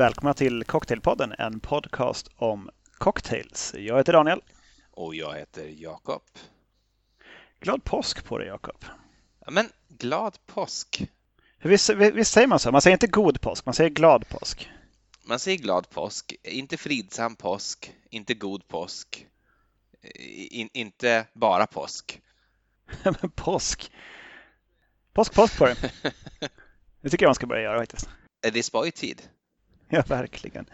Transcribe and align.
Välkomna 0.00 0.34
till 0.34 0.64
Cocktailpodden, 0.64 1.34
en 1.38 1.60
podcast 1.60 2.28
om 2.36 2.70
cocktails. 2.98 3.74
Jag 3.78 3.96
heter 3.96 4.12
Daniel. 4.12 4.40
Och 4.90 5.14
jag 5.14 5.34
heter 5.34 5.68
Jakob. 5.76 6.22
Glad 7.60 7.84
påsk 7.84 8.24
på 8.24 8.38
dig 8.38 8.46
Jakob. 8.46 8.84
Ja, 9.44 9.50
men 9.50 9.68
glad 9.88 10.38
påsk. 10.46 11.02
Visst, 11.62 11.90
visst 11.90 12.32
säger 12.32 12.46
man 12.46 12.58
så? 12.58 12.72
Man 12.72 12.80
säger 12.80 12.94
inte 12.94 13.06
god 13.06 13.40
påsk, 13.40 13.66
man 13.66 13.74
säger 13.74 13.90
glad 13.90 14.28
påsk. 14.28 14.70
Man 15.30 15.38
säger 15.38 15.58
glad 15.58 15.90
påsk, 15.90 16.34
inte 16.42 16.76
fridsam 16.76 17.36
påsk, 17.36 17.94
inte 18.10 18.34
god 18.34 18.68
påsk, 18.68 19.26
in, 20.50 20.68
inte 20.72 21.26
bara 21.34 21.66
påsk. 21.66 22.20
Men 23.04 23.30
påsk. 23.30 23.92
Påsk, 25.12 25.34
påsk 25.34 25.58
på 25.58 25.66
det. 25.66 25.76
Det 27.00 27.10
tycker 27.10 27.24
jag 27.24 27.28
man 27.28 27.34
ska 27.34 27.46
börja 27.46 27.62
göra 27.62 27.78
faktiskt. 27.78 28.08
Det 28.52 28.62
spojtid? 28.62 29.22
Ja, 29.88 30.02
verkligen. 30.06 30.66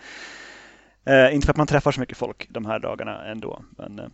Eh, 1.05 1.35
inte 1.35 1.45
för 1.47 1.53
att 1.53 1.57
man 1.57 1.67
träffar 1.67 1.93
så 1.93 2.01
mycket 2.01 2.17
folk 2.17 2.47
de 2.51 2.67
här 2.67 2.79
dagarna 2.79 3.25
ändå, 3.25 3.65
men 3.79 3.99
eh, 3.99 4.09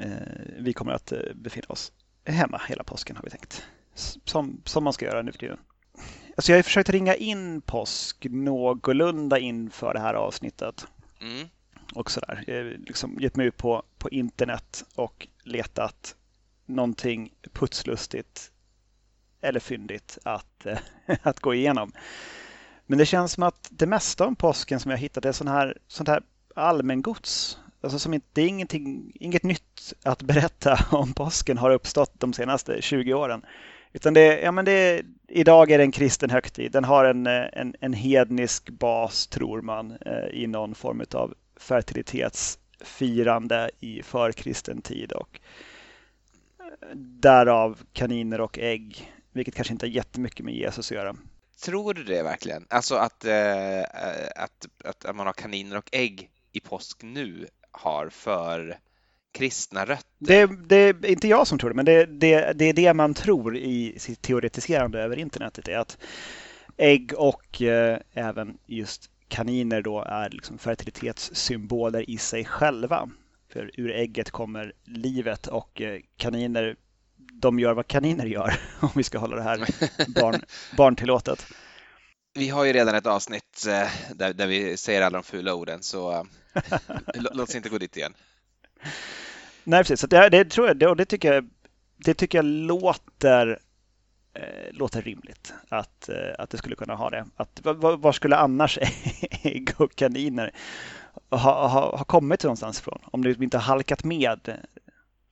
eh 0.00 0.52
vi 0.58 0.72
kommer 0.72 0.92
att 0.92 1.12
eh, 1.12 1.18
befinna 1.34 1.66
oss 1.68 1.92
hemma 2.24 2.60
hela 2.68 2.84
påsken 2.84 3.16
har 3.16 3.22
vi 3.22 3.30
tänkt. 3.30 3.66
Som, 4.24 4.62
som 4.64 4.84
man 4.84 4.92
ska 4.92 5.04
göra 5.04 5.22
nu 5.22 5.32
för 5.32 5.38
tiden. 5.38 5.58
Alltså 6.38 6.52
jag 6.52 6.58
har 6.58 6.62
försökt 6.62 6.88
ringa 6.88 7.14
in 7.14 7.60
påsk 7.60 8.26
någorlunda 8.30 9.38
inför 9.38 9.94
det 9.94 10.00
här 10.00 10.14
avsnittet. 10.14 10.86
Mm. 11.20 11.48
Och 11.94 12.10
sådär. 12.10 12.44
Jag 12.46 12.56
har 12.56 12.64
liksom 12.64 13.18
gett 13.20 13.36
mig 13.36 13.46
ut 13.46 13.56
på, 13.56 13.82
på 13.98 14.10
internet 14.10 14.84
och 14.94 15.28
letat 15.42 16.16
någonting 16.66 17.32
putslustigt 17.52 18.50
eller 19.40 19.60
fyndigt 19.60 20.18
att, 20.24 20.66
att 21.22 21.40
gå 21.40 21.54
igenom. 21.54 21.92
Men 22.86 22.98
det 22.98 23.06
känns 23.06 23.32
som 23.32 23.42
att 23.42 23.68
det 23.70 23.86
mesta 23.86 24.26
om 24.26 24.36
påsken 24.36 24.80
som 24.80 24.90
jag 24.90 24.98
hittat 24.98 25.24
är 25.24 25.32
sån 25.32 25.48
här, 25.48 25.78
sånt 25.88 26.08
här 26.08 26.22
allmängods. 26.54 27.58
Alltså 27.80 27.98
som 27.98 28.14
inte, 28.14 28.26
det 28.32 28.40
är 28.40 28.48
inget 29.20 29.42
nytt 29.42 29.92
att 30.02 30.22
berätta 30.22 30.86
om 30.96 31.12
påsken 31.12 31.58
har 31.58 31.70
uppstått 31.70 32.12
de 32.14 32.32
senaste 32.32 32.82
20 32.82 33.14
åren. 33.14 33.42
Utan 33.92 34.14
det, 34.14 34.40
ja 34.40 34.52
men 34.52 34.64
det, 34.64 35.02
idag 35.28 35.70
är 35.70 35.78
det 35.78 35.84
en 35.84 35.92
kristen 35.92 36.30
högtid. 36.30 36.72
Den 36.72 36.84
har 36.84 37.04
en, 37.04 37.26
eh, 37.26 37.46
en, 37.52 37.74
en 37.80 37.92
hednisk 37.92 38.70
bas, 38.70 39.26
tror 39.26 39.62
man, 39.62 39.98
eh, 40.06 40.28
i 40.32 40.46
någon 40.46 40.74
form 40.74 41.04
av 41.14 41.34
fertilitetsfirande 41.56 43.70
i 43.80 44.02
förkristen 44.02 44.82
tid. 44.82 45.12
Och 45.12 45.40
eh, 46.60 46.96
därav 46.96 47.78
kaniner 47.92 48.40
och 48.40 48.58
ägg, 48.58 49.12
vilket 49.32 49.54
kanske 49.54 49.72
inte 49.72 49.86
har 49.86 49.90
jättemycket 49.90 50.44
med 50.44 50.54
Jesus 50.54 50.90
att 50.90 50.96
göra. 50.96 51.16
Tror 51.64 51.94
du 51.94 52.04
det 52.04 52.22
verkligen? 52.22 52.66
Alltså 52.70 52.94
att, 52.94 53.24
eh, 53.24 53.80
att, 54.36 54.66
att, 54.84 55.04
att 55.04 55.16
man 55.16 55.26
har 55.26 55.32
kaniner 55.32 55.76
och 55.76 55.88
ägg 55.92 56.30
i 56.52 56.60
påsk 56.60 57.02
nu 57.02 57.46
har 57.70 58.08
för 58.08 58.78
kristna 59.32 59.84
rötter? 59.84 60.08
Det, 60.18 60.46
det 60.68 60.76
är 60.76 61.06
inte 61.06 61.28
jag 61.28 61.46
som 61.46 61.58
tror 61.58 61.70
det, 61.70 61.76
men 61.76 61.84
det, 61.84 62.06
det, 62.06 62.52
det 62.52 62.64
är 62.64 62.72
det 62.72 62.94
man 62.94 63.14
tror 63.14 63.56
i 63.56 63.94
sitt 63.98 64.22
teoretiserande 64.22 65.00
över 65.02 65.16
internet. 65.18 65.68
är 65.68 65.78
att 65.78 65.98
ägg 66.76 67.12
och 67.16 67.62
eh, 67.62 67.98
även 68.12 68.58
just 68.66 69.10
kaniner 69.28 69.82
då 69.82 70.02
är 70.02 70.30
liksom 70.30 70.58
fertilitetssymboler 70.58 72.10
i 72.10 72.18
sig 72.18 72.44
själva. 72.44 73.08
För 73.52 73.70
ur 73.74 73.90
ägget 73.90 74.30
kommer 74.30 74.72
livet 74.84 75.46
och 75.46 75.80
eh, 75.80 76.00
kaniner 76.16 76.76
de 77.32 77.58
gör 77.58 77.74
vad 77.74 77.86
kaniner 77.86 78.26
gör, 78.26 78.60
om 78.80 78.90
vi 78.94 79.02
ska 79.02 79.18
hålla 79.18 79.36
det 79.36 79.42
här 79.42 79.66
barn, 80.20 80.42
barntillåtet. 80.76 81.46
Vi 82.34 82.48
har 82.48 82.64
ju 82.64 82.72
redan 82.72 82.94
ett 82.94 83.06
avsnitt 83.06 83.66
eh, 83.68 83.88
där, 84.14 84.32
där 84.32 84.46
vi 84.46 84.76
säger 84.76 85.02
alla 85.02 85.18
de 85.18 85.24
fula 85.24 85.54
orden, 85.54 85.82
så 85.82 86.12
eh, 86.12 86.22
låt 87.14 87.48
oss 87.48 87.54
inte 87.54 87.68
gå 87.68 87.78
dit 87.78 87.96
igen. 87.96 88.14
Nej, 89.64 89.80
precis. 89.80 90.00
Så 90.00 90.06
det, 90.06 90.28
det 90.28 90.44
tror 90.44 90.66
jag, 90.66 90.90
och 90.90 90.96
det 90.96 91.04
tycker 91.04 91.34
jag, 91.34 91.48
det 91.96 92.14
tycker 92.14 92.38
jag 92.38 92.44
låter, 92.44 93.58
eh, 94.34 94.72
låter 94.72 95.02
rimligt 95.02 95.54
att, 95.68 96.08
eh, 96.08 96.34
att 96.38 96.50
det 96.50 96.58
skulle 96.58 96.76
kunna 96.76 96.94
ha 96.94 97.10
det. 97.10 97.26
Att, 97.36 97.60
var, 97.64 97.96
var 97.96 98.12
skulle 98.12 98.36
annars 98.36 98.78
ägg 99.42 99.70
och 99.76 99.96
kaniner 99.96 100.50
ha, 101.30 101.68
ha, 101.68 101.96
ha 101.96 102.04
kommit 102.04 102.44
någonstans 102.44 102.80
ifrån? 102.80 102.98
Om 103.04 103.24
det 103.24 103.38
inte 103.38 103.58
har 103.58 103.64
halkat 103.64 104.04
med 104.04 104.58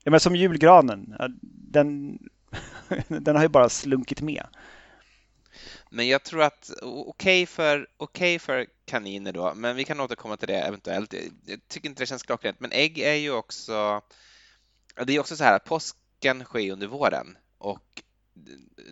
Ja, 0.07 0.11
men 0.11 0.21
som 0.21 0.37
julgranen, 0.37 1.15
den, 1.43 2.19
den 3.09 3.37
har 3.37 3.43
ju 3.43 3.49
bara 3.49 3.69
slunkit 3.69 4.21
med. 4.21 4.47
Men 5.97 6.09
jag 6.09 6.23
tror 6.23 6.43
att 6.43 6.71
okej 6.83 7.03
okay 7.07 7.47
för, 7.47 7.89
okay 7.99 8.39
för 8.39 8.67
kaniner 8.85 9.33
då, 9.33 9.55
men 9.55 9.77
vi 9.77 9.85
kan 9.85 10.01
återkomma 10.01 10.37
till 10.37 10.49
det 10.49 10.61
eventuellt. 10.61 11.15
Jag 11.47 11.69
tycker 11.69 11.89
inte 11.89 12.03
det 12.03 12.07
känns 12.07 12.23
klockrent, 12.23 12.61
men 12.61 12.73
ägg 12.73 12.99
är 12.99 13.15
ju 13.15 13.33
också... 13.33 14.03
Det 15.07 15.17
är 15.17 15.21
också 15.21 15.37
så 15.37 15.45
här 15.45 15.57
att 15.57 15.65
påsken 15.65 16.45
sker 16.45 16.73
under 16.73 16.87
våren 16.87 17.39
och 17.59 18.03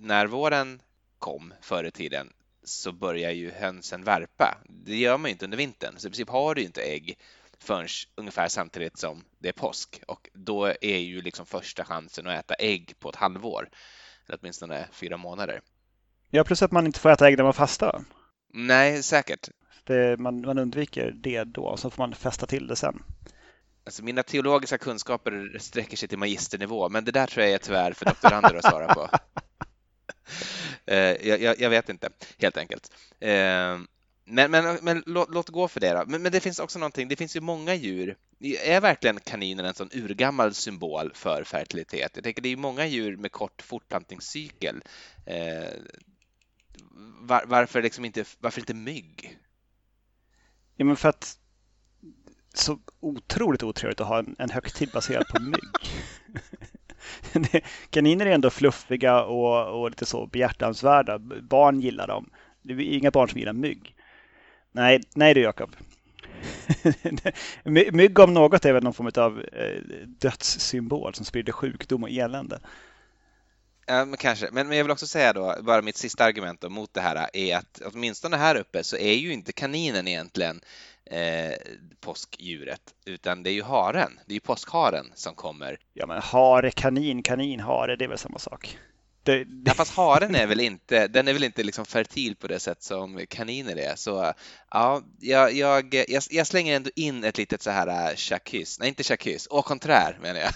när 0.00 0.26
våren 0.26 0.82
kom 1.18 1.54
förr 1.60 1.84
i 1.84 1.90
tiden 1.90 2.32
så 2.62 2.92
börjar 2.92 3.30
ju 3.30 3.50
hönsen 3.50 4.04
värpa. 4.04 4.58
Det 4.68 4.96
gör 4.96 5.18
man 5.18 5.28
ju 5.28 5.32
inte 5.32 5.44
under 5.44 5.58
vintern, 5.58 5.94
så 5.98 6.06
i 6.06 6.10
princip 6.10 6.28
har 6.28 6.54
du 6.54 6.62
inte 6.62 6.82
ägg 6.82 7.18
förrän 7.58 7.88
ungefär 8.14 8.48
samtidigt 8.48 8.98
som 8.98 9.24
det 9.38 9.48
är 9.48 9.52
påsk 9.52 10.00
och 10.06 10.30
då 10.32 10.66
är 10.80 10.98
ju 10.98 11.22
liksom 11.22 11.46
första 11.46 11.84
chansen 11.84 12.26
att 12.26 12.38
äta 12.38 12.54
ägg 12.54 12.94
på 12.98 13.08
ett 13.08 13.16
halvår, 13.16 13.68
eller 14.26 14.38
åtminstone 14.42 14.88
fyra 14.92 15.16
månader. 15.16 15.60
Ja, 16.34 16.44
plus 16.44 16.62
att 16.62 16.72
man 16.72 16.86
inte 16.86 17.00
får 17.00 17.10
äta 17.10 17.28
ägg 17.28 17.36
när 17.36 17.44
man 17.44 17.52
fastar. 17.52 18.04
Nej, 18.52 19.02
säkert. 19.02 19.48
Det, 19.84 20.20
man, 20.20 20.40
man 20.40 20.58
undviker 20.58 21.12
det 21.16 21.44
då 21.44 21.62
och 21.62 21.78
så 21.78 21.90
får 21.90 22.02
man 22.02 22.14
fästa 22.14 22.46
till 22.46 22.66
det 22.66 22.76
sen. 22.76 23.02
Alltså 23.84 24.04
mina 24.04 24.22
teologiska 24.22 24.78
kunskaper 24.78 25.56
sträcker 25.60 25.96
sig 25.96 26.08
till 26.08 26.18
magisternivå, 26.18 26.88
men 26.88 27.04
det 27.04 27.12
där 27.12 27.26
tror 27.26 27.44
jag 27.44 27.54
är 27.54 27.58
tyvärr 27.58 27.92
för 27.92 28.04
doktorander 28.04 28.54
att 28.54 28.64
svara 28.64 28.94
på. 28.94 29.02
uh, 30.90 30.96
jag, 31.28 31.40
jag, 31.40 31.60
jag, 31.60 31.70
vet 31.70 31.88
inte, 31.88 32.08
helt 32.38 32.56
enkelt. 32.56 32.92
Uh, 33.22 33.28
men, 34.24 34.50
men, 34.50 34.78
men 34.82 35.02
låt, 35.06 35.34
låt, 35.34 35.48
gå 35.48 35.68
för 35.68 35.80
det 35.80 35.92
då. 35.92 36.04
Men, 36.06 36.22
men, 36.22 36.32
det 36.32 36.40
finns 36.40 36.58
också 36.58 36.78
någonting, 36.78 37.08
det 37.08 37.16
finns 37.16 37.36
ju 37.36 37.40
många 37.40 37.74
djur. 37.74 38.16
Är 38.64 38.80
verkligen 38.80 39.20
kaninen 39.20 39.66
en 39.66 39.74
sån 39.74 39.90
urgammal 39.92 40.54
symbol 40.54 41.12
för 41.14 41.44
fertilitet? 41.44 42.10
Jag 42.14 42.24
tänker 42.24 42.42
det 42.42 42.52
är 42.52 42.56
många 42.56 42.86
djur 42.86 43.16
med 43.16 43.32
kort 43.32 43.62
fortplantningscykel. 43.62 44.82
Eh, 45.26 45.68
var, 47.20 47.44
varför, 47.46 47.82
liksom 47.82 48.04
inte, 48.04 48.24
varför 48.40 48.60
inte 48.60 48.74
mygg? 48.74 49.38
Ja, 50.76 50.84
men 50.84 50.96
för 50.96 51.08
att 51.08 51.38
så 52.54 52.78
otroligt 53.00 53.62
otrevligt 53.62 54.00
att 54.00 54.06
ha 54.06 54.18
en, 54.18 54.36
en 54.38 54.50
högtid 54.50 54.90
baserad 54.92 55.28
på 55.28 55.42
mygg. 55.42 56.02
kaniner 57.90 58.26
är 58.26 58.30
ändå 58.30 58.50
fluffiga 58.50 59.24
och, 59.24 59.80
och 59.80 59.90
lite 59.90 60.06
så 60.06 60.26
behjärtansvärda. 60.26 61.18
Barn 61.18 61.80
gillar 61.80 62.06
dem. 62.06 62.30
Det 62.62 62.72
är 62.72 62.80
inga 62.80 63.10
barn 63.10 63.28
som 63.28 63.38
gillar 63.38 63.52
mygg. 63.52 63.94
Nej, 64.72 65.00
nej 65.14 65.34
du 65.34 65.40
Jakob. 65.40 65.76
Mygg 67.92 68.18
om 68.18 68.34
något 68.34 68.64
är 68.64 68.72
väl 68.72 68.82
någon 68.82 68.94
form 68.94 69.10
av 69.16 69.40
eh, 69.40 69.82
dödssymbol 70.06 71.14
som 71.14 71.24
sprider 71.24 71.52
sjukdom 71.52 72.02
och 72.02 72.10
elände. 72.10 72.60
Ja, 73.86 74.04
men 74.04 74.16
kanske. 74.16 74.48
Men, 74.52 74.68
men 74.68 74.76
jag 74.76 74.84
vill 74.84 74.90
också 74.90 75.06
säga 75.06 75.32
då, 75.32 75.56
bara 75.62 75.82
mitt 75.82 75.96
sista 75.96 76.24
argument 76.24 76.60
då, 76.60 76.68
mot 76.68 76.94
det 76.94 77.00
här 77.00 77.28
är 77.32 77.56
att 77.56 77.82
åtminstone 77.84 78.36
här 78.36 78.56
uppe 78.56 78.84
så 78.84 78.96
är 78.96 79.14
ju 79.14 79.32
inte 79.32 79.52
kaninen 79.52 80.08
egentligen 80.08 80.60
eh, 81.04 81.54
påskdjuret, 82.00 82.94
utan 83.04 83.42
det 83.42 83.50
är 83.50 83.54
ju 83.54 83.62
haren. 83.62 84.20
Det 84.26 84.32
är 84.32 84.34
ju 84.34 84.40
påskharen 84.40 85.12
som 85.14 85.34
kommer. 85.34 85.78
Ja, 85.92 86.06
men 86.06 86.22
hare, 86.22 86.70
kanin, 86.70 87.22
kanin, 87.22 87.60
hare, 87.60 87.96
det 87.96 88.04
är 88.04 88.08
väl 88.08 88.18
samma 88.18 88.38
sak. 88.38 88.78
Det, 89.24 89.44
det... 89.44 89.70
Ja, 89.70 89.74
fast 89.74 89.96
haren 89.96 90.34
är 90.34 90.46
väl 90.46 90.60
inte, 90.60 91.06
den 91.06 91.28
är 91.28 91.32
väl 91.32 91.44
inte 91.44 91.62
liksom 91.62 91.84
fertil 91.84 92.36
på 92.36 92.46
det 92.46 92.58
sätt 92.58 92.82
som 92.82 93.20
kaniner 93.28 93.76
är. 93.76 93.96
Så 93.96 94.32
ja, 94.70 95.02
jag, 95.20 95.52
jag, 95.52 96.04
jag, 96.30 96.46
slänger 96.46 96.76
ändå 96.76 96.90
in 96.96 97.24
ett 97.24 97.38
litet 97.38 97.62
så 97.62 97.70
här 97.70 97.86
äh, 97.86 98.38
nej 98.80 98.88
inte 98.88 99.02
chacus, 99.02 99.48
au 99.50 99.62
contraire 99.62 100.16
menar 100.22 100.40
jag. 100.40 100.52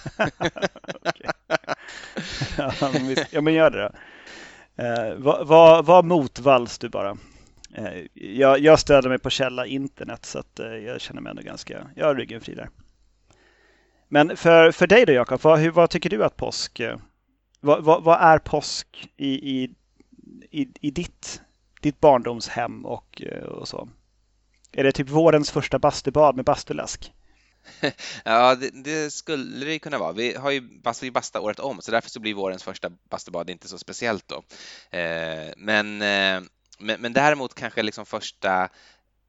ja, 3.31 3.41
men 3.41 3.53
gör 3.53 3.71
det 3.71 3.81
då. 3.81 3.91
Eh, 4.83 5.15
var, 5.15 5.45
var, 5.45 5.83
var 5.83 6.03
motvalls 6.03 6.77
du 6.77 6.89
bara. 6.89 7.17
Eh, 7.75 8.05
jag, 8.13 8.59
jag 8.59 8.79
stöder 8.79 9.09
mig 9.09 9.19
på 9.19 9.29
källa 9.29 9.65
internet 9.65 10.25
så 10.25 10.39
att 10.39 10.59
eh, 10.59 10.67
jag 10.67 11.01
känner 11.01 11.21
mig 11.21 11.29
ändå 11.29 11.41
ganska, 11.41 11.87
jag 11.95 12.05
har 12.05 12.15
ryggen 12.15 12.41
fri 12.41 12.55
där. 12.55 12.69
Men 14.07 14.37
för, 14.37 14.71
för 14.71 14.87
dig 14.87 15.05
då 15.05 15.13
Jakob, 15.13 15.41
vad, 15.41 15.67
vad 15.67 15.89
tycker 15.89 16.09
du 16.09 16.23
att 16.23 16.37
påsk 16.37 16.79
eh, 16.79 16.97
vad, 17.59 17.83
vad, 17.83 18.03
vad, 18.03 18.21
är 18.21 18.39
påsk 18.39 19.09
i, 19.17 19.27
i, 19.27 19.69
i, 20.51 20.67
i 20.81 20.91
ditt, 20.91 21.41
ditt 21.81 21.99
barndomshem 21.99 22.85
och, 22.85 23.21
eh, 23.21 23.43
och 23.43 23.67
så? 23.67 23.89
Är 24.71 24.83
det 24.83 24.91
typ 24.91 25.09
vårens 25.09 25.51
första 25.51 25.79
bastubad 25.79 26.35
med 26.35 26.45
bastuläsk? 26.45 27.13
ja, 28.23 28.55
det, 28.55 28.69
det, 28.83 29.13
skulle 29.13 29.65
det 29.65 29.79
kunna 29.79 29.97
vara. 29.97 30.11
Vi 30.11 30.35
har 30.35 30.51
ju 30.51 30.61
bastu, 30.61 31.05
vi 31.05 31.11
bastar 31.11 31.39
året 31.39 31.59
om, 31.59 31.81
så 31.81 31.91
därför 31.91 32.09
så 32.09 32.19
blir 32.19 32.33
vårens 32.33 32.63
första 32.63 32.89
bastubad 33.09 33.49
inte 33.49 33.67
så 33.67 33.77
speciellt 33.77 34.27
då. 34.27 34.43
Eh, 34.97 35.53
men, 35.57 36.01
eh, 36.01 36.41
men, 36.79 37.01
men 37.01 37.13
däremot 37.13 37.55
kanske 37.55 37.83
liksom 37.83 38.05
första 38.05 38.69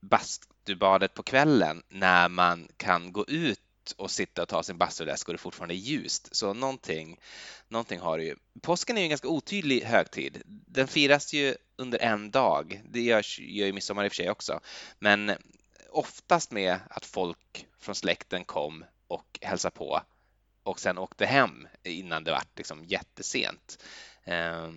bastubadet 0.01 1.15
på 1.15 1.23
kvällen 1.23 1.83
när 1.89 2.29
man 2.29 2.69
kan 2.77 3.13
gå 3.13 3.25
ut 3.29 3.61
och 3.93 4.11
sitta 4.11 4.43
och 4.43 4.49
ta 4.49 4.63
sin 4.63 4.79
bastuläsk 4.79 5.29
och 5.29 5.35
det 5.35 5.39
fortfarande 5.39 5.75
är 5.75 5.77
ljust. 5.77 6.37
Så 6.37 6.55
någonting, 6.55 7.21
någonting 7.69 8.01
har 8.01 8.19
det 8.19 8.25
ju. 8.25 8.37
Påsken 8.63 8.97
är 8.97 9.01
ju 9.01 9.05
en 9.05 9.11
ganska 9.11 9.29
otydlig 9.29 9.83
högtid. 9.83 10.43
Den 10.47 10.89
firas 10.89 11.33
ju 11.33 11.55
under 11.77 11.99
en 11.99 12.31
dag. 12.31 12.83
Det 12.91 13.01
görs, 13.01 13.41
gör 13.41 13.67
ju 13.67 13.73
midsommar 13.73 14.05
i 14.05 14.09
och 14.09 14.13
för 14.13 14.17
sig 14.17 14.31
också. 14.31 14.61
Men 14.99 15.33
oftast 15.91 16.51
med 16.51 16.79
att 16.91 17.07
folk 17.07 17.67
från 17.81 17.95
släkten 17.95 18.45
kom 18.45 18.85
och 19.09 19.39
hälsade 19.41 19.77
på 19.77 20.03
och 20.63 20.81
sen 20.81 20.99
åkte 20.99 21.27
hem 21.27 21.69
innan 21.83 22.25
det 22.25 22.31
var 22.31 22.43
liksom 22.57 22.85
jättesent. 22.85 23.85
Eh, 24.25 24.71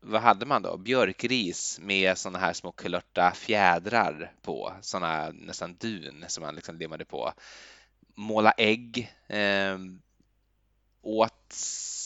vad 0.00 0.22
hade 0.22 0.46
man 0.46 0.62
då? 0.62 0.76
Björkris 0.76 1.78
med 1.82 2.18
sådana 2.18 2.38
här 2.38 2.52
små 2.52 2.72
kulörta 2.72 3.32
fjädrar 3.34 4.32
på, 4.42 4.72
sådana 4.80 5.30
nästan 5.30 5.74
dun 5.74 6.24
som 6.28 6.42
man 6.42 6.54
liksom 6.54 6.76
limmade 6.76 7.04
på. 7.04 7.32
Måla 8.14 8.52
ägg, 8.52 9.12
eh, 9.28 9.78
åt 11.02 11.56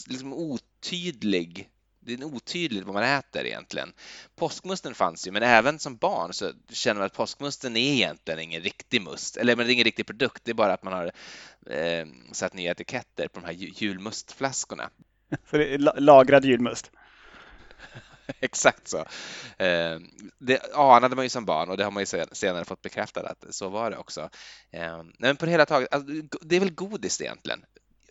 liksom 0.06 0.32
otydlig 0.32 1.70
det 2.06 2.12
är 2.12 2.24
otydligt 2.24 2.84
vad 2.84 2.94
man 2.94 3.02
äter 3.02 3.46
egentligen. 3.46 3.92
Påskmusten 4.36 4.94
fanns 4.94 5.26
ju, 5.26 5.30
men 5.30 5.42
även 5.42 5.78
som 5.78 5.96
barn 5.96 6.32
så 6.32 6.52
känner 6.68 7.00
man 7.00 7.06
att 7.06 7.12
påskmusten 7.12 7.76
är 7.76 7.92
egentligen 7.92 8.40
ingen 8.40 8.62
riktig 8.62 9.02
must, 9.02 9.36
eller 9.36 9.56
men 9.56 9.66
det 9.66 9.70
är 9.70 9.74
ingen 9.74 9.84
riktig 9.84 10.06
produkt, 10.06 10.44
det 10.44 10.50
är 10.50 10.54
bara 10.54 10.72
att 10.72 10.82
man 10.82 10.92
har 10.92 11.12
eh, 11.70 12.06
satt 12.32 12.54
nya 12.54 12.70
etiketter 12.70 13.28
på 13.28 13.40
de 13.40 13.46
här 13.46 13.52
julmustflaskorna. 13.52 14.90
För 15.44 15.58
det 15.58 15.74
är 15.74 16.00
lagrad 16.00 16.44
julmust? 16.44 16.90
Exakt 18.40 18.88
så. 18.88 18.98
Eh, 19.64 19.98
det 20.38 20.74
anade 20.74 21.16
man 21.16 21.24
ju 21.24 21.28
som 21.28 21.44
barn 21.44 21.70
och 21.70 21.76
det 21.76 21.84
har 21.84 21.90
man 21.90 22.02
ju 22.02 22.24
senare 22.32 22.64
fått 22.64 22.82
bekräftat 22.82 23.24
att 23.24 23.54
så 23.54 23.68
var 23.68 23.90
det 23.90 23.96
också. 23.96 24.30
Eh, 24.70 25.02
men 25.18 25.36
på 25.36 25.44
det 25.44 25.50
hela 25.50 25.66
taget, 25.66 25.94
alltså, 25.94 26.12
det 26.40 26.56
är 26.56 26.60
väl 26.60 26.74
godis 26.74 27.20
egentligen. 27.20 27.64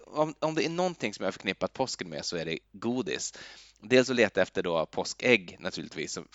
Om, 0.07 0.35
om 0.39 0.55
det 0.55 0.65
är 0.65 0.69
någonting 0.69 1.13
som 1.13 1.23
jag 1.23 1.27
har 1.27 1.31
förknippat 1.31 1.73
påsken 1.73 2.09
med 2.09 2.25
så 2.25 2.37
är 2.37 2.45
det 2.45 2.59
godis. 2.71 3.33
Dels 3.81 4.09
att 4.09 4.15
leta 4.15 4.41
efter 4.41 4.63
då 4.63 4.85
påskägg 4.85 5.57
naturligtvis, 5.59 6.13
som 6.13 6.27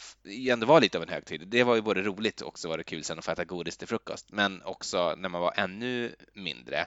ändå 0.48 0.66
var 0.66 0.80
lite 0.80 0.98
av 0.98 1.02
en 1.02 1.08
högtid. 1.08 1.48
Det 1.48 1.64
var 1.64 1.74
ju 1.74 1.82
både 1.82 2.02
roligt 2.02 2.40
och 2.40 2.48
också 2.48 2.68
var 2.68 2.78
det 2.78 2.84
kul 2.84 3.04
sen 3.04 3.18
att 3.18 3.24
få 3.24 3.32
äta 3.32 3.44
godis 3.44 3.76
till 3.76 3.88
frukost, 3.88 4.26
men 4.32 4.62
också 4.62 5.14
när 5.14 5.28
man 5.28 5.40
var 5.40 5.52
ännu 5.56 6.14
mindre 6.34 6.86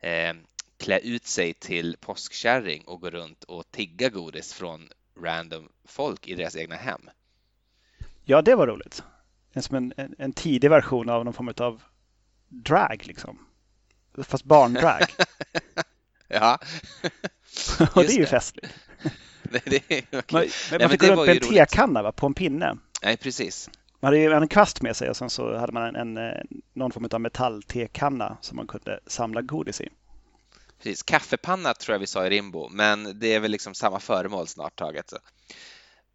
eh, 0.00 0.34
klä 0.78 0.98
ut 0.98 1.26
sig 1.26 1.54
till 1.54 1.96
påskkärring 2.00 2.84
och 2.84 3.00
gå 3.00 3.10
runt 3.10 3.44
och 3.44 3.70
tigga 3.70 4.08
godis 4.08 4.54
från 4.54 4.88
random 5.22 5.68
folk 5.84 6.28
i 6.28 6.34
deras 6.34 6.56
egna 6.56 6.76
hem. 6.76 7.10
Ja, 8.24 8.42
det 8.42 8.54
var 8.54 8.66
roligt. 8.66 9.02
Som 9.56 9.76
en, 9.76 9.92
en, 9.96 10.14
en 10.18 10.32
tidig 10.32 10.70
version 10.70 11.08
av 11.08 11.24
någon 11.24 11.34
form 11.34 11.52
av 11.58 11.82
drag 12.48 13.02
liksom. 13.06 13.38
Fast 14.24 14.44
barndrag. 14.44 15.02
ja. 16.28 16.58
och 17.94 18.02
det 18.02 18.12
är 18.12 18.18
ju 18.18 18.26
festligt. 18.26 18.74
det, 19.42 19.90
är, 19.90 20.18
okay. 20.18 20.50
Man, 20.70 20.80
man 20.80 20.90
fick 20.90 21.00
gå 21.00 21.06
runt 21.06 21.26
med 21.26 21.36
en 21.36 21.40
tekanna 21.40 22.12
på 22.12 22.26
en 22.26 22.34
pinne. 22.34 22.76
Nej, 23.02 23.16
precis. 23.16 23.70
Man 24.00 24.08
hade 24.08 24.18
ju 24.18 24.32
en 24.32 24.48
kvast 24.48 24.82
med 24.82 24.96
sig 24.96 25.10
och 25.10 25.16
sen 25.16 25.30
så 25.30 25.56
hade 25.56 25.72
man 25.72 25.96
en, 25.96 26.16
en, 26.16 26.46
någon 26.72 26.92
form 26.92 27.08
av 27.12 27.20
metalltekanna 27.20 28.38
som 28.40 28.56
man 28.56 28.66
kunde 28.66 29.00
samla 29.06 29.42
godis 29.42 29.80
i. 29.80 29.88
Precis, 30.82 31.02
kaffepanna 31.02 31.74
tror 31.74 31.94
jag 31.94 32.00
vi 32.00 32.06
sa 32.06 32.26
i 32.26 32.30
Rimbo, 32.30 32.68
men 32.68 33.18
det 33.18 33.34
är 33.34 33.40
väl 33.40 33.50
liksom 33.50 33.74
samma 33.74 34.00
föremål 34.00 34.46
snart 34.46 34.78
taget. 34.78 35.12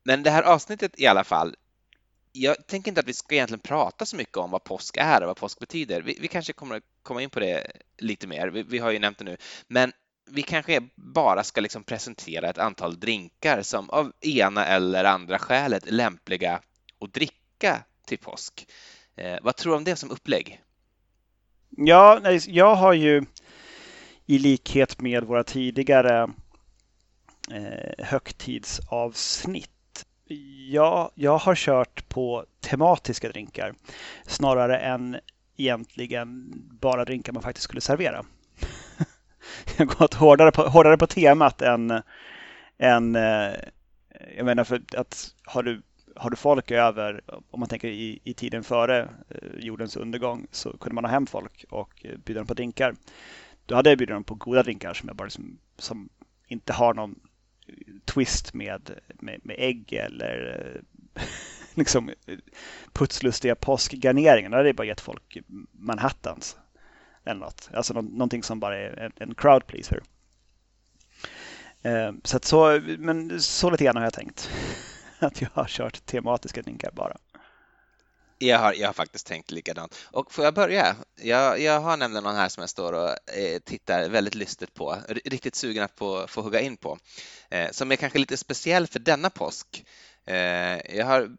Men 0.03 0.23
det 0.23 0.29
här 0.29 0.43
avsnittet 0.43 0.99
i 0.99 1.07
alla 1.07 1.23
fall, 1.23 1.55
jag 2.31 2.67
tänker 2.67 2.91
inte 2.91 3.01
att 3.01 3.07
vi 3.07 3.13
ska 3.13 3.35
egentligen 3.35 3.59
prata 3.59 4.05
så 4.05 4.15
mycket 4.15 4.37
om 4.37 4.51
vad 4.51 4.63
påsk 4.63 4.97
är 4.97 5.21
och 5.21 5.27
vad 5.27 5.37
påsk 5.37 5.59
betyder. 5.59 6.01
Vi, 6.01 6.17
vi 6.21 6.27
kanske 6.27 6.53
kommer 6.53 6.75
att 6.75 6.83
komma 7.03 7.21
in 7.21 7.29
på 7.29 7.39
det 7.39 7.71
lite 7.97 8.27
mer. 8.27 8.47
Vi, 8.47 8.63
vi, 8.63 8.77
har 8.77 8.91
ju 8.91 8.99
nämnt 8.99 9.17
det 9.17 9.23
nu, 9.23 9.37
men 9.67 9.91
vi 10.29 10.41
kanske 10.41 10.81
bara 10.95 11.43
ska 11.43 11.61
liksom 11.61 11.83
presentera 11.83 12.49
ett 12.49 12.57
antal 12.57 12.99
drinkar 12.99 13.61
som 13.61 13.89
av 13.89 14.13
ena 14.21 14.65
eller 14.65 15.03
andra 15.03 15.39
skälet 15.39 15.87
är 15.87 15.91
lämpliga 15.91 16.61
att 16.99 17.13
dricka 17.13 17.83
till 18.05 18.17
påsk. 18.17 18.67
Eh, 19.15 19.37
vad 19.41 19.55
tror 19.55 19.73
du 19.73 19.77
om 19.77 19.83
det 19.83 19.95
som 19.95 20.11
upplägg? 20.11 20.61
Ja, 21.69 22.31
jag 22.47 22.75
har 22.75 22.93
ju 22.93 23.25
i 24.25 24.39
likhet 24.39 25.01
med 25.01 25.23
våra 25.23 25.43
tidigare 25.43 26.29
eh, 27.51 28.05
högtidsavsnitt 28.05 29.69
Ja, 30.67 31.11
jag 31.15 31.37
har 31.37 31.55
kört 31.55 32.09
på 32.09 32.45
tematiska 32.59 33.29
drinkar 33.29 33.73
snarare 34.27 34.77
än 34.77 35.17
egentligen 35.57 36.51
bara 36.81 37.05
drinkar 37.05 37.33
man 37.33 37.43
faktiskt 37.43 37.63
skulle 37.63 37.81
servera. 37.81 38.25
jag 39.77 39.85
har 39.85 39.95
gått 39.95 40.13
hårdare 40.13 40.51
på, 40.51 40.61
hårdare 40.61 40.97
på 40.97 41.07
temat 41.07 41.61
än, 41.61 42.01
än 42.77 43.15
eh, 43.15 43.53
jag 44.37 44.45
menar 44.45 44.63
för 44.63 44.81
att 44.97 45.35
har 45.43 45.63
du, 45.63 45.81
har 46.15 46.29
du 46.29 46.35
folk 46.35 46.71
över, 46.71 47.21
om 47.51 47.59
man 47.59 47.69
tänker 47.69 47.87
i, 47.87 48.19
i 48.23 48.33
tiden 48.33 48.63
före 48.63 49.09
eh, 49.29 49.59
jordens 49.59 49.95
undergång 49.95 50.47
så 50.51 50.77
kunde 50.77 50.95
man 50.95 51.05
ha 51.05 51.11
hem 51.11 51.27
folk 51.27 51.65
och 51.69 52.05
eh, 52.05 52.17
bjuda 52.17 52.39
dem 52.39 52.47
på 52.47 52.53
drinkar. 52.53 52.95
Då 53.65 53.75
hade 53.75 53.89
jag 53.89 53.97
bjudit 53.97 54.15
dem 54.15 54.23
på 54.23 54.35
goda 54.35 54.63
drinkar 54.63 54.93
som, 54.93 55.07
jag 55.09 55.15
bara 55.15 55.23
liksom, 55.23 55.59
som 55.77 56.09
inte 56.47 56.73
har 56.73 56.93
någon 56.93 57.19
twist 58.05 58.53
med, 58.53 58.91
med, 59.13 59.39
med 59.43 59.55
ägg 59.59 59.93
eller 59.93 60.61
eh, 61.15 61.21
liksom 61.73 62.11
putslustiga 62.93 63.55
påskgarneringar. 63.55 64.49
Då 64.49 64.57
hade 64.57 64.69
jag 64.69 64.75
bara 64.75 64.87
gett 64.87 65.01
folk 65.01 65.37
Manhattans 65.71 66.57
eller 67.25 67.39
något. 67.39 67.69
Alltså 67.73 67.93
någonting 67.93 68.43
som 68.43 68.59
bara 68.59 68.77
är 68.77 68.99
en, 68.99 69.11
en 69.15 69.35
crowd 69.35 69.67
pleaser. 69.67 70.01
Eh, 71.81 72.11
så, 72.23 72.37
att 72.37 72.45
så, 72.45 72.81
men 72.97 73.41
så 73.41 73.69
lite 73.69 73.83
grann 73.83 73.95
har 73.95 74.03
jag 74.03 74.13
tänkt. 74.13 74.49
Att 75.19 75.41
jag 75.41 75.49
har 75.53 75.65
kört 75.65 76.05
tematiska 76.05 76.61
drinkar 76.61 76.91
bara. 76.91 77.17
Jag 78.37 78.59
har, 78.59 78.73
jag 78.73 78.87
har 78.87 78.93
faktiskt 78.93 79.27
tänkt 79.27 79.51
likadant. 79.51 79.95
Och 80.11 80.33
får 80.33 80.45
jag 80.45 80.53
börja? 80.53 80.95
Jag, 81.21 81.59
jag 81.59 81.79
har 81.79 81.97
nämligen 81.97 82.23
någon 82.23 82.35
här 82.35 82.49
som 82.49 82.61
jag 82.61 82.69
står 82.69 82.93
och 82.93 83.09
eh, 83.37 83.59
tittar 83.59 84.09
väldigt 84.09 84.35
lystigt 84.35 84.73
på, 84.73 84.97
riktigt 85.07 85.55
sugen 85.55 85.83
att 85.83 85.97
få, 85.97 86.27
få 86.27 86.41
hugga 86.41 86.61
in 86.61 86.77
på, 86.77 86.97
eh, 87.49 87.71
som 87.71 87.91
är 87.91 87.95
kanske 87.95 88.19
lite 88.19 88.37
speciell 88.37 88.87
för 88.87 88.99
denna 88.99 89.29
påsk. 89.29 89.85
Eh, 90.25 90.95
jag 90.97 91.05
har 91.05 91.29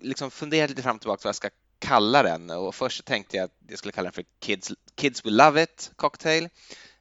liksom 0.00 0.30
funderat 0.30 0.70
lite 0.70 0.82
fram 0.82 0.96
och 0.96 1.02
tillbaka 1.02 1.20
vad 1.24 1.28
jag 1.28 1.36
ska 1.36 1.50
kalla 1.78 2.22
den 2.22 2.50
och 2.50 2.74
först 2.74 3.04
tänkte 3.04 3.36
jag 3.36 3.44
att 3.44 3.56
jag 3.68 3.78
skulle 3.78 3.92
kalla 3.92 4.06
den 4.06 4.12
för 4.12 4.24
Kids, 4.40 4.72
Kids 4.94 5.26
Will 5.26 5.36
Love 5.36 5.62
It 5.62 5.90
Cocktail. 5.96 6.48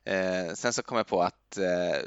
Eh, 0.05 0.53
sen 0.53 0.73
så 0.73 0.83
kom 0.83 0.97
jag 0.97 1.07
på 1.07 1.23
att 1.23 1.57
eh, 1.57 2.01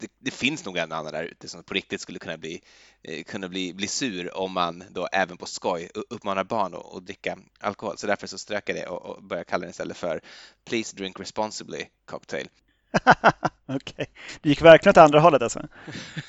det, 0.00 0.10
det, 0.18 0.30
finns 0.30 0.64
nog 0.64 0.76
en 0.76 0.92
annan 0.92 1.12
där 1.12 1.24
ute 1.24 1.48
som 1.48 1.62
på 1.62 1.74
riktigt 1.74 2.00
skulle 2.00 2.18
kunna 2.18 2.36
bli, 2.36 2.62
eh, 3.02 3.24
kunna 3.24 3.48
bli, 3.48 3.74
bli 3.74 3.86
sur 3.86 4.36
om 4.36 4.52
man 4.52 4.84
då 4.90 5.06
även 5.12 5.36
på 5.36 5.46
skoj 5.46 5.90
uppmanar 6.10 6.44
barn 6.44 6.74
att, 6.74 6.94
att 6.94 7.06
dricka 7.06 7.38
alkohol. 7.60 7.98
Så 7.98 8.06
därför 8.06 8.26
så 8.26 8.38
strök 8.38 8.68
jag 8.68 8.76
det 8.76 8.86
och, 8.86 9.02
och 9.02 9.22
började 9.22 9.44
kalla 9.44 9.60
den 9.60 9.70
istället 9.70 9.96
för 9.96 10.20
Please 10.64 10.96
Drink 10.96 11.20
Responsibly 11.20 11.84
Cocktail. 12.04 12.48
Okej, 13.66 13.92
okay. 13.92 14.06
det 14.40 14.48
gick 14.48 14.62
verkligen 14.62 14.90
åt 14.90 14.96
andra 14.96 15.20
hållet 15.20 15.42
alltså? 15.42 15.68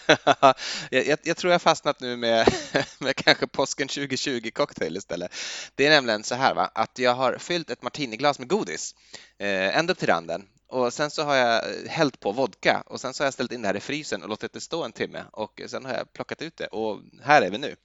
jag, 0.89 1.07
jag, 1.07 1.19
jag, 1.23 1.37
tror 1.37 1.51
jag 1.51 1.61
fastnat 1.61 1.99
nu 1.99 2.17
med, 2.17 2.53
med 2.99 3.15
kanske 3.15 3.47
påsken 3.47 3.87
2020 3.87 4.49
cocktail 4.53 4.97
istället. 4.97 5.35
Det 5.75 5.85
är 5.85 5.89
nämligen 5.89 6.23
så 6.23 6.35
här 6.35 6.53
va, 6.53 6.71
att 6.75 6.99
jag 6.99 7.13
har 7.13 7.37
fyllt 7.37 7.69
ett 7.69 7.81
martiniglas 7.81 8.39
med 8.39 8.47
godis 8.47 8.95
eh, 9.37 9.77
ända 9.77 9.93
upp 9.93 9.99
till 9.99 10.07
randen 10.07 10.47
och 10.71 10.93
sen 10.93 11.11
så 11.11 11.23
har 11.23 11.35
jag 11.35 11.69
eh, 11.69 11.89
hällt 11.89 12.19
på 12.19 12.31
vodka 12.31 12.83
och 12.85 13.01
sen 13.01 13.13
så 13.13 13.23
har 13.23 13.25
jag 13.25 13.33
ställt 13.33 13.51
in 13.51 13.61
det 13.61 13.67
här 13.67 13.75
i 13.75 13.79
frysen 13.79 14.23
och 14.23 14.29
låtit 14.29 14.53
det 14.53 14.61
stå 14.61 14.83
en 14.83 14.91
timme 14.91 15.23
och 15.31 15.61
sen 15.67 15.85
har 15.85 15.93
jag 15.93 16.13
plockat 16.13 16.41
ut 16.41 16.57
det 16.57 16.67
och 16.67 16.99
här 17.23 17.41
är 17.41 17.51
vi 17.51 17.57
nu. 17.57 17.75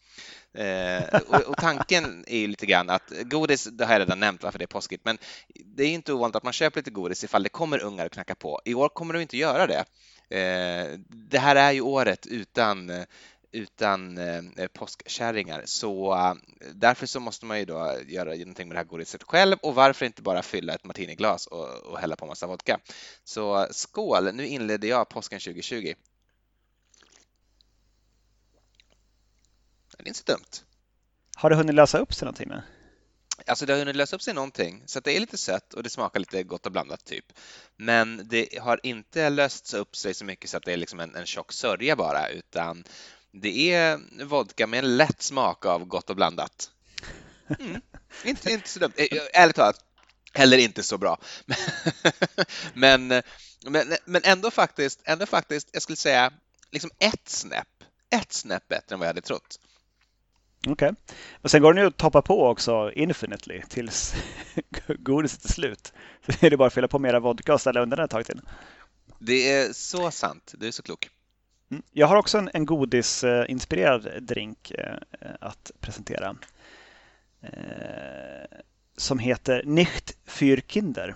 Eh, 0.62 1.21
och, 1.28 1.40
och, 1.40 1.57
tanken 1.57 2.25
är 2.26 2.38
ju 2.38 2.47
lite 2.47 2.66
grann 2.66 2.90
att 2.90 3.12
godis, 3.23 3.64
det 3.64 3.85
har 3.85 3.93
jag 3.93 4.00
redan 4.00 4.21
nämnt 4.21 4.43
varför 4.43 4.59
det 4.59 4.64
är 4.64 4.66
påskigt, 4.66 5.05
men 5.05 5.19
det 5.64 5.85
är 5.85 5.88
inte 5.88 6.12
ovanligt 6.12 6.37
att 6.37 6.43
man 6.43 6.52
köper 6.52 6.81
lite 6.81 6.90
godis 6.90 7.25
ifall 7.25 7.43
det 7.43 7.49
kommer 7.49 7.83
ungar 7.83 8.07
och 8.07 8.12
knackar 8.12 8.35
på. 8.35 8.61
I 8.64 8.75
år 8.75 8.88
kommer 8.88 9.14
de 9.14 9.21
inte 9.21 9.37
göra 9.37 9.66
det. 9.66 9.85
Eh, 10.28 10.99
det 11.09 11.38
här 11.38 11.57
är 11.57 11.73
ju 11.73 11.81
året 11.81 12.26
utan 12.26 12.90
eh, 12.90 13.05
utan 13.56 14.18
eh, 14.18 14.66
påskkärringar. 14.72 15.62
Så 15.64 16.14
eh, 16.14 16.34
därför 16.75 17.06
så 17.06 17.20
måste 17.20 17.46
man 17.46 17.58
ju 17.58 17.64
då 17.64 17.96
göra 18.06 18.34
någonting 18.34 18.68
med 18.68 18.75
det 18.75 18.78
här 18.78 18.84
godiset 18.84 19.22
själv 19.22 19.56
och 19.62 19.75
varför 19.75 20.06
inte 20.06 20.22
bara 20.22 20.42
fylla 20.42 20.75
ett 20.75 20.84
martiniglas 20.84 21.46
och, 21.46 21.68
och 21.68 21.98
hälla 21.98 22.16
på 22.16 22.26
massa 22.26 22.46
vodka. 22.46 22.80
Så 23.25 23.68
skål! 23.70 24.34
Nu 24.34 24.46
inleder 24.46 24.88
jag 24.88 25.08
påsken 25.08 25.40
2020. 25.40 25.94
Det 29.96 30.02
är 30.02 30.08
inte 30.08 30.18
så 30.18 30.32
dumt. 30.32 30.64
Har 31.36 31.50
det 31.50 31.56
hunnit 31.56 31.75
lösa 31.75 31.98
upp 31.98 32.14
sig 32.14 32.26
någonting? 32.26 32.48
Med? 32.48 32.62
Alltså 33.46 33.66
det 33.66 33.72
har 33.72 33.78
hunnit 33.78 33.96
lösa 33.96 34.16
upp 34.16 34.22
sig 34.22 34.34
någonting, 34.34 34.82
så 34.86 35.00
det 35.00 35.16
är 35.16 35.20
lite 35.20 35.38
sött 35.38 35.75
och 35.75 35.82
det 35.82 35.90
smakar 35.90 36.20
lite 36.20 36.42
gott 36.42 36.66
och 36.66 36.72
blandat 36.72 37.04
typ. 37.04 37.32
Men 37.76 38.28
det 38.28 38.58
har 38.60 38.80
inte 38.82 39.30
lösts 39.30 39.75
upp 39.75 39.96
sig 39.96 40.14
så 40.14 40.25
mycket 40.25 40.50
så 40.50 40.56
att 40.56 40.64
det 40.64 40.72
är 40.72 40.76
liksom 40.76 41.00
en, 41.00 41.14
en 41.14 41.26
tjock 41.26 41.52
sörja 41.52 41.96
bara, 41.96 42.28
utan 42.28 42.84
det 43.33 43.73
är 43.73 44.00
vodka 44.25 44.66
med 44.66 44.78
en 44.78 44.97
lätt 44.97 45.23
smak 45.23 45.66
av 45.66 45.85
gott 45.85 46.11
och 46.11 46.16
blandat. 46.16 46.71
Mm. 47.59 47.80
inte, 48.25 48.52
inte 48.52 48.68
så 48.68 48.78
dumt. 48.78 48.92
Eh, 48.97 49.06
ärligt 49.33 49.56
talat, 49.56 49.85
heller 50.33 50.59
inte 50.59 50.83
så 50.83 50.99
bra. 50.99 51.18
men, 52.75 53.09
men, 53.66 53.95
men 54.04 54.23
ändå 54.25 54.50
faktiskt, 54.50 55.00
ändå 55.04 55.26
faktiskt, 55.26 55.68
jag 55.73 55.83
skulle 55.83 55.97
säga 55.97 56.33
liksom 56.71 56.90
ett 56.99 57.28
snäpp, 57.28 57.68
ett 58.11 58.33
snäpp 58.33 58.68
bättre 58.68 58.95
än 58.95 58.99
vad 58.99 59.06
jag 59.06 59.11
hade 59.11 59.21
trott. 59.21 59.61
Okej. 60.66 60.73
Okay. 60.73 60.95
Och 61.42 61.50
sen 61.50 61.62
går 61.62 61.75
den 61.75 61.83
ju 61.83 61.88
att 61.88 61.97
toppa 61.97 62.23
på 62.23 62.47
också 62.47 62.92
infinitely 62.95 63.62
tills 63.68 64.14
godiset 64.99 65.45
är 65.45 65.49
slut. 65.49 65.92
Så 66.26 66.47
är 66.47 66.50
det 66.50 66.56
bara 66.56 66.66
att 66.66 66.75
fylla 66.75 66.88
på 66.88 66.99
mera 66.99 67.21
vodka 67.21 67.54
och 67.54 67.61
ställa 67.61 67.80
undan 67.80 67.97
den 67.97 68.04
ett 68.04 68.11
tag 68.11 68.26
till. 68.26 68.40
Det 69.18 69.52
är 69.52 69.73
så 69.73 70.11
sant. 70.11 70.54
Du 70.59 70.66
är 70.66 70.71
så 70.71 70.83
klok. 70.83 71.09
Mm. 71.70 71.82
Jag 71.92 72.06
har 72.06 72.16
också 72.16 72.38
en, 72.38 72.50
en 72.54 72.66
godisinspirerad 72.66 74.23
drink 74.23 74.70
eh, 74.70 74.96
att 75.40 75.70
presentera. 75.80 76.37
Eh, 77.40 78.58
som 78.96 79.18
heter 79.18 79.62
Nicht 79.64 80.16
für 80.25 80.61
Kinder 80.66 81.14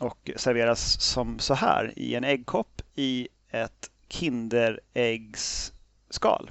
och 0.00 0.30
serveras 0.36 1.00
som 1.00 1.38
så 1.38 1.54
här 1.54 1.92
i 1.96 2.14
en 2.14 2.24
äggkopp 2.24 2.82
i 2.94 3.28
ett 3.48 3.90
Kinderäggsskal. 4.08 6.50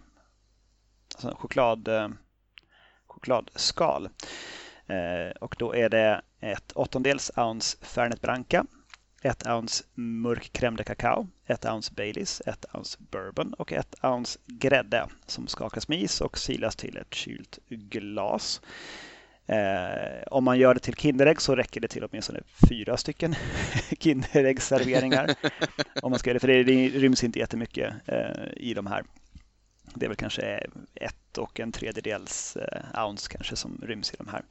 Alltså 1.15 1.35
choklad, 1.35 1.87
eh, 1.87 2.09
chokladskal. 3.07 4.09
Och 5.39 5.55
då 5.59 5.75
är 5.75 5.89
det 5.89 6.21
ett 6.39 6.71
åttondels 6.71 7.31
ounce 7.35 7.77
Fernet 7.81 8.21
Branca, 8.21 8.65
1 9.21 9.47
ounce 9.47 9.83
mörk 9.95 10.53
crème 10.53 10.77
de 10.77 10.83
cacao, 10.83 11.27
1 11.45 11.65
ounce 11.65 11.93
Baileys, 11.95 12.41
1 12.45 12.65
ounce 12.73 12.97
bourbon 13.11 13.53
och 13.53 13.71
1 13.71 13.95
ounce 14.03 14.39
grädde 14.45 15.07
som 15.25 15.47
skakas 15.47 15.87
med 15.87 16.01
is 16.01 16.21
och 16.21 16.37
silas 16.37 16.75
till 16.75 16.97
ett 16.97 17.13
kylt 17.13 17.59
glas. 17.69 18.61
Eh, 19.45 20.23
om 20.31 20.43
man 20.43 20.59
gör 20.59 20.73
det 20.73 20.79
till 20.79 20.95
Kinderägg 20.95 21.41
så 21.41 21.55
räcker 21.55 21.81
det 21.81 21.87
till 21.87 22.03
åtminstone 22.03 22.39
fyra 22.69 22.97
stycken 22.97 23.35
Kinderäggsserveringar. 23.99 25.35
om 26.01 26.11
man 26.11 26.19
ska 26.19 26.33
det, 26.33 26.39
för 26.39 26.47
det, 26.47 26.63
det 26.63 26.89
ryms 26.89 27.23
inte 27.23 27.39
jättemycket 27.39 27.93
eh, 28.05 28.47
i 28.55 28.73
de 28.73 28.87
här. 28.87 29.03
Det 29.93 30.05
är 30.05 30.09
väl 30.09 30.17
kanske 30.17 30.41
ett 30.95 31.37
och 31.37 31.59
en 31.59 31.71
tredjedels 31.71 32.57
eh, 32.57 33.05
ounce 33.05 33.31
kanske 33.31 33.55
som 33.55 33.81
ryms 33.85 34.13
i 34.13 34.17
de 34.17 34.27
här 34.27 34.43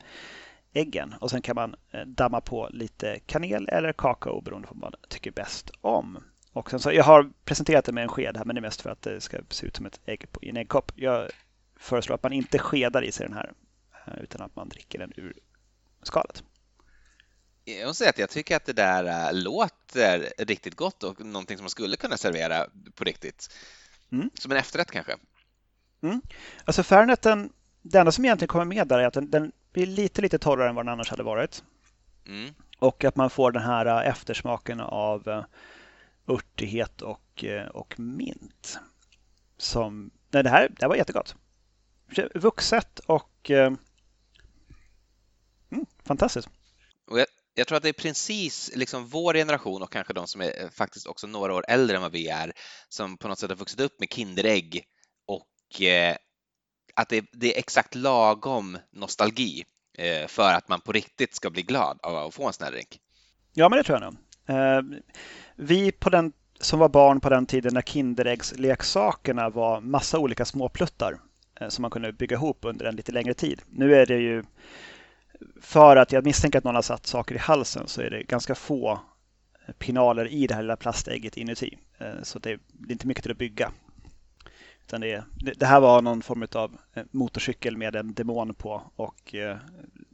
äggen. 0.77 1.15
Och 1.21 1.31
sen 1.31 1.43
kan 1.43 1.55
man 1.55 1.75
eh, 1.91 2.07
damma 2.07 2.41
på 2.41 2.69
lite 2.73 3.19
kanel 3.27 3.69
eller 3.69 3.93
kakao 3.93 4.41
beroende 4.41 4.69
på 4.69 4.75
vad 4.75 4.93
man 4.93 5.01
tycker 5.09 5.31
bäst 5.31 5.71
om. 5.81 6.19
Och 6.53 6.81
så, 6.81 6.93
jag 6.93 7.05
har 7.05 7.31
presenterat 7.45 7.85
det 7.85 7.93
med 7.93 8.03
en 8.03 8.09
sked 8.09 8.37
här 8.37 8.45
men 8.45 8.55
det 8.55 8.61
är 8.61 8.63
mest 8.63 8.81
för 8.81 8.91
att 8.91 9.03
det 9.03 9.21
ska 9.21 9.39
se 9.51 9.67
ut 9.67 9.77
som 9.77 9.87
ett 9.87 10.01
ägg 10.07 10.27
i 10.43 10.49
en 10.49 10.57
äggkopp. 10.57 10.93
Jag 10.95 11.31
föreslår 11.77 12.15
att 12.15 12.23
man 12.23 12.33
inte 12.33 12.59
skedar 12.59 13.05
i 13.05 13.13
sig 13.13 13.27
den 13.27 13.37
här 13.37 13.53
Eh, 14.07 14.23
utan 14.23 14.43
att 14.43 14.57
man 14.57 14.69
dricker 14.69 14.99
den 14.99 15.13
ur 15.17 15.33
skalet. 16.03 16.43
Jag 17.65 17.87
måste 17.87 17.99
säga 17.99 18.11
att 18.11 18.19
jag 18.19 18.31
tycker 18.31 18.57
att 18.57 18.65
det 18.65 18.73
där 18.73 19.05
eh, 19.05 19.35
låter 19.35 20.33
riktigt 20.39 20.75
gott 20.75 21.03
och 21.03 21.25
någonting 21.25 21.57
som 21.57 21.65
man 21.65 21.71
skulle 21.71 21.97
kunna 21.97 22.17
servera 22.17 22.67
på 22.95 23.05
riktigt. 23.05 23.55
Mm. 24.13 24.31
Som 24.35 24.53
en 24.53 24.59
efterrätt 24.59 24.91
kanske. 24.91 25.17
Mm. 26.03 26.21
Alltså 26.65 26.83
Färneten, 26.83 27.53
det 27.83 27.99
enda 27.99 28.13
som 28.13 28.25
egentligen 28.25 28.49
kommer 28.49 28.65
med 28.65 28.89
där 28.89 28.99
är 28.99 29.07
att 29.07 29.15
den, 29.15 29.31
den 29.31 29.53
blir 29.77 29.87
lite, 29.87 30.23
lite 30.23 30.39
torrare 30.39 30.69
än 30.69 30.75
vad 30.75 30.85
den 30.85 30.93
annars 30.93 31.11
hade 31.11 31.23
varit. 31.23 31.65
Mm. 32.27 32.55
Och 32.79 33.05
att 33.05 33.17
man 33.17 33.31
får 33.31 33.53
den 33.53 33.63
här 33.63 33.87
eh, 33.87 34.09
eftersmaken 34.09 34.81
av 34.81 35.45
örtighet 36.29 37.03
och, 37.03 37.45
och 37.71 38.01
mint. 38.01 38.79
Som, 39.57 40.11
nej, 40.31 40.43
det, 40.43 40.51
här, 40.51 40.69
det 40.69 40.83
här 40.83 40.89
var 40.89 40.97
jättegott. 40.97 41.37
Vuxet 42.35 42.99
och 42.99 43.51
Mm, 45.71 45.87
fantastiskt. 46.05 46.49
Och 47.11 47.19
jag, 47.21 47.27
jag, 47.55 47.67
tror 47.67 47.77
att 47.77 47.83
det 47.83 47.89
är 47.89 47.93
precis 47.93 48.71
liksom 48.75 49.07
vår 49.07 49.35
generation 49.35 49.83
och 49.83 49.93
kanske 49.93 50.13
de 50.13 50.27
som 50.27 50.41
är 50.41 50.63
eh, 50.63 50.71
faktiskt 50.71 51.07
också 51.07 51.27
några 51.27 51.55
år 51.55 51.65
äldre 51.69 51.97
än 51.97 52.03
vad 52.03 52.13
vi 52.13 52.29
är 52.29 52.53
som 52.89 53.17
på 53.19 53.29
något 53.29 53.39
sätt 53.39 53.51
har 53.51 53.57
vuxit 53.57 53.81
upp 53.81 54.01
med 54.01 54.13
Kinderägg 54.13 54.85
och 55.27 55.83
eh, 55.83 56.17
att 56.97 57.09
det, 57.09 57.25
det, 57.33 57.55
är 57.55 57.59
exakt 57.59 57.95
lagom 57.95 58.79
nostalgi 58.91 59.65
eh, 59.99 60.27
för 60.27 60.53
att 60.53 60.69
man 60.69 60.81
på 60.81 60.93
riktigt 60.93 61.35
ska 61.35 61.51
bli 61.51 61.63
glad 61.63 61.99
av 62.03 62.17
att 62.17 62.35
få 62.35 62.47
en 62.47 62.53
sån 62.53 62.65
här 62.65 62.73
drink. 62.73 63.01
Ja, 63.55 63.69
men 63.69 63.77
det 63.77 63.83
tror 63.83 64.01
jag 64.01 64.13
nog. 64.13 64.17
Eh, 64.57 65.01
vi 65.57 65.93
på 65.93 66.11
den, 66.11 66.33
som 66.61 66.79
var 66.79 66.89
barn 66.89 67.21
på 67.21 67.29
den 67.29 67.47
tiden 67.47 67.75
när 67.75 67.83
Kinderäggsleksakerna 67.83 69.51
var 69.51 69.81
massa 69.81 70.19
olika 70.19 70.45
småpluttar 70.45 71.19
eh, 71.61 71.69
som 71.69 71.83
man 71.83 71.91
kunde 71.91 72.13
bygga 72.13 72.37
ihop 72.37 72.59
under 72.63 72.87
en 72.87 72.97
lite 72.97 73.13
längre 73.13 73.35
tid. 73.35 73.63
Nu 73.71 73.95
är 73.95 74.07
det 74.07 74.19
ju 74.19 74.45
för 75.61 75.97
att 75.97 76.13
jag 76.13 76.25
misstänker 76.25 76.59
att 76.59 76.65
någon 76.65 76.75
har 76.75 76.83
satt 76.83 77.07
saker 77.07 77.35
i 77.35 77.39
halsen 77.39 77.89
så 77.89 78.01
är 78.01 78.11
det 78.11 78.23
ganska 78.23 78.55
få 78.55 79.01
pinaler 79.79 80.29
i 80.29 80.47
det 80.47 80.55
här 80.55 80.63
lilla 80.63 80.77
plastägget 80.77 81.37
inuti. 81.37 81.79
Eh, 81.99 82.23
så 82.23 82.39
det 82.39 82.51
är 82.51 82.59
inte 82.89 83.07
mycket 83.07 83.23
till 83.23 83.33
att 83.33 83.39
bygga. 83.39 83.73
Utan 84.87 85.01
det, 85.01 85.25
det 85.57 85.67
här 85.67 85.81
var 85.81 86.03
någon 86.03 86.23
form 86.23 86.47
av 86.53 86.79
eh, 86.95 87.05
motorcykel 87.11 87.77
med 87.77 87.97
en 87.97 88.15
demon 88.15 88.55
på 88.55 88.91
och 88.97 89.35
eh, 89.35 89.57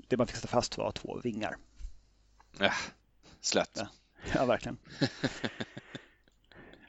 det 0.09 0.17
man 0.17 0.27
fick 0.27 0.37
sätta 0.37 0.49
fast 0.49 0.79
var 0.79 0.93
två 0.93 1.21
vingar. 1.25 1.57
Äh, 2.61 2.73
slött. 3.41 3.71
Ja, 3.75 3.87
ja 4.35 4.45
verkligen. 4.45 4.79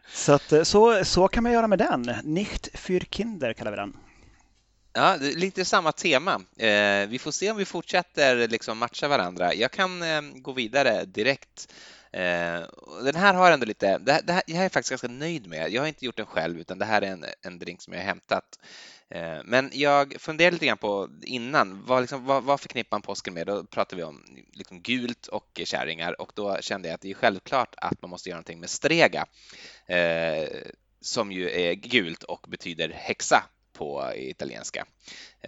så, 0.07 0.33
att, 0.33 0.67
så, 0.67 1.05
så 1.05 1.27
kan 1.27 1.43
man 1.43 1.51
göra 1.51 1.67
med 1.67 1.79
den. 1.79 2.01
Nicht 2.23 2.77
für 2.77 3.05
Kinder 3.09 3.53
kallar 3.53 3.71
vi 3.71 3.77
den. 3.77 3.97
Ja, 4.93 5.17
lite 5.19 5.65
samma 5.65 5.91
tema. 5.91 6.41
Eh, 6.57 7.07
vi 7.07 7.19
får 7.19 7.31
se 7.31 7.51
om 7.51 7.57
vi 7.57 7.65
fortsätter 7.65 8.47
liksom 8.47 8.77
matcha 8.77 9.07
varandra. 9.07 9.53
Jag 9.53 9.71
kan 9.71 10.01
eh, 10.01 10.21
gå 10.35 10.51
vidare 10.51 11.05
direkt. 11.05 11.73
Eh, 12.13 12.63
den 13.03 13.15
här 13.15 13.33
har 13.33 13.45
jag 13.45 13.53
ändå 13.53 13.65
lite, 13.65 13.97
det 13.97 14.11
här, 14.11 14.21
det 14.21 14.33
här, 14.33 14.43
jag 14.47 14.65
är 14.65 14.69
faktiskt 14.69 14.89
ganska 14.89 15.07
nöjd 15.07 15.47
med. 15.47 15.71
Jag 15.71 15.81
har 15.81 15.87
inte 15.87 16.05
gjort 16.05 16.17
den 16.17 16.25
själv 16.25 16.59
utan 16.59 16.79
det 16.79 16.85
här 16.85 17.01
är 17.01 17.07
en, 17.11 17.25
en 17.41 17.59
drink 17.59 17.81
som 17.81 17.93
jag 17.93 17.99
har 17.99 18.05
hämtat. 18.05 18.59
Eh, 19.09 19.39
men 19.45 19.69
jag 19.73 20.15
funderade 20.19 20.51
lite 20.51 20.65
grann 20.65 20.77
på 20.77 21.09
innan, 21.21 21.85
vad, 21.85 22.01
liksom, 22.01 22.25
vad, 22.25 22.43
vad 22.43 22.61
förknippar 22.61 22.97
man 22.97 23.01
påsken 23.01 23.33
med? 23.33 23.47
Då 23.47 23.63
pratade 23.63 23.95
vi 23.95 24.03
om 24.03 24.23
liksom 24.53 24.81
gult 24.81 25.27
och 25.27 25.61
kärringar 25.63 26.21
och 26.21 26.31
då 26.35 26.57
kände 26.61 26.87
jag 26.87 26.95
att 26.95 27.01
det 27.01 27.09
är 27.09 27.13
självklart 27.13 27.75
att 27.77 28.01
man 28.01 28.09
måste 28.09 28.29
göra 28.29 28.37
någonting 28.37 28.59
med 28.59 28.69
strega 28.69 29.25
eh, 29.85 30.47
som 31.01 31.31
ju 31.31 31.49
är 31.49 31.73
gult 31.73 32.23
och 32.23 32.45
betyder 32.49 32.89
häxa 32.89 33.43
på 33.73 34.11
italienska. 34.15 34.85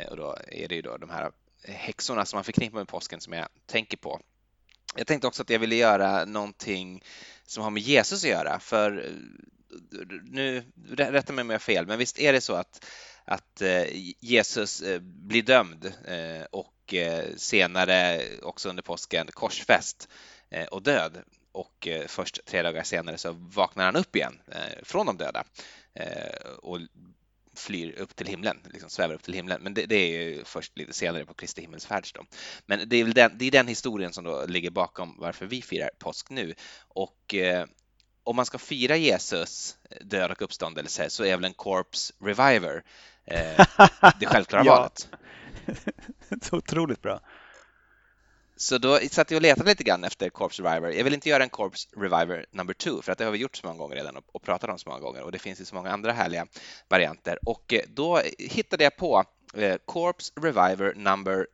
Och 0.09 0.17
då 0.17 0.37
är 0.47 0.67
det 0.67 0.75
ju 0.75 0.81
då 0.81 0.97
de 0.97 1.09
här 1.09 1.31
häxorna 1.63 2.25
som 2.25 2.37
man 2.37 2.43
förknippar 2.43 2.77
med 2.77 2.87
påsken 2.87 3.21
som 3.21 3.33
jag 3.33 3.47
tänker 3.65 3.97
på. 3.97 4.21
Jag 4.95 5.07
tänkte 5.07 5.27
också 5.27 5.41
att 5.41 5.49
jag 5.49 5.59
ville 5.59 5.75
göra 5.75 6.25
någonting 6.25 7.03
som 7.45 7.63
har 7.63 7.71
med 7.71 7.83
Jesus 7.83 8.23
att 8.23 8.29
göra, 8.29 8.59
för 8.59 9.05
eh, 9.05 9.99
nu, 10.23 10.63
rätta 10.87 11.33
mig 11.33 11.41
om 11.41 11.49
jag 11.49 11.53
har 11.53 11.59
fel, 11.59 11.87
men 11.87 11.99
visst 11.99 12.19
är 12.19 12.33
det 12.33 12.41
så 12.41 12.53
att, 12.53 12.85
att 13.25 13.61
eh, 13.61 13.85
Jesus 14.19 14.81
eh, 14.81 14.99
blir 15.01 15.43
dömd 15.43 15.93
och 16.51 16.71
senare 17.35 18.21
också 18.41 18.69
under 18.69 18.83
påsken 18.83 19.27
korsfäst 19.31 20.09
och 20.71 20.83
död. 20.83 21.17
Och 21.51 21.87
först 22.07 22.45
tre 22.45 22.61
dagar 22.61 22.83
senare 22.83 23.17
så 23.17 23.31
vaknar 23.31 23.85
han 23.85 23.95
upp 23.95 24.15
igen 24.15 24.39
från 24.83 25.05
de 25.05 25.17
döda. 25.17 25.43
Och 26.61 26.79
flyr 27.59 27.99
upp 27.99 28.15
till 28.15 28.27
himlen, 28.27 28.57
liksom 28.73 28.89
svävar 28.89 29.15
upp 29.15 29.23
till 29.23 29.33
himlen. 29.33 29.63
Men 29.63 29.73
det, 29.73 29.85
det 29.85 29.95
är 29.95 30.07
ju 30.07 30.43
först 30.43 30.77
lite 30.77 30.93
senare 30.93 31.25
på 31.25 31.33
Kristi 31.33 31.61
himmelsfärds. 31.61 32.13
Då. 32.13 32.25
Men 32.65 32.89
det 32.89 32.97
är, 32.97 33.03
väl 33.03 33.13
den, 33.13 33.31
det 33.37 33.45
är 33.45 33.51
den 33.51 33.67
historien 33.67 34.13
som 34.13 34.23
då 34.23 34.45
ligger 34.45 34.71
bakom 34.71 35.15
varför 35.19 35.45
vi 35.45 35.61
firar 35.61 35.89
påsk 35.99 36.29
nu. 36.29 36.53
Och 36.87 37.35
eh, 37.35 37.65
om 38.23 38.35
man 38.35 38.45
ska 38.45 38.57
fira 38.57 38.95
Jesus 38.95 39.77
död 40.01 40.31
och 40.31 40.41
uppståndelse 40.41 41.09
så 41.09 41.23
är 41.23 41.35
väl 41.35 41.45
en 41.45 41.53
Corpse 41.53 42.13
Reviver 42.19 42.83
eh, 43.25 43.65
det 44.19 44.25
självklara 44.25 44.63
ja. 44.65 44.75
valet. 44.75 45.09
så 46.41 46.57
otroligt 46.57 47.01
bra. 47.01 47.19
Så 48.57 48.77
då 48.77 48.99
satt 49.11 49.31
jag 49.31 49.37
och 49.37 49.41
letade 49.41 49.69
lite 49.69 49.83
grann 49.83 50.03
efter 50.03 50.29
Corpse 50.29 50.63
Reviver. 50.63 50.91
Jag 50.91 51.03
vill 51.03 51.13
inte 51.13 51.29
göra 51.29 51.43
en 51.43 51.49
Corpse 51.49 51.89
Reviver 51.95 52.45
number 52.51 52.73
two 52.73 53.01
för 53.01 53.11
att 53.11 53.17
det 53.17 53.25
har 53.25 53.31
vi 53.31 53.37
gjort 53.37 53.55
så 53.55 53.67
många 53.67 53.77
gånger 53.77 53.95
redan 53.95 54.17
och, 54.31 54.41
pratat 54.41 54.69
om 54.69 54.79
så 54.79 54.89
många 54.89 55.01
gånger 55.01 55.21
och 55.21 55.31
det 55.31 55.39
finns 55.39 55.61
ju 55.61 55.65
så 55.65 55.75
många 55.75 55.91
andra 55.91 56.11
härliga 56.11 56.47
varianter 56.87 57.39
och 57.45 57.73
eh, 57.73 57.81
då 57.87 58.21
hittade 58.37 58.83
jag 58.83 58.97
på 58.97 59.23
Corps 59.53 59.79
Corpse 59.85 60.33
Reviver 60.35 60.93
number 60.95 61.47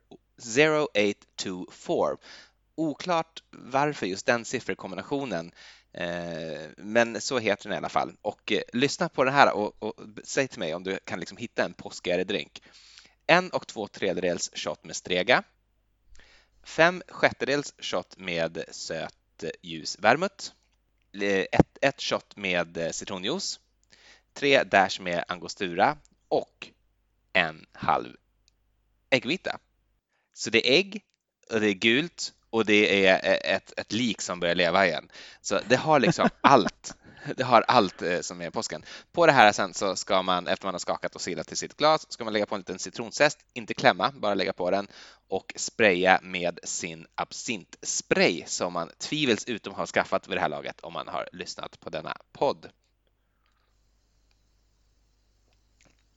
0824. 0.56 2.16
Oklart 2.74 3.42
varför 3.50 4.06
just 4.06 4.26
den 4.26 4.44
sifferkombinationen 4.44 5.52
eh, 5.92 6.70
men 6.76 7.20
så 7.20 7.38
heter 7.38 7.64
den 7.64 7.74
i 7.74 7.76
alla 7.76 7.88
fall. 7.88 8.12
Och 8.22 8.52
lyssna 8.72 9.08
på 9.08 9.24
den 9.24 9.34
här 9.34 9.52
och, 9.52 9.82
och 9.82 9.94
säg 10.24 10.48
till 10.48 10.58
mig 10.58 10.74
om 10.74 10.84
du 10.84 10.98
kan 11.04 11.20
liksom 11.20 11.36
hitta 11.36 11.64
en 11.64 11.74
påskigare 11.74 12.24
drink. 12.24 12.62
En 13.26 13.50
och 13.50 13.66
två 13.66 13.88
tredjedels 13.88 14.50
shot 14.54 14.84
med 14.84 14.96
strega, 14.96 15.42
fem 16.62 17.02
sjättedels 17.08 17.74
shot 17.78 18.16
med 18.16 18.64
söt 18.70 19.44
ljus 19.62 19.98
vermouth, 19.98 20.50
eh, 21.12 21.46
ett, 21.52 21.78
ett 21.80 22.00
shot 22.00 22.36
med 22.36 22.76
eh, 22.76 22.90
citronjuice, 22.90 23.60
tre 24.32 24.62
dash 24.62 25.00
med 25.00 25.24
angostura 25.28 25.98
och 26.28 26.70
en 27.32 27.66
halv 27.72 28.16
äggvita. 29.10 29.58
Så 30.32 30.50
det 30.50 30.68
är 30.68 30.78
ägg 30.78 31.04
och 31.50 31.60
det 31.60 31.68
är 31.68 31.74
gult 31.74 32.34
och 32.52 32.64
det 32.64 33.06
är 33.06 33.40
ett, 33.56 33.72
ett 33.76 33.92
lik 33.92 34.20
som 34.20 34.40
börjar 34.40 34.54
leva 34.54 34.86
igen. 34.86 35.08
Så 35.40 35.60
det 35.68 35.76
har 35.76 36.00
liksom 36.00 36.28
allt. 36.40 36.94
Det 37.36 37.42
har 37.42 37.64
allt 37.68 38.02
eh, 38.02 38.20
som 38.20 38.40
är 38.40 38.50
påsken. 38.50 38.84
På 39.12 39.26
det 39.26 39.32
här 39.32 39.52
sen 39.52 39.74
så 39.74 39.96
ska 39.96 40.22
man, 40.22 40.46
efter 40.46 40.66
man 40.66 40.74
har 40.74 40.78
skakat 40.78 41.14
och 41.14 41.20
silat 41.20 41.46
till 41.46 41.56
sitt 41.56 41.76
glas, 41.76 42.12
ska 42.12 42.24
man 42.24 42.32
lägga 42.32 42.46
på 42.46 42.54
en 42.54 42.60
liten 42.60 42.78
citronzest, 42.78 43.38
inte 43.52 43.74
klämma, 43.74 44.12
bara 44.12 44.34
lägga 44.34 44.52
på 44.52 44.70
den 44.70 44.86
och 45.28 45.52
spraya 45.56 46.20
med 46.22 46.58
sin 46.62 47.06
absintspray 47.14 48.44
som 48.46 48.72
man 48.72 48.90
tvivelsutom 48.98 49.74
har 49.74 49.86
skaffat 49.86 50.28
vid 50.28 50.36
det 50.36 50.40
här 50.40 50.48
laget 50.48 50.80
om 50.80 50.92
man 50.92 51.08
har 51.08 51.28
lyssnat 51.32 51.80
på 51.80 51.90
denna 51.90 52.16
podd. 52.32 52.68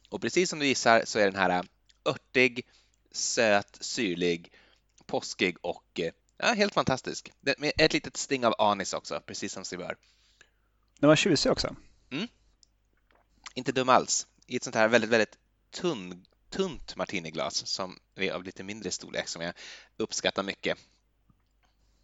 Och 0.09 0.21
precis 0.21 0.49
som 0.49 0.59
du 0.59 0.65
gissar 0.65 1.01
så 1.05 1.19
är 1.19 1.25
den 1.25 1.35
här 1.35 1.63
örtig, 2.05 2.65
söt, 3.11 3.77
syrlig, 3.81 4.51
påskig 5.05 5.57
och 5.61 5.99
eh, 5.99 6.11
ja, 6.37 6.53
helt 6.53 6.73
fantastisk. 6.73 7.31
Med 7.57 7.71
ett 7.77 7.93
litet 7.93 8.17
sting 8.17 8.45
av 8.45 8.55
anis 8.57 8.93
också, 8.93 9.21
precis 9.25 9.53
som 9.53 9.65
sig 9.65 9.77
bör. 9.77 9.95
Den 10.99 11.07
var 11.07 11.15
tjusig 11.15 11.51
också. 11.51 11.75
Mm. 12.11 12.27
Inte 13.53 13.71
dum 13.71 13.89
alls. 13.89 14.27
I 14.47 14.55
ett 14.55 14.63
sånt 14.63 14.75
här 14.75 14.87
väldigt, 14.87 15.09
väldigt 15.09 15.37
tunn, 15.71 16.25
tunt 16.49 16.95
martiniglas 16.95 17.67
som 17.67 17.99
är 18.15 18.31
av 18.31 18.43
lite 18.43 18.63
mindre 18.63 18.91
storlek 18.91 19.27
som 19.27 19.41
jag 19.41 19.53
uppskattar 19.97 20.43
mycket. 20.43 20.77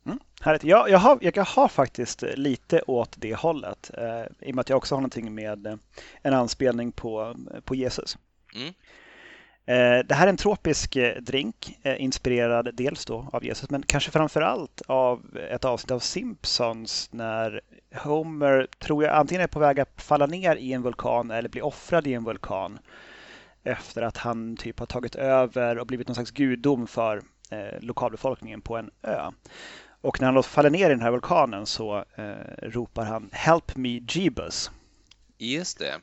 Mm, 0.06 0.20
härligt. 0.42 0.64
Jag, 0.64 0.90
jag, 0.90 1.00
har, 1.00 1.20
jag 1.22 1.46
har 1.46 1.68
faktiskt 1.68 2.22
lite 2.22 2.82
åt 2.82 3.14
det 3.18 3.36
hållet 3.36 3.92
eh, 3.98 4.48
i 4.48 4.52
och 4.52 4.56
med 4.56 4.60
att 4.60 4.70
jag 4.70 4.78
också 4.78 4.96
har 4.96 5.02
någonting 5.02 5.36
med 5.36 5.68
eh, 5.68 5.76
en 6.22 6.34
anspelning 6.34 6.92
på, 6.92 7.36
på 7.66 7.76
Jesus. 7.76 8.18
Mm. 8.56 8.74
Eh, 9.72 10.00
det 10.06 10.16
här 10.16 10.25
är 10.25 10.30
en 10.30 10.38
tropisk 10.38 10.96
eh, 10.96 11.22
drink 11.22 11.78
eh, 11.84 12.01
inspirerad 12.01 12.70
dels 12.74 13.06
då 13.06 13.28
av 13.32 13.46
Jesus 13.46 13.70
men 13.70 13.84
kanske 13.84 14.12
framför 14.12 14.42
allt 14.42 14.82
av 14.88 15.38
ett 15.50 15.66
avsnitt 15.66 15.92
av 15.92 16.00
Simpsons 16.00 17.10
när 17.13 17.62
Homer, 17.96 18.68
tror 18.80 19.04
jag, 19.04 19.16
antingen 19.16 19.42
är 19.42 19.48
på 19.48 19.60
väg 19.60 19.80
att 19.80 20.01
falla 20.01 20.25
ner 20.25 20.56
i 20.56 20.74
en 20.74 20.82
vulkan 20.82 21.32
eller 21.32 21.50
bli 21.50 21.62
offrad 21.62 22.08
i 22.08 22.13
en 22.13 22.24
vulkan 22.24 22.80
efter 23.63 24.01
att 24.01 24.18
han 24.18 24.58
typ 24.58 24.80
har 24.80 24.86
tagit 24.86 25.16
över 25.16 25.78
och 25.78 25.88
blivit 25.88 26.08
någon 26.08 26.16
slags 26.16 26.32
gudom 26.32 26.88
för 26.88 27.22
lokalbefolkningen 27.80 28.62
på 28.62 28.78
en 28.78 28.92
ö. 29.04 29.32
Och 30.01 30.22
när 30.22 30.25
han 30.25 30.36
då 30.36 30.44
faller 30.44 30.70
ner 30.70 30.86
i 30.86 30.94
den 30.94 31.01
här 31.01 31.12
vulkanen 31.12 31.66
så 31.66 32.06
ropar 32.62 33.06
han 33.06 33.30
Help 33.32 33.75
me 33.75 34.01
Jeebus. 34.10 34.72
Just 35.38 35.80
det. 35.80 35.94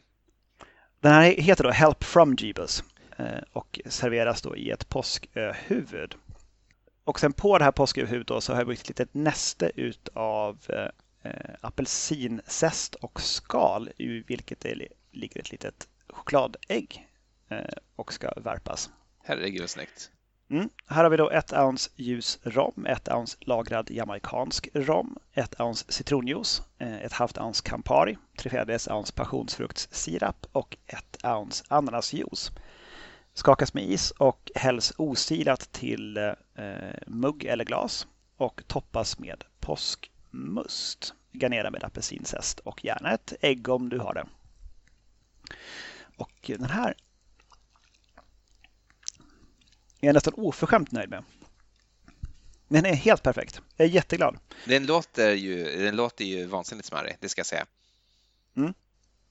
Den 1.00 1.12
här 1.12 1.22
heter 1.22 1.64
då 1.64 1.70
Help 1.70 2.04
from 2.04 2.36
Jeebus 2.38 2.84
Eh, 2.97 2.97
och 3.52 3.80
serveras 3.86 4.42
då 4.42 4.56
i 4.56 4.70
ett 4.70 4.88
påskhuvud. 4.88 6.14
Och 7.04 7.20
sen 7.20 7.32
på 7.32 7.58
det 7.58 7.64
här 7.64 7.72
påsköhuvudet 7.72 8.42
så 8.42 8.52
har 8.52 8.60
jag 8.60 8.68
byggt 8.68 8.80
ett 8.82 8.88
litet 8.88 9.14
näste 9.14 9.70
utav 9.74 10.58
eh, 11.22 11.54
apelsinzest 11.60 12.94
och 12.94 13.20
skal 13.20 13.90
i 13.96 14.24
vilket 14.26 14.60
det 14.60 14.88
ligger 15.10 15.40
ett 15.40 15.50
litet 15.50 15.88
chokladägg 16.08 17.08
eh, 17.48 17.76
och 17.96 18.12
ska 18.12 18.32
värpas. 18.36 18.90
Herregud 19.24 19.60
vad 19.60 19.70
snyggt. 19.70 20.10
Mm. 20.50 20.68
Här 20.86 21.02
har 21.02 21.10
vi 21.10 21.16
då 21.16 21.30
ett 21.30 21.52
ounce 21.52 21.90
ljus 21.96 22.38
rom, 22.42 22.86
ett 22.86 23.08
ounce 23.08 23.36
lagrad 23.40 23.90
jamaicansk 23.90 24.68
rom, 24.74 25.18
ett 25.32 25.60
ounce 25.60 25.84
citronjuice, 25.88 26.62
eh, 26.78 27.02
ett 27.02 27.12
halvt 27.12 27.38
ounce 27.38 27.62
Campari, 27.68 28.18
tre 28.38 28.50
fjärdedels 28.50 28.88
ounce 28.88 29.12
passionsfruktssirap 29.12 30.46
och 30.52 30.76
ett 30.86 31.24
ounce 31.24 31.64
ananasjuice 31.68 32.52
skakas 33.38 33.74
med 33.74 33.84
is 33.84 34.10
och 34.10 34.50
hälls 34.54 34.92
osilat 34.96 35.72
till 35.72 36.16
eh, 36.16 36.34
mugg 37.06 37.44
eller 37.44 37.64
glas 37.64 38.06
och 38.36 38.62
toppas 38.66 39.18
med 39.18 39.44
påskmust. 39.60 41.14
Garnera 41.32 41.70
med 41.70 41.84
apelsinzest 41.84 42.60
och 42.60 42.84
gärna 42.84 43.12
ett 43.12 43.32
ägg 43.40 43.68
om 43.68 43.88
du 43.88 43.98
har 43.98 44.14
det. 44.14 44.26
Och 46.16 46.32
den 46.46 46.70
här 46.70 46.94
är 50.00 50.06
jag 50.06 50.14
nästan 50.14 50.34
oförskämt 50.36 50.92
nöjd 50.92 51.10
med. 51.10 51.24
Den 52.68 52.86
är 52.86 52.94
helt 52.94 53.22
perfekt. 53.22 53.60
Jag 53.76 53.88
är 53.88 53.90
jätteglad. 53.90 54.38
Den 54.64 54.86
låter 54.86 55.32
ju, 55.32 55.84
den 55.84 55.96
låter 55.96 56.24
ju 56.24 56.46
vansinnigt 56.46 56.88
smarrig, 56.88 57.16
det 57.20 57.28
ska 57.28 57.38
jag 57.38 57.46
säga. 57.46 57.66
Mm. 58.56 58.74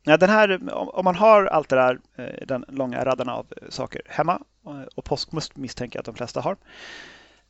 Ja, 0.08 0.18
den 0.18 0.30
här, 0.30 0.74
om 0.74 1.06
man 1.06 1.16
har 1.16 1.46
allt 1.46 1.70
det 1.70 1.76
där, 1.76 2.00
eh, 2.16 2.48
den 2.48 2.66
långa 2.68 3.06
raden 3.06 3.30
av 3.30 3.46
saker 3.70 4.02
hemma 4.06 4.42
och 4.96 5.06
påskmust 5.06 5.56
misstänker 5.56 5.98
jag 5.98 6.02
att 6.02 6.06
de 6.06 6.16
flesta 6.16 6.42
har. 6.42 6.58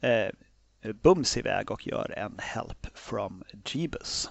Eh, 0.01 0.29
bums 0.93 1.37
iväg 1.37 1.71
och 1.71 1.87
gör 1.87 2.13
en 2.17 2.39
Help 2.39 2.87
from 2.93 3.43
Jeebus. 3.65 4.29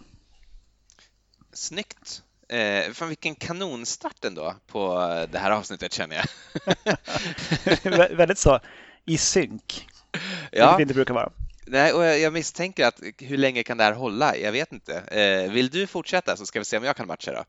Snyggt! 1.52 2.22
Eh, 2.48 2.92
fan 2.92 3.08
vilken 3.08 3.34
kanonstart 3.34 4.24
ändå 4.24 4.54
på 4.66 4.96
det 5.30 5.38
här 5.38 5.50
avsnittet 5.50 5.92
känner 5.92 6.16
jag. 6.16 6.26
Väldigt 8.16 8.38
så 8.38 8.60
i 9.04 9.18
synk. 9.18 9.88
Ja. 10.52 10.66
Vilket 10.66 10.76
det 10.76 10.82
inte 10.82 10.94
brukar 10.94 11.14
vara. 11.14 11.32
Nej, 11.66 11.92
och 11.92 12.04
jag 12.04 12.32
misstänker 12.32 12.86
att 12.86 13.00
hur 13.18 13.36
länge 13.36 13.62
kan 13.62 13.78
det 13.78 13.84
här 13.84 13.92
hålla? 13.92 14.36
Jag 14.36 14.52
vet 14.52 14.72
inte. 14.72 14.98
Eh, 14.98 15.52
vill 15.52 15.70
du 15.70 15.86
fortsätta 15.86 16.36
så 16.36 16.46
ska 16.46 16.58
vi 16.58 16.64
se 16.64 16.78
om 16.78 16.84
jag 16.84 16.96
kan 16.96 17.06
matcha 17.06 17.32
då. 17.32 17.44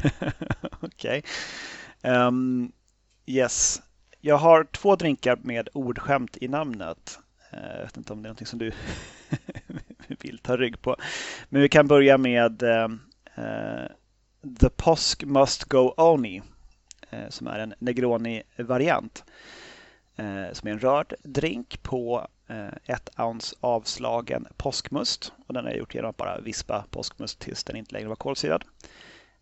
Okej. 0.80 1.22
Okay. 2.00 2.12
Um, 2.12 2.72
yes. 3.26 3.82
Jag 4.20 4.36
har 4.36 4.64
två 4.64 4.96
drinkar 4.96 5.38
med 5.42 5.68
ordskämt 5.72 6.36
i 6.40 6.48
namnet. 6.48 7.18
Uh, 7.54 7.76
jag 7.76 7.84
vet 7.84 7.96
inte 7.96 8.12
om 8.12 8.22
det 8.22 8.28
är 8.28 8.30
något 8.30 8.48
som 8.48 8.58
du 8.58 8.72
vill 10.20 10.38
ta 10.38 10.56
rygg 10.56 10.82
på. 10.82 10.96
Men 11.48 11.62
vi 11.62 11.68
kan 11.68 11.88
börja 11.88 12.18
med 12.18 12.62
uh, 12.62 12.88
The 14.60 14.68
Påsk 14.76 15.24
Must 15.24 15.64
Go 15.64 15.94
Oni 15.96 16.40
uh, 16.40 16.44
eh, 17.20 17.28
som 17.28 17.46
är 17.46 17.58
en 17.58 17.74
Negroni-variant. 17.78 19.24
Som 20.52 20.68
är 20.68 20.72
en 20.72 20.78
rörd 20.78 21.14
drink 21.22 21.82
på 21.82 22.26
ett 22.86 23.10
ounce 23.18 23.56
avslagen 23.60 24.46
påskmust. 24.56 25.32
Och 25.46 25.54
den 25.54 25.64
har 25.64 25.70
jag 25.70 25.78
gjort 25.78 25.94
genom 25.94 26.10
att 26.10 26.16
bara 26.16 26.40
vispa 26.40 26.84
påskmust 26.90 27.38
tills 27.38 27.64
den 27.64 27.76
inte 27.76 27.92
längre 27.92 28.08
var 28.08 28.16
kolsyrad 28.16 28.64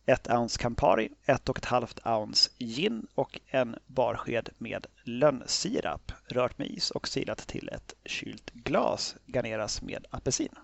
ett 0.08 0.30
ounce 0.30 0.58
Campari, 0.58 1.08
ett 1.24 1.48
och 1.48 1.58
ett 1.58 1.64
halvt 1.64 2.06
ounce 2.06 2.50
gin 2.58 3.06
och 3.14 3.40
en 3.46 3.76
barsked 3.86 4.48
med 4.58 4.86
lönnsirap 5.04 6.12
rört 6.28 6.58
med 6.58 6.66
is 6.66 6.90
och 6.90 7.08
silat 7.08 7.38
till 7.38 7.68
ett 7.68 7.94
kylt 8.04 8.50
glas 8.50 9.16
garneras 9.26 9.82
med 9.82 10.06
apelsin. 10.10 10.54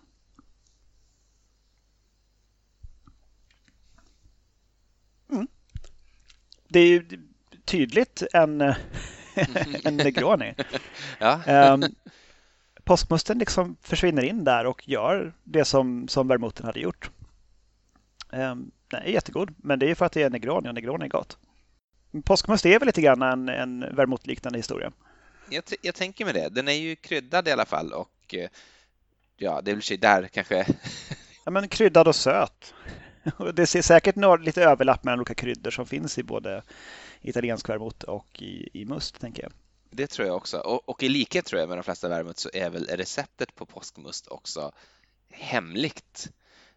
Mm. 5.30 5.48
Det 6.68 6.80
är 6.80 6.88
ju 6.88 7.08
tydligt 7.64 8.22
en, 8.32 8.60
en 9.84 9.96
Negroni. 9.96 10.54
ja. 11.18 11.72
um, 11.74 11.84
påskmusten 12.84 13.38
liksom 13.38 13.76
försvinner 13.80 14.22
in 14.22 14.44
där 14.44 14.66
och 14.66 14.88
gör 14.88 15.34
det 15.44 15.64
som, 15.64 16.08
som 16.08 16.28
vermouten 16.28 16.66
hade 16.66 16.80
gjort. 16.80 17.10
Um, 18.32 18.70
den 18.94 19.02
är 19.02 19.10
jättegod, 19.10 19.54
men 19.56 19.78
det 19.78 19.90
är 19.90 19.94
för 19.94 20.06
att 20.06 20.12
det 20.12 20.22
är 20.22 20.30
Negroni 20.30 20.68
och 20.68 20.74
Negroni 20.74 21.04
är 21.04 21.08
gott. 21.08 21.38
Påskmust 22.24 22.66
är 22.66 22.78
väl 22.78 22.86
lite 22.86 23.02
grann 23.02 23.22
en, 23.22 23.48
en 23.48 23.96
vermouthliknande 23.96 24.58
historia. 24.58 24.92
Jag, 25.50 25.64
jag, 25.82 25.94
tänker 25.94 26.24
med 26.24 26.34
det. 26.34 26.48
Den 26.48 26.68
är 26.68 26.72
ju 26.72 26.96
kryddad 26.96 27.48
i 27.48 27.50
alla 27.50 27.64
fall 27.64 27.92
och 27.92 28.34
eh, 28.34 28.48
ja, 29.36 29.60
det 29.62 29.70
är 29.70 29.74
väl 29.74 30.00
där 30.00 30.28
kanske. 30.28 30.66
ja, 31.44 31.50
men 31.50 31.68
kryddad 31.68 32.08
och 32.08 32.16
söt. 32.16 32.74
Det 33.54 33.66
ser 33.66 33.82
säkert 33.82 34.16
några, 34.16 34.36
lite 34.36 34.64
överlapp 34.64 35.04
mellan 35.04 35.18
olika 35.20 35.34
kryddor 35.34 35.70
som 35.70 35.86
finns 35.86 36.18
i 36.18 36.22
både 36.22 36.62
italiensk 37.20 37.68
vermouth 37.68 38.04
och 38.04 38.42
i, 38.42 38.68
i 38.72 38.84
must, 38.84 39.20
tänker 39.20 39.42
jag. 39.42 39.52
Det 39.90 40.06
tror 40.06 40.28
jag 40.28 40.36
också. 40.36 40.58
Och, 40.58 40.88
och 40.88 41.02
i 41.02 41.08
likhet 41.08 41.44
tror 41.44 41.60
jag 41.60 41.68
med 41.68 41.78
de 41.78 41.82
flesta 41.82 42.08
vermouth 42.08 42.38
så 42.38 42.50
är 42.52 42.70
väl 42.70 42.86
receptet 42.86 43.54
på 43.54 43.66
påskmust 43.66 44.28
också 44.28 44.72
hemligt. 45.30 46.30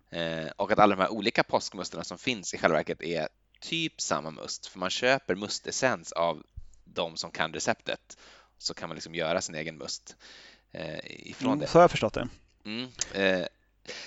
Eh, 0.10 0.48
och 0.56 0.72
att 0.72 0.80
alla 0.80 0.96
de 0.96 1.02
här 1.02 1.12
olika 1.12 1.44
påskmusterna 1.44 2.04
som 2.04 2.18
finns 2.18 2.54
i 2.54 2.58
själva 2.58 2.78
verket 2.78 3.02
är 3.02 3.28
typ 3.60 4.02
samma 4.02 4.32
must, 4.32 4.68
för 4.68 4.80
man 4.80 4.90
köper 4.90 5.36
mustessens 5.36 6.12
av 6.12 6.44
de 6.84 7.18
som 7.18 7.32
kan 7.32 7.54
receptet. 7.54 8.18
Så 8.58 8.74
kan 8.74 8.90
man 8.90 8.96
liksom 8.96 9.16
göra 9.16 9.42
sin 9.42 9.56
egen 9.56 9.78
must 9.78 10.16
eh, 10.72 11.00
ifrån 11.06 11.48
mm, 11.48 11.60
det. 11.60 11.68
Så 11.68 11.78
har 11.78 11.84
jag 11.84 11.92
förstått 11.92 12.14
det. 12.14 12.28
Mm, 12.66 12.90
eh, 13.14 13.48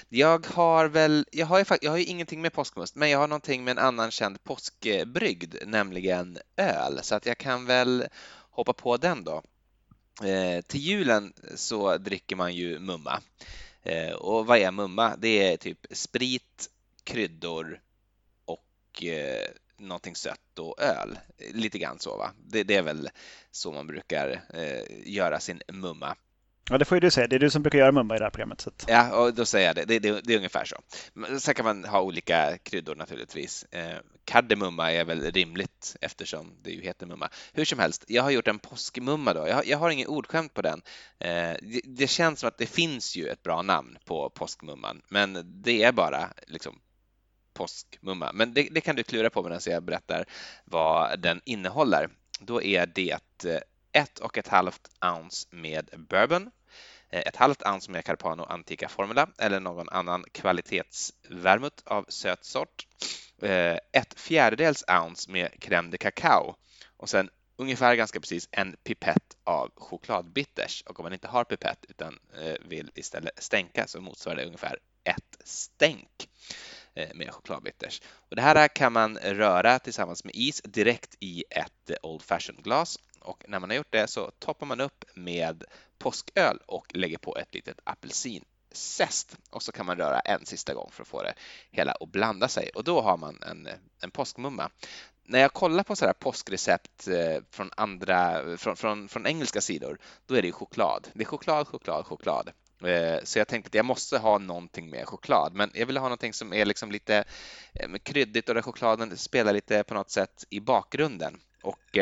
jag 0.09 0.47
har 0.47 0.87
väl, 0.87 1.27
jag 1.33 1.47
har, 1.47 1.59
ju, 1.59 1.65
jag 1.81 1.91
har 1.91 1.99
ju 1.99 2.05
ingenting 2.05 2.43
med 2.43 2.53
påskmust, 2.53 2.95
men 2.95 3.11
jag 3.11 3.19
har 3.19 3.29
någonting 3.29 3.65
med 3.65 3.73
en 3.73 3.85
annan 3.85 4.11
känd 4.11 4.45
påskbrygd, 4.45 5.55
nämligen 5.67 6.39
öl, 6.57 6.99
så 7.03 7.15
att 7.15 7.27
jag 7.27 7.39
kan 7.39 7.67
väl 7.67 8.05
hoppa 8.51 8.73
på 8.73 8.97
den 8.97 9.25
då. 9.25 9.43
Eh, 10.25 10.63
till 10.63 10.81
julen 10.81 11.33
så 11.55 11.99
dricker 11.99 12.37
man 12.37 12.55
ju 12.55 12.79
mumma. 12.79 13.21
Eh, 13.83 14.13
och 14.13 14.47
vad 14.47 14.59
är 14.59 14.71
mumma? 14.71 15.17
Det 15.17 15.53
är 15.53 15.57
typ 15.57 15.87
sprit, 15.91 16.71
kryddor 17.05 17.81
och 18.45 19.05
eh, 19.05 19.49
någonting 19.77 20.17
sött 20.17 20.59
och 20.59 20.83
öl. 20.83 21.19
Lite 21.53 21.79
grann 21.79 21.99
så 21.99 22.17
va? 22.17 22.33
Det, 22.47 22.63
det 22.63 22.75
är 22.75 22.83
väl 22.83 23.11
så 23.51 23.73
man 23.73 23.87
brukar 23.87 24.43
eh, 24.55 25.13
göra 25.15 25.41
sin 25.41 25.63
mumma. 25.73 26.17
Ja, 26.71 26.79
det 26.79 26.85
får 26.85 26.97
ju 26.97 27.01
du 27.01 27.11
säga. 27.11 27.27
Det 27.27 27.37
är 27.37 27.41
du 27.41 27.51
som 27.51 27.63
brukar 27.63 27.79
göra 27.79 27.93
mumma 27.93 28.17
i 28.17 28.19
det 28.19 28.25
här 28.25 28.31
programmet. 28.31 28.61
Så 28.61 28.71
att... 28.71 28.85
Ja, 28.89 29.17
och 29.17 29.35
då 29.35 29.45
säger 29.45 29.67
jag 29.67 29.77
det. 29.77 29.85
Det, 29.85 29.99
det. 29.99 30.21
det, 30.21 30.33
är 30.33 30.37
ungefär 30.37 30.65
så. 30.65 30.77
Sen 31.39 31.55
kan 31.55 31.65
man 31.65 31.85
ha 31.85 32.01
olika 32.01 32.59
kryddor 32.59 32.95
naturligtvis. 32.95 33.65
Eh, 33.65 33.99
kardemumma 34.25 34.93
är 34.93 35.05
väl 35.05 35.33
rimligt 35.33 35.97
eftersom 36.01 36.53
det 36.63 36.71
ju 36.71 36.83
heter 36.83 37.07
mumma. 37.07 37.29
Hur 37.53 37.65
som 37.65 37.79
helst, 37.79 38.05
jag 38.09 38.23
har 38.23 38.31
gjort 38.31 38.49
en 38.49 38.59
påskmumma 38.59 39.35
då. 39.35 39.49
Jag 39.49 39.55
har, 39.55 39.65
jag 39.67 39.79
har 39.79 39.91
ingen 39.91 40.09
ordskämt 40.09 40.55
på 40.55 40.63
den. 40.63 40.83
Eh, 41.19 41.57
det, 41.63 41.81
det, 41.85 42.07
känns 42.07 42.41
som 42.41 42.49
att 42.49 42.59
det 42.59 42.67
finns 42.67 43.17
ju 43.17 43.29
ett 43.29 43.43
bra 43.43 43.63
namn 43.63 43.99
på 44.05 44.31
påskmumman, 44.31 45.03
men 45.09 45.63
det 45.63 45.83
är 45.83 45.93
bara 45.93 46.29
liksom 46.47 46.81
påskmumma. 47.55 48.31
Men 48.35 48.55
det, 48.55 48.69
det 48.71 48.81
kan 48.81 48.97
du 48.97 49.03
klura 49.03 49.31
på 49.31 49.43
medan 49.43 49.61
jag 49.67 49.83
berättar 49.83 50.25
vad 50.65 51.21
den 51.21 51.41
innehåller. 51.45 52.09
Då 52.41 52.63
är 52.63 52.87
det 52.87 53.45
eh, 53.45 53.61
ett 53.93 54.19
och 54.19 54.39
ett 54.39 54.49
halvt 54.49 54.91
ounce 55.05 55.47
med 55.51 55.91
bourbon, 56.09 56.51
eh, 57.11 57.23
ett 57.27 57.37
halvt 57.37 57.63
ounce 57.67 57.91
med 57.91 58.05
Carpano 58.05 58.43
Antica 58.43 58.89
Formula 58.89 59.29
eller 59.39 59.61
någon 59.61 59.89
annan 59.89 60.25
kvalitetsvermouth 60.33 61.83
av 61.85 62.05
söt 62.09 62.45
sort, 62.45 62.87
eh, 63.43 63.79
ett 63.93 64.15
fjärdedels 64.17 64.85
ounce 64.89 65.31
med 65.31 65.51
crème 65.61 65.91
de 65.91 65.99
cacao 65.99 66.57
och 66.97 67.09
sen 67.09 67.31
ungefär 67.57 67.95
ganska 67.95 68.21
precis 68.21 68.49
en 68.51 68.77
pipett 68.85 69.37
av 69.45 69.71
chokladbitters. 69.77 70.83
Och 70.87 71.01
om 71.01 71.03
man 71.03 71.13
inte 71.13 71.29
har 71.29 71.45
pipett 71.45 71.85
utan 71.89 72.19
eh, 72.37 72.55
vill 72.61 72.91
istället 72.95 73.43
stänka 73.43 73.87
så 73.87 74.01
motsvarar 74.01 74.37
det 74.37 74.45
ungefär 74.45 74.79
ett 75.05 75.39
stänk 75.45 76.29
med 77.15 77.35
chokladbitters. 77.35 78.03
Och 78.05 78.37
det 78.37 78.43
här 78.43 78.69
kan 78.69 78.93
man 78.93 79.19
röra 79.19 79.79
tillsammans 79.79 80.25
med 80.25 80.35
is 80.35 80.63
direkt 80.63 81.17
i 81.21 81.45
ett 81.51 81.91
Old 82.03 82.23
Fashion 82.23 82.57
glas 82.63 82.99
och 83.21 83.45
när 83.49 83.59
man 83.59 83.71
har 83.71 83.77
gjort 83.77 83.93
det 83.93 84.07
så 84.07 84.31
toppar 84.39 84.67
man 84.67 84.81
upp 84.81 85.05
med 85.15 85.65
påsköl 85.99 86.59
och 86.67 86.87
lägger 86.97 87.19
på 87.19 87.37
ett 87.37 87.55
litet 87.55 87.81
apelsinzest 87.85 89.37
och 89.51 89.63
så 89.63 89.73
kan 89.73 89.87
man 89.87 89.97
röra 89.97 90.21
en 90.21 90.47
sista 90.47 90.75
gång 90.75 90.91
för 90.93 91.03
att 91.03 91.09
få 91.09 91.23
det 91.23 91.35
hela 91.71 91.93
att 91.93 92.09
blanda 92.09 92.49
sig 92.49 92.71
och 92.75 92.85
då 92.85 93.01
har 93.01 93.17
man 93.17 93.43
en, 93.43 93.69
en 94.03 94.11
påskmumma. 94.11 94.71
När 95.25 95.39
jag 95.39 95.53
kollar 95.53 95.83
på 95.83 95.97
så 95.97 96.07
här 96.07 96.13
påskrecept 96.13 97.09
eh, 97.09 97.43
från 97.51 97.71
andra, 97.77 98.43
från, 98.57 98.77
från, 98.77 99.09
från 99.09 99.27
engelska 99.27 99.61
sidor, 99.61 99.99
då 100.27 100.35
är 100.35 100.43
det 100.43 100.53
choklad. 100.53 101.09
Det 101.13 101.23
är 101.23 101.27
choklad, 101.27 101.69
choklad, 101.69 102.07
choklad. 102.07 102.51
Eh, 102.85 103.25
så 103.25 103.39
jag 103.39 103.49
tänkte 103.49 103.69
att 103.69 103.75
jag 103.75 103.85
måste 103.85 104.19
ha 104.19 104.39
någonting 104.39 104.91
med 104.91 105.09
choklad, 105.09 105.55
men 105.55 105.71
jag 105.75 105.87
ville 105.87 106.01
ha 106.01 106.07
någonting 106.07 106.33
som 106.33 106.53
är 106.53 106.65
liksom 106.65 106.93
lite 106.93 107.25
eh, 107.75 107.99
kryddigt 108.03 108.49
och 108.49 108.55
där 108.55 108.63
chokladen 108.63 109.17
spelar 109.17 109.53
lite 109.53 109.85
på 109.85 109.95
något 109.95 110.11
sätt 110.11 110.45
i 110.51 110.61
bakgrunden. 110.61 111.41
Och 111.63 111.99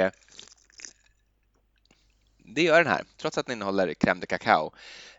det 2.55 2.63
gör 2.63 2.85
den 2.85 2.93
här, 2.93 3.05
trots 3.17 3.39
att 3.39 3.47
den 3.47 3.53
innehåller 3.53 3.95
crème 3.95 4.21
de 4.21 4.27
cacao. 4.27 4.73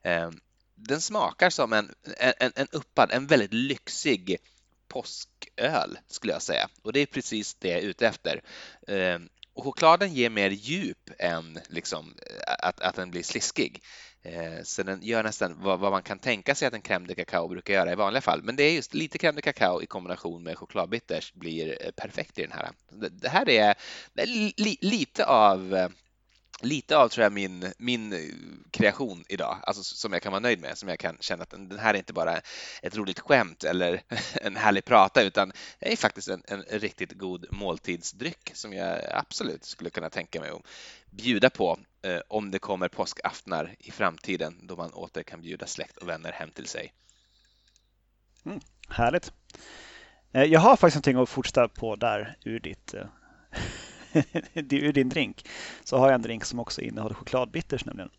Ehm, 0.04 0.40
den 0.76 1.02
smakar 1.02 1.50
som 1.50 1.74
en, 1.74 1.94
en, 2.18 2.52
en 2.56 2.68
uppad, 2.72 3.12
en 3.12 3.28
väldigt 3.28 3.54
lyxig 3.54 4.38
påsköl 4.88 5.98
skulle 6.08 6.34
jag 6.34 6.42
säga. 6.42 6.70
Och 6.82 6.94
det 6.94 7.00
är 7.00 7.06
precis 7.06 7.54
det 7.54 7.70
jag 7.70 7.78
är 7.78 7.84
ute 7.84 8.08
efter. 8.08 8.42
Ehm, 8.88 9.30
och 9.54 9.64
chokladen 9.64 10.14
ger 10.14 10.30
mer 10.30 10.50
djup 10.50 11.10
än 11.20 11.60
liksom, 11.68 12.16
eh, 12.28 12.68
att, 12.68 12.82
att 12.82 12.96
den 12.96 13.12
blir 13.12 13.24
sliskig. 13.24 13.84
Ehm, 14.24 14.66
så 14.66 14.84
den 14.84 15.04
gör 15.04 15.24
nästan 15.24 15.56
vad, 15.64 15.80
vad, 15.80 15.92
man 15.92 16.04
kan 16.04 16.20
tänka 16.20 16.56
sig 16.56 16.68
att 16.68 16.74
en 16.74 16.82
crème 16.82 17.08
de 17.08 17.16
cacao 17.16 17.48
brukar 17.48 17.74
göra 17.74 17.92
i 17.92 17.96
vanliga 17.96 18.22
fall. 18.22 18.44
Men 18.44 18.56
det 18.56 18.64
är 18.64 18.74
just 18.74 18.94
lite 18.94 19.18
crème 19.18 19.36
de 19.36 19.42
cacao 19.42 19.82
i 19.82 19.86
kombination 19.86 20.44
med 20.44 20.58
chokladbitters 20.58 21.34
blir 21.34 21.78
eh, 21.86 21.92
perfekt 21.92 22.40
i 22.40 22.42
den 22.42 22.52
här. 22.52 22.72
Det 23.12 23.30
här 23.30 23.50
är, 23.50 23.76
det 24.14 24.22
är 24.22 24.28
li, 24.28 24.78
lite 24.82 25.26
av 25.26 25.76
eh, 25.76 25.90
lite 26.62 26.98
av 26.98 27.10
tror 27.10 27.24
jag 27.24 27.34
min, 27.34 27.74
min 27.78 28.14
eh, 28.14 28.20
kreation 28.72 29.24
idag, 29.30 29.58
alltså 29.64 29.84
som 29.84 30.14
jag 30.14 30.22
kan 30.22 30.32
vara 30.32 30.40
nöjd 30.40 30.62
med, 30.62 30.78
som 30.78 30.90
jag 30.90 31.00
kan 31.00 31.18
känna 31.20 31.44
att 31.44 31.50
den 31.50 31.80
här 31.80 31.94
är 31.94 31.98
inte 31.98 32.14
bara 32.14 32.42
ett 32.82 32.96
roligt 32.96 33.20
skämt 33.20 33.64
eller 33.64 34.02
en 34.42 34.56
härlig 34.56 34.86
prata, 34.86 35.24
utan 35.24 35.52
det 35.80 35.92
är 35.92 35.96
faktiskt 35.96 36.28
en, 36.28 36.44
en 36.48 36.62
riktigt 36.62 37.12
god 37.12 37.46
måltidsdryck 37.52 38.52
som 38.54 38.74
jag 38.74 39.00
absolut 39.12 39.66
skulle 39.66 39.90
kunna 39.90 40.10
tänka 40.10 40.42
mig 40.42 40.50
att 40.50 40.66
bjuda 41.10 41.50
på 41.50 41.80
eh, 42.02 42.20
om 42.28 42.52
det 42.52 42.60
kommer 42.60 42.88
påskaftnar 42.88 43.76
i 43.80 43.92
framtiden 43.92 44.68
då 44.68 44.76
man 44.76 44.94
åter 44.94 45.24
kan 45.24 45.42
bjuda 45.42 45.68
släkt 45.68 45.98
och 45.98 46.10
vänner 46.10 46.32
hem 46.32 46.52
till 46.52 46.68
sig. 46.68 46.94
Mm, 48.46 48.60
härligt. 48.90 49.32
Eh, 50.32 50.44
jag 50.44 50.60
har 50.60 50.76
faktiskt 50.76 50.96
någonting 50.96 51.24
att 51.24 51.30
fortsätta 51.30 51.68
på 51.68 51.96
där 51.96 52.38
ur 52.46 52.60
ditt 52.60 52.94
eh, 52.94 53.06
ur 54.54 54.94
din 54.94 55.10
drink 55.10 55.46
så 55.84 55.98
har 55.98 56.08
jag 56.08 56.16
en 56.16 56.22
drink 56.22 56.46
som 56.46 56.60
också 56.60 56.82
innehåller 56.82 57.16
chokladbitters 57.16 57.86
nämligen. 57.86 58.10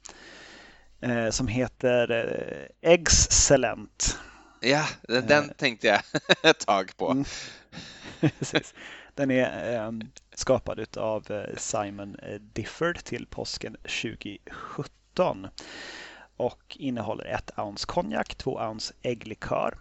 Eh, 1.01 1.31
som 1.31 1.49
heter 1.49 2.11
eh, 2.11 2.93
Excellent. 2.93 4.19
Ja, 4.61 4.85
den, 5.09 5.27
den 5.27 5.45
eh. 5.45 5.51
tänkte 5.51 5.87
jag 5.87 6.01
ett 6.51 6.67
tag 6.67 6.93
på. 6.97 7.11
Mm. 7.11 7.25
Den 9.15 9.31
är 9.31 9.75
eh, 9.75 9.93
skapad 10.35 10.97
av 10.97 11.31
eh, 11.31 11.57
Simon 11.57 12.17
eh, 12.23 12.41
Difford 12.41 12.99
till 12.99 13.27
påsken 13.27 13.77
2017 13.83 15.49
och 16.37 16.77
innehåller 16.81 17.25
ett 17.25 17.51
ounce 17.59 17.87
konjak, 17.87 18.35
två 18.35 18.55
ounce 18.55 18.95
ägglikör. 19.03 19.79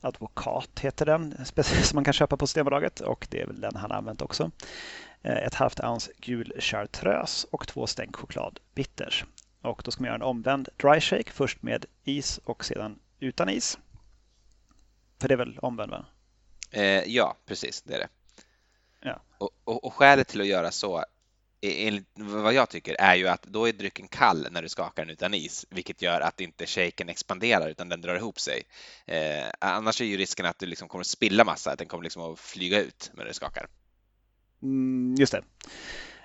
Advokat 0.00 0.80
heter 0.80 1.06
den, 1.06 1.34
som 1.82 1.96
man 1.96 2.04
kan 2.04 2.14
köpa 2.14 2.36
på 2.36 2.46
Systembolaget 2.46 3.00
och 3.00 3.26
det 3.30 3.40
är 3.40 3.46
väl 3.46 3.60
den 3.60 3.76
han 3.76 3.92
använt 3.92 4.22
också. 4.22 4.50
Eh, 5.22 5.36
ett 5.36 5.54
halvt 5.54 5.80
ounce 5.80 6.12
gul 6.20 6.52
chartreuse 6.58 7.46
och 7.50 7.68
två 7.68 7.86
stänk 7.86 8.16
choklad 8.16 8.60
bitters. 8.74 9.24
Och 9.62 9.82
då 9.84 9.90
ska 9.90 10.00
man 10.00 10.06
göra 10.06 10.16
en 10.16 10.22
omvänd 10.22 10.68
dry 10.76 11.00
shake, 11.00 11.32
först 11.32 11.62
med 11.62 11.86
is 12.04 12.40
och 12.44 12.64
sedan 12.64 12.98
utan 13.20 13.48
is. 13.48 13.78
För 15.20 15.28
det 15.28 15.34
är 15.34 15.38
väl 15.38 15.58
omvänd 15.58 15.90
va? 15.90 16.06
Eh, 16.70 17.04
ja, 17.04 17.36
precis, 17.46 17.82
det 17.82 17.94
är 17.94 17.98
det. 17.98 18.08
Ja. 19.00 19.20
Och, 19.38 19.50
och, 19.64 19.84
och 19.84 19.94
skälet 19.94 20.28
till 20.28 20.40
att 20.40 20.46
göra 20.46 20.70
så 20.70 21.04
enligt 21.62 22.06
vad 22.14 22.54
jag 22.54 22.68
tycker 22.68 22.96
är 22.98 23.14
ju 23.14 23.28
att 23.28 23.42
då 23.42 23.68
är 23.68 23.72
drycken 23.72 24.08
kall 24.08 24.46
när 24.50 24.62
du 24.62 24.68
skakar 24.68 25.04
den 25.04 25.12
utan 25.12 25.34
is, 25.34 25.66
vilket 25.70 26.02
gör 26.02 26.20
att 26.20 26.40
inte 26.40 26.66
shaken 26.66 27.08
expanderar 27.08 27.68
utan 27.68 27.88
den 27.88 28.00
drar 28.00 28.16
ihop 28.16 28.40
sig. 28.40 28.62
Eh, 29.06 29.50
annars 29.58 30.00
är 30.00 30.04
ju 30.04 30.16
risken 30.16 30.46
att 30.46 30.58
du 30.58 30.66
liksom 30.66 30.88
kommer 30.88 31.00
att 31.00 31.06
spilla 31.06 31.44
massa, 31.44 31.72
att 31.72 31.78
den 31.78 31.88
kommer 31.88 32.04
liksom 32.04 32.32
att 32.32 32.38
flyga 32.38 32.80
ut 32.80 33.10
när 33.14 33.24
du 33.24 33.32
skakar. 33.32 33.66
Mm, 34.62 35.14
just 35.18 35.32
det. 35.32 35.42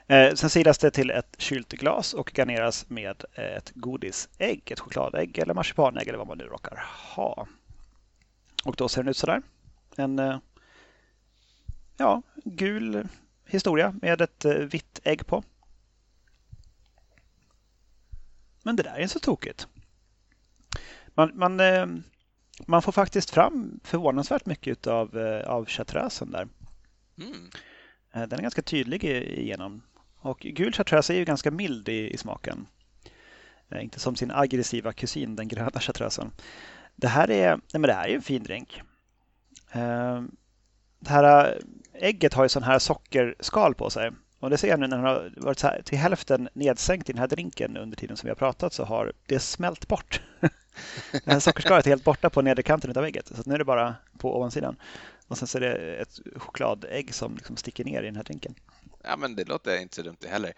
Eh, 0.07 0.33
sen 0.33 0.49
silas 0.49 0.77
det 0.77 0.91
till 0.91 1.09
ett 1.09 1.35
kylt 1.37 1.71
glas 1.71 2.13
och 2.13 2.31
garneras 2.37 2.89
med 2.89 3.23
eh, 3.33 3.57
ett 3.57 3.71
godisägg, 3.75 4.71
ett 4.71 4.79
chokladägg 4.79 5.37
eller 5.37 5.53
marsipanägg 5.53 6.07
eller 6.07 6.17
vad 6.17 6.27
man 6.27 6.37
nu 6.37 6.43
råkar 6.43 6.83
ha. 7.15 7.47
Och 8.65 8.75
då 8.75 8.89
ser 8.89 9.03
den 9.03 9.09
ut 9.09 9.17
sådär. 9.17 9.41
En 9.95 10.19
eh, 10.19 10.37
ja, 11.97 12.21
gul 12.45 13.07
historia 13.45 13.95
med 14.01 14.21
ett 14.21 14.45
eh, 14.45 14.53
vitt 14.53 14.99
ägg 15.03 15.27
på. 15.27 15.43
Men 18.63 18.75
det 18.75 18.83
där 18.83 18.95
är 18.95 19.01
inte 19.01 19.13
så 19.13 19.19
tokigt. 19.19 19.67
Man, 21.07 21.31
man, 21.33 21.59
eh, 21.59 21.85
man 22.65 22.81
får 22.81 22.91
faktiskt 22.91 23.29
fram 23.29 23.79
förvånansvärt 23.83 24.45
mycket 24.45 24.87
eh, 24.87 24.93
av, 24.93 25.17
av 25.45 25.65
chartreusen 25.65 26.31
där. 26.31 26.47
Mm. 27.21 27.49
Eh, 28.17 28.27
den 28.27 28.39
är 28.39 28.41
ganska 28.41 28.61
tydlig 28.61 29.03
igenom. 29.03 29.81
Och 30.19 30.39
gul 30.39 30.73
chartreuse 30.73 31.13
är 31.13 31.17
ju 31.17 31.25
ganska 31.25 31.51
mild 31.51 31.89
i, 31.89 32.13
i 32.13 32.17
smaken. 32.17 32.67
Eh, 33.69 33.83
inte 33.83 33.99
som 33.99 34.15
sin 34.15 34.31
aggressiva 34.31 34.93
kusin, 34.93 35.35
den 35.35 35.47
gröna 35.47 35.79
chartreusen. 35.79 36.31
Det 36.95 37.07
här 37.07 37.31
är, 37.31 37.49
nej 37.49 37.61
men 37.71 37.81
det 37.81 37.93
här 37.93 38.07
är 38.07 38.15
en 38.15 38.21
fin 38.21 38.43
drink. 38.43 38.81
Eh, 39.71 40.21
det 40.99 41.09
här 41.09 41.57
ägget 41.93 42.33
har 42.33 42.43
ju 42.43 42.49
sån 42.49 42.63
här 42.63 42.79
sockerskal 42.79 43.75
på 43.75 43.89
sig. 43.89 44.11
Och 44.39 44.49
det 44.49 44.57
ser 44.57 44.67
jag 44.67 44.79
nu 44.79 44.87
när 44.87 44.97
den 44.97 45.05
har 45.05 45.33
varit 45.37 45.61
här, 45.61 45.81
till 45.85 45.97
hälften 45.97 46.49
nedsänkt 46.53 47.09
i 47.09 47.13
den 47.13 47.19
här 47.19 47.27
drinken 47.27 47.77
under 47.77 47.97
tiden 47.97 48.17
som 48.17 48.27
vi 48.27 48.31
har 48.31 48.35
pratat 48.35 48.73
så 48.73 48.83
har 48.83 49.13
det 49.25 49.39
smält 49.39 49.87
bort. 49.87 50.21
det 51.11 51.31
här 51.31 51.39
sockerskalet 51.39 51.85
är 51.85 51.89
helt 51.89 52.03
borta 52.03 52.29
på 52.29 52.41
nederkanten 52.41 52.97
av 52.97 53.05
ägget. 53.05 53.27
Så 53.27 53.41
nu 53.45 53.53
är 53.53 53.57
det 53.57 53.65
bara 53.65 53.95
på 54.17 54.37
ovansidan. 54.37 54.75
Och 55.27 55.37
sen 55.37 55.47
så 55.47 55.57
är 55.57 55.61
det 55.61 55.95
ett 55.95 56.19
chokladägg 56.35 57.13
som 57.13 57.35
liksom 57.35 57.57
sticker 57.57 57.83
ner 57.83 58.01
i 58.01 58.05
den 58.05 58.15
här 58.15 58.23
drinken. 58.23 58.55
Ja, 59.03 59.17
men 59.17 59.35
det 59.35 59.47
låter 59.47 59.77
inte 59.77 59.95
så 59.95 60.01
dumt 60.01 60.17
det 60.19 60.27
heller. 60.27 60.53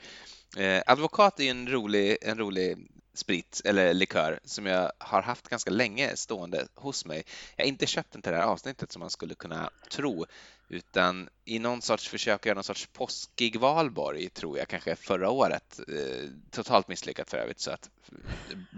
Eh, 0.57 0.83
advokat 0.85 1.39
är 1.39 1.51
en 1.51 1.67
rolig, 1.67 2.17
en 2.21 2.37
rolig 2.37 2.77
sprit 3.13 3.61
eller 3.65 3.93
likör 3.93 4.39
som 4.43 4.65
jag 4.65 4.91
har 4.97 5.21
haft 5.21 5.49
ganska 5.49 5.71
länge 5.71 6.15
stående 6.15 6.67
hos 6.75 7.05
mig. 7.05 7.23
Jag 7.55 7.65
har 7.65 7.69
inte 7.69 7.85
köpt 7.85 8.11
den 8.11 8.21
till 8.21 8.31
det 8.31 8.37
här 8.37 8.45
avsnittet 8.45 8.91
som 8.91 8.99
man 8.99 9.09
skulle 9.09 9.35
kunna 9.35 9.69
tro. 9.91 10.25
utan 10.69 11.29
i 11.49 11.59
någon 11.59 11.81
sorts 11.81 12.07
försök 12.07 12.35
att 12.35 12.45
göra 12.45 12.55
någon 12.55 12.63
sorts 12.63 12.87
påskig 12.93 13.59
valborg, 13.59 14.29
tror 14.29 14.57
jag, 14.57 14.67
kanske 14.67 14.95
förra 14.95 15.29
året. 15.29 15.79
Eh, 15.87 16.29
totalt 16.51 16.87
misslyckat 16.87 17.29
för 17.29 17.37
övrigt, 17.37 17.59
så 17.59 17.71
att 17.71 17.89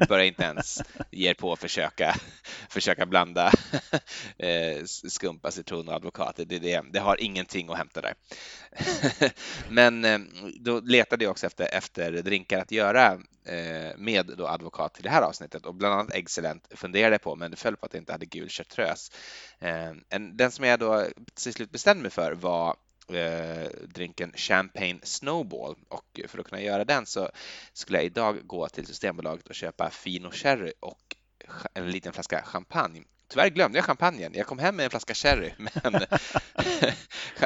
börja 0.08 0.26
inte 0.26 0.44
ens 0.44 0.82
ge 1.12 1.30
er 1.30 1.34
på 1.34 1.54
att 1.54 1.60
försöka, 1.60 2.16
försöka 2.70 3.06
blanda 3.06 3.52
eh, 4.38 4.84
skumpa, 4.86 5.52
citron 5.52 5.88
och 5.88 5.94
advokat. 5.94 6.36
Det, 6.36 6.60
det, 6.60 6.84
det 6.92 7.00
har 7.00 7.22
ingenting 7.22 7.70
att 7.70 7.78
hämta 7.78 8.02
där. 8.02 8.14
Men 9.70 10.06
eh, 10.06 10.20
då 10.60 10.80
letade 10.80 11.24
jag 11.24 11.32
också 11.32 11.46
efter, 11.46 11.68
efter 11.74 12.12
drinkar 12.12 12.60
att 12.60 12.72
göra 12.72 13.20
eh, 13.46 13.98
med 13.98 14.34
då 14.38 14.48
advokat 14.48 14.94
till 14.94 15.04
det 15.04 15.10
här 15.10 15.22
avsnittet 15.22 15.66
och 15.66 15.76
bland 15.76 15.94
annat 15.94 16.14
Excellent 16.14 16.68
funderade 16.76 17.20
på, 17.20 17.36
men 17.36 17.52
det 17.52 17.58
föll 17.58 17.76
på 17.76 17.86
att 17.86 17.94
jag 17.94 18.02
inte 18.02 18.12
hade 18.12 18.26
gul 18.26 18.50
chartreuse. 18.50 19.12
Eh, 19.60 20.20
den 20.34 20.52
som 20.52 20.66
jag 20.66 20.80
då 20.80 21.06
till 21.34 21.54
slut 21.54 21.72
bestämde 21.72 22.02
mig 22.02 22.12
för 22.12 22.32
var 22.32 22.61
Eh, 23.14 23.68
drinken 23.88 24.32
Champagne 24.36 25.00
Snowball 25.04 25.76
och 25.90 26.20
för 26.28 26.40
att 26.40 26.50
kunna 26.50 26.62
göra 26.62 26.86
den 26.86 27.06
så 27.06 27.30
skulle 27.74 27.98
jag 27.98 28.06
idag 28.06 28.48
gå 28.48 28.70
till 28.70 28.88
Systembolaget 28.88 29.48
och 29.48 29.56
köpa 29.56 29.90
Fino 29.90 30.32
Cherry 30.32 30.74
och 30.80 31.16
en 31.74 31.92
liten 31.92 32.14
flaska 32.14 32.42
champagne 32.42 33.04
Tyvärr 33.32 33.50
glömde 33.50 33.78
jag 33.78 33.86
champagnen. 33.86 34.34
Jag 34.34 34.48
kom 34.48 34.60
hem 34.60 34.76
med 34.76 34.84
en 34.84 34.90
flaska 34.90 35.14
sherry, 35.14 35.52
men 35.58 36.06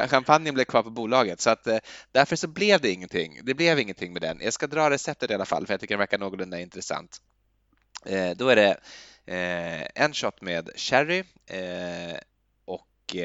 champagnen 0.08 0.54
blev 0.54 0.64
kvar 0.64 0.82
på 0.82 0.90
bolaget 0.90 1.40
så 1.40 1.50
att 1.50 1.66
eh, 1.66 1.78
därför 2.12 2.36
så 2.36 2.48
blev 2.48 2.80
det 2.80 2.90
ingenting. 2.90 3.40
Det 3.42 3.54
blev 3.54 3.78
ingenting 3.78 4.12
med 4.12 4.22
den. 4.22 4.40
Jag 4.40 4.52
ska 4.52 4.66
dra 4.66 4.90
receptet 4.90 5.30
i 5.30 5.34
alla 5.34 5.44
fall 5.44 5.66
för 5.66 5.74
jag 5.74 5.80
tycker 5.80 5.94
det 5.94 5.98
verkar 5.98 6.18
någorlunda 6.18 6.60
intressant. 6.60 7.22
Eh, 8.04 8.30
då 8.30 8.48
är 8.48 8.56
det 8.56 8.70
eh, 9.26 10.02
en 10.04 10.14
shot 10.14 10.40
med 10.40 10.70
sherry 10.76 11.24
eh, 11.46 12.16
och 12.64 13.16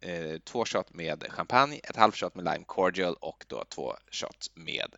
Eh, 0.00 0.38
två 0.44 0.64
shot 0.64 0.94
med 0.94 1.24
champagne, 1.28 1.80
ett 1.84 1.96
halvt 1.96 2.16
shot 2.16 2.34
med 2.34 2.44
lime 2.44 2.64
cordial 2.64 3.16
och 3.20 3.44
då 3.48 3.64
två 3.68 3.94
shot 4.10 4.50
med 4.54 4.96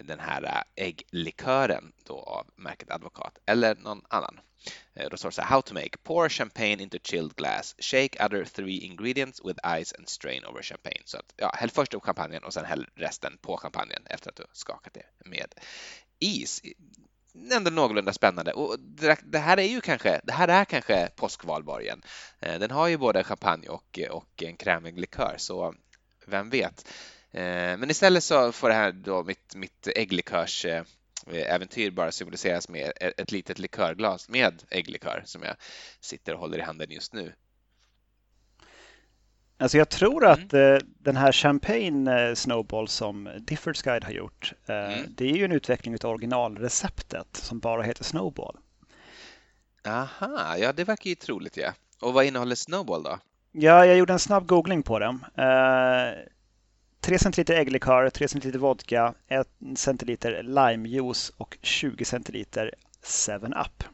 den 0.00 0.20
här 0.20 0.42
eh, 0.42 0.84
ägglikören 0.86 1.92
då 2.04 2.18
av 2.18 2.46
märket 2.56 2.90
Advokat 2.90 3.38
eller 3.46 3.74
någon 3.74 4.02
annan. 4.08 4.40
Eh, 4.94 5.10
då 5.10 5.16
står 5.16 5.28
det 5.28 5.34
så 5.34 5.42
här, 5.42 5.48
how 5.48 5.62
to 5.62 5.74
make, 5.74 5.98
pour 6.02 6.28
champagne 6.28 6.82
into 6.82 6.98
chilled 7.02 7.36
glass, 7.36 7.74
shake 7.78 8.24
other 8.24 8.44
three 8.44 8.78
ingredients 8.84 9.40
with 9.44 9.60
ice 9.80 9.92
and 9.98 10.08
strain 10.08 10.44
over 10.44 10.62
champagne. 10.62 11.02
Så 11.04 11.18
att, 11.18 11.34
ja, 11.36 11.52
häll 11.54 11.70
först 11.70 11.94
upp 11.94 12.02
champagnen 12.02 12.44
och 12.44 12.54
sen 12.54 12.64
häll 12.64 12.86
resten 12.94 13.38
på 13.40 13.56
champagnen 13.56 14.02
efter 14.06 14.30
att 14.30 14.36
du 14.36 14.44
skakat 14.52 14.94
det 14.94 15.06
med 15.24 15.54
is. 16.18 16.62
Ändå 17.52 17.70
någorlunda 17.70 18.12
spännande 18.12 18.52
och 18.52 18.76
det 19.22 19.38
här 19.38 19.58
är 19.58 19.66
ju 19.66 19.80
kanske, 19.80 20.20
det 20.24 20.32
här 20.32 20.48
är 20.48 20.64
kanske 20.64 21.08
påskvalborgen. 21.16 22.02
Eh, 22.40 22.58
den 22.58 22.70
har 22.70 22.88
ju 22.88 22.96
både 22.96 23.24
champagne 23.24 23.68
och, 23.68 23.98
och 24.10 24.42
en 24.42 24.56
krämig 24.56 24.98
likör 24.98 25.34
så 25.38 25.74
vem 26.26 26.50
vet. 26.50 26.88
Eh, 27.30 27.76
men 27.76 27.90
istället 27.90 28.24
så 28.24 28.52
får 28.52 28.68
det 28.68 28.74
här 28.74 28.92
då 28.92 29.24
mitt, 29.24 29.54
mitt 29.54 29.88
ägglikörs 29.96 30.64
eh, 30.64 30.84
äventyr 31.26 31.90
bara 31.90 32.12
symboliseras 32.12 32.68
med 32.68 32.92
ett 33.00 33.32
litet 33.32 33.58
likörglas 33.58 34.28
med 34.28 34.62
ägglikör 34.70 35.22
som 35.26 35.42
jag 35.42 35.56
sitter 36.00 36.34
och 36.34 36.40
håller 36.40 36.58
i 36.58 36.62
handen 36.62 36.90
just 36.90 37.12
nu. 37.12 37.32
Alltså 39.62 39.78
jag 39.78 39.88
tror 39.88 40.24
att 40.24 40.52
mm. 40.52 40.80
den 40.98 41.16
här 41.16 41.32
Champagne 41.32 42.28
eh, 42.28 42.34
Snowball 42.34 42.88
som 42.88 43.28
Diffords 43.38 43.82
Guide 43.82 44.04
har 44.04 44.12
gjort, 44.12 44.52
eh, 44.66 44.76
mm. 44.76 45.04
det 45.08 45.30
är 45.30 45.36
ju 45.36 45.44
en 45.44 45.52
utveckling 45.52 45.96
av 46.04 46.10
originalreceptet 46.10 47.36
som 47.36 47.58
bara 47.58 47.82
heter 47.82 48.04
Snowball. 48.04 48.56
Aha, 49.86 50.56
ja 50.58 50.72
det 50.72 50.84
verkar 50.84 51.10
ju 51.10 51.14
troligt 51.14 51.56
ja. 51.56 51.72
Och 52.00 52.14
vad 52.14 52.24
innehåller 52.24 52.54
Snowball 52.54 53.02
då? 53.02 53.18
Ja, 53.52 53.86
jag 53.86 53.96
gjorde 53.96 54.12
en 54.12 54.18
snabb 54.18 54.46
googling 54.46 54.82
på 54.82 54.98
den. 54.98 55.24
3 57.00 57.18
centiliter 57.18 57.54
ägglikör, 57.54 58.10
3 58.10 58.28
centiliter 58.28 58.58
vodka, 58.58 59.14
1 59.28 59.48
centiliter 59.76 60.42
limejuice 60.42 61.32
och 61.36 61.58
20 61.62 62.04
centiliter 62.04 62.74
7-Up. 63.02 63.84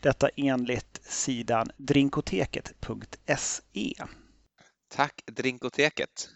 Detta 0.00 0.28
enligt 0.36 1.00
sidan 1.02 1.70
drinkoteket.se. 1.76 3.94
Tack 4.88 5.22
Drinkoteket. 5.26 6.28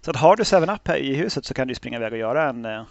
Så 0.00 0.10
att 0.10 0.16
har 0.16 0.36
du 0.36 0.42
7-Up 0.42 0.88
här 0.88 0.96
i 0.96 1.14
huset 1.14 1.44
så 1.44 1.54
kan 1.54 1.68
du 1.68 1.74
springa 1.74 1.96
iväg 1.96 2.12
och 2.12 2.18
göra 2.18 2.48
en, 2.48 2.64
eh, 2.64 2.84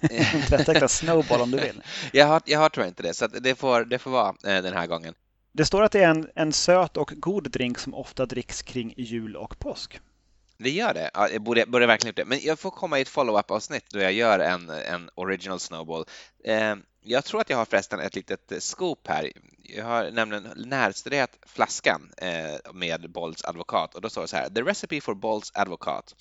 en 0.00 0.42
tvättäkta 0.48 0.88
snowball 0.88 1.40
om 1.40 1.50
du 1.50 1.58
vill. 1.58 1.82
Jag 2.12 2.26
har, 2.26 2.42
jag 2.44 2.58
har 2.58 2.68
tror 2.68 2.86
inte 2.86 3.02
det, 3.02 3.14
så 3.14 3.26
det, 3.26 3.54
får, 3.54 3.84
det 3.84 3.98
får 3.98 4.10
vara 4.10 4.28
eh, 4.28 4.62
den 4.62 4.74
här 4.74 4.86
gången. 4.86 5.14
Det 5.52 5.64
står 5.64 5.82
att 5.82 5.92
det 5.92 6.02
är 6.02 6.08
en, 6.08 6.30
en 6.34 6.52
söt 6.52 6.96
och 6.96 7.12
god 7.16 7.50
drink 7.50 7.78
som 7.78 7.94
ofta 7.94 8.26
dricks 8.26 8.62
kring 8.62 8.94
jul 8.96 9.36
och 9.36 9.58
påsk. 9.58 10.00
Det 10.58 10.70
gör 10.70 10.94
det. 10.94 11.10
Ja, 11.14 11.28
jag 11.28 11.42
borde, 11.42 11.66
borde 11.66 11.86
verkligen 11.86 12.08
gjort 12.08 12.16
det. 12.16 12.24
Men 12.24 12.38
jag 12.42 12.58
får 12.58 12.70
komma 12.70 12.98
i 12.98 13.02
ett 13.02 13.08
follow-up 13.08 13.50
avsnitt 13.50 13.84
då 13.90 13.98
jag 13.98 14.12
gör 14.12 14.38
en, 14.38 14.70
en 14.70 15.10
original 15.14 15.60
snowball. 15.60 16.04
Eh, 16.44 16.74
jag 17.02 17.24
tror 17.24 17.40
att 17.40 17.50
jag 17.50 17.56
har 17.56 17.64
förresten 17.64 18.00
ett 18.00 18.14
litet 18.14 18.52
scoop 18.62 19.08
här. 19.08 19.32
Jag 19.62 19.84
har 19.84 20.10
nämligen 20.10 20.52
närstuderat 20.56 21.38
flaskan 21.46 22.12
eh, 22.16 22.72
med 22.72 23.10
Bolls 23.10 23.44
advokat 23.44 23.94
och 23.94 24.00
då 24.00 24.10
står 24.10 24.22
det 24.22 24.28
så 24.28 24.36
här. 24.36 24.50
The 24.50 24.62
recipe 24.62 25.00
for 25.00 25.14
Bolls 25.14 25.52
advokat 25.54 26.14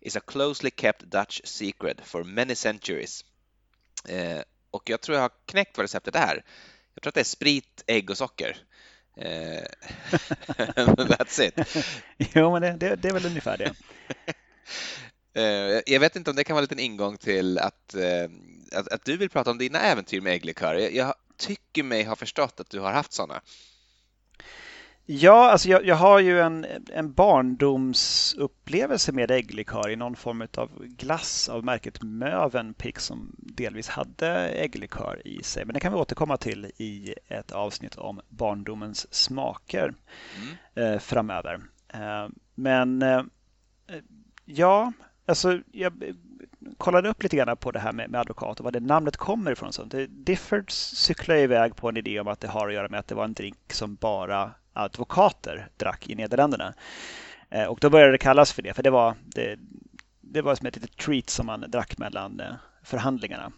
is 0.00 0.16
a 0.16 0.20
closely 0.26 0.70
kept 0.76 1.00
Dutch 1.00 1.40
secret 1.44 2.00
for 2.04 2.24
many 2.24 2.54
centuries. 2.54 3.24
Eh, 4.08 4.40
och 4.70 4.90
jag 4.90 5.00
tror 5.00 5.14
jag 5.14 5.22
har 5.22 5.32
knäckt 5.46 5.76
vad 5.76 5.84
receptet 5.84 6.14
är. 6.14 6.44
Jag 6.94 7.02
tror 7.02 7.10
att 7.10 7.14
det 7.14 7.20
är 7.20 7.24
sprit, 7.24 7.84
ägg 7.86 8.10
och 8.10 8.18
socker. 8.18 8.56
Eh, 9.16 9.24
that's 10.76 11.42
it. 11.42 11.86
jo, 12.34 12.52
men 12.52 12.62
det, 12.62 12.70
det, 12.70 12.96
det 12.96 13.08
är 13.08 13.12
väl 13.12 13.26
ungefär 13.26 13.56
det. 13.56 13.74
Eh, 15.34 15.80
jag 15.86 16.00
vet 16.00 16.16
inte 16.16 16.30
om 16.30 16.36
det 16.36 16.44
kan 16.44 16.54
vara 16.54 16.60
en 16.60 16.64
liten 16.64 16.78
ingång 16.78 17.16
till 17.16 17.58
att, 17.58 17.94
eh, 17.94 18.30
att, 18.72 18.88
att 18.88 19.04
du 19.04 19.16
vill 19.16 19.30
prata 19.30 19.50
om 19.50 19.58
dina 19.58 19.80
äventyr 19.80 20.20
med 20.20 20.32
ägglikör. 20.32 20.74
Jag, 20.74 20.94
jag 20.94 21.14
tycker 21.36 21.82
mig 21.82 22.04
ha 22.04 22.16
förstått 22.16 22.60
att 22.60 22.70
du 22.70 22.80
har 22.80 22.92
haft 22.92 23.12
sådana. 23.12 23.40
Ja, 25.10 25.50
alltså 25.50 25.68
jag, 25.68 25.86
jag, 25.86 25.96
har 25.96 26.20
ju 26.20 26.40
en, 26.40 26.66
en 26.92 27.12
barndomsupplevelse 27.12 29.12
med 29.12 29.30
ägglikör 29.30 29.90
i 29.90 29.96
någon 29.96 30.16
form 30.16 30.46
av 30.56 30.84
glass 30.84 31.48
av 31.48 31.64
märket 31.64 32.02
Mövenpick 32.02 32.98
som 32.98 33.36
delvis 33.38 33.88
hade 33.88 34.48
ägglikör 34.48 35.22
i 35.24 35.42
sig. 35.42 35.64
Men 35.64 35.74
det 35.74 35.80
kan 35.80 35.92
vi 35.92 35.98
återkomma 35.98 36.36
till 36.36 36.72
i 36.76 37.14
ett 37.28 37.52
avsnitt 37.52 37.94
om 37.94 38.20
barndomens 38.28 39.14
smaker 39.14 39.94
mm. 40.36 40.48
eh, 40.74 40.98
framöver. 40.98 41.60
Men 42.54 43.04
ja, 44.44 44.92
alltså 45.28 45.60
jag 45.72 45.92
kollade 46.78 47.08
upp 47.08 47.22
lite 47.22 47.36
grann 47.36 47.56
på 47.56 47.70
det 47.70 47.78
här 47.78 47.92
med, 47.92 48.10
med 48.10 48.20
advokat 48.20 48.60
och 48.60 48.64
var 48.64 48.72
det 48.72 48.80
namnet 48.80 49.16
kommer 49.16 49.52
ifrån. 49.52 49.72
Sånt. 49.72 49.94
Diffords 50.08 50.74
cyklar 50.96 51.36
iväg 51.36 51.76
på 51.76 51.88
en 51.88 51.96
idé 51.96 52.20
om 52.20 52.28
att 52.28 52.40
det 52.40 52.48
har 52.48 52.68
att 52.68 52.74
göra 52.74 52.88
med 52.88 53.00
att 53.00 53.08
det 53.08 53.14
var 53.14 53.24
en 53.24 53.34
drink 53.34 53.72
som 53.72 53.94
bara 53.94 54.50
advokater 54.72 55.68
drack 55.76 56.08
i 56.08 56.14
Nederländerna. 56.14 56.74
Eh, 57.50 57.64
och 57.64 57.78
då 57.80 57.90
började 57.90 58.12
det 58.12 58.18
kallas 58.18 58.52
för 58.52 58.62
det, 58.62 58.74
för 58.74 58.82
det 58.82 58.90
var, 58.90 59.14
det, 59.24 59.58
det 60.20 60.42
var 60.42 60.54
som 60.54 60.66
ett 60.66 60.76
litet 60.76 60.96
treat 60.96 61.30
som 61.30 61.46
man 61.46 61.60
drack 61.60 61.98
mellan 61.98 62.40
eh, 62.40 62.54
förhandlingarna. 62.82 63.52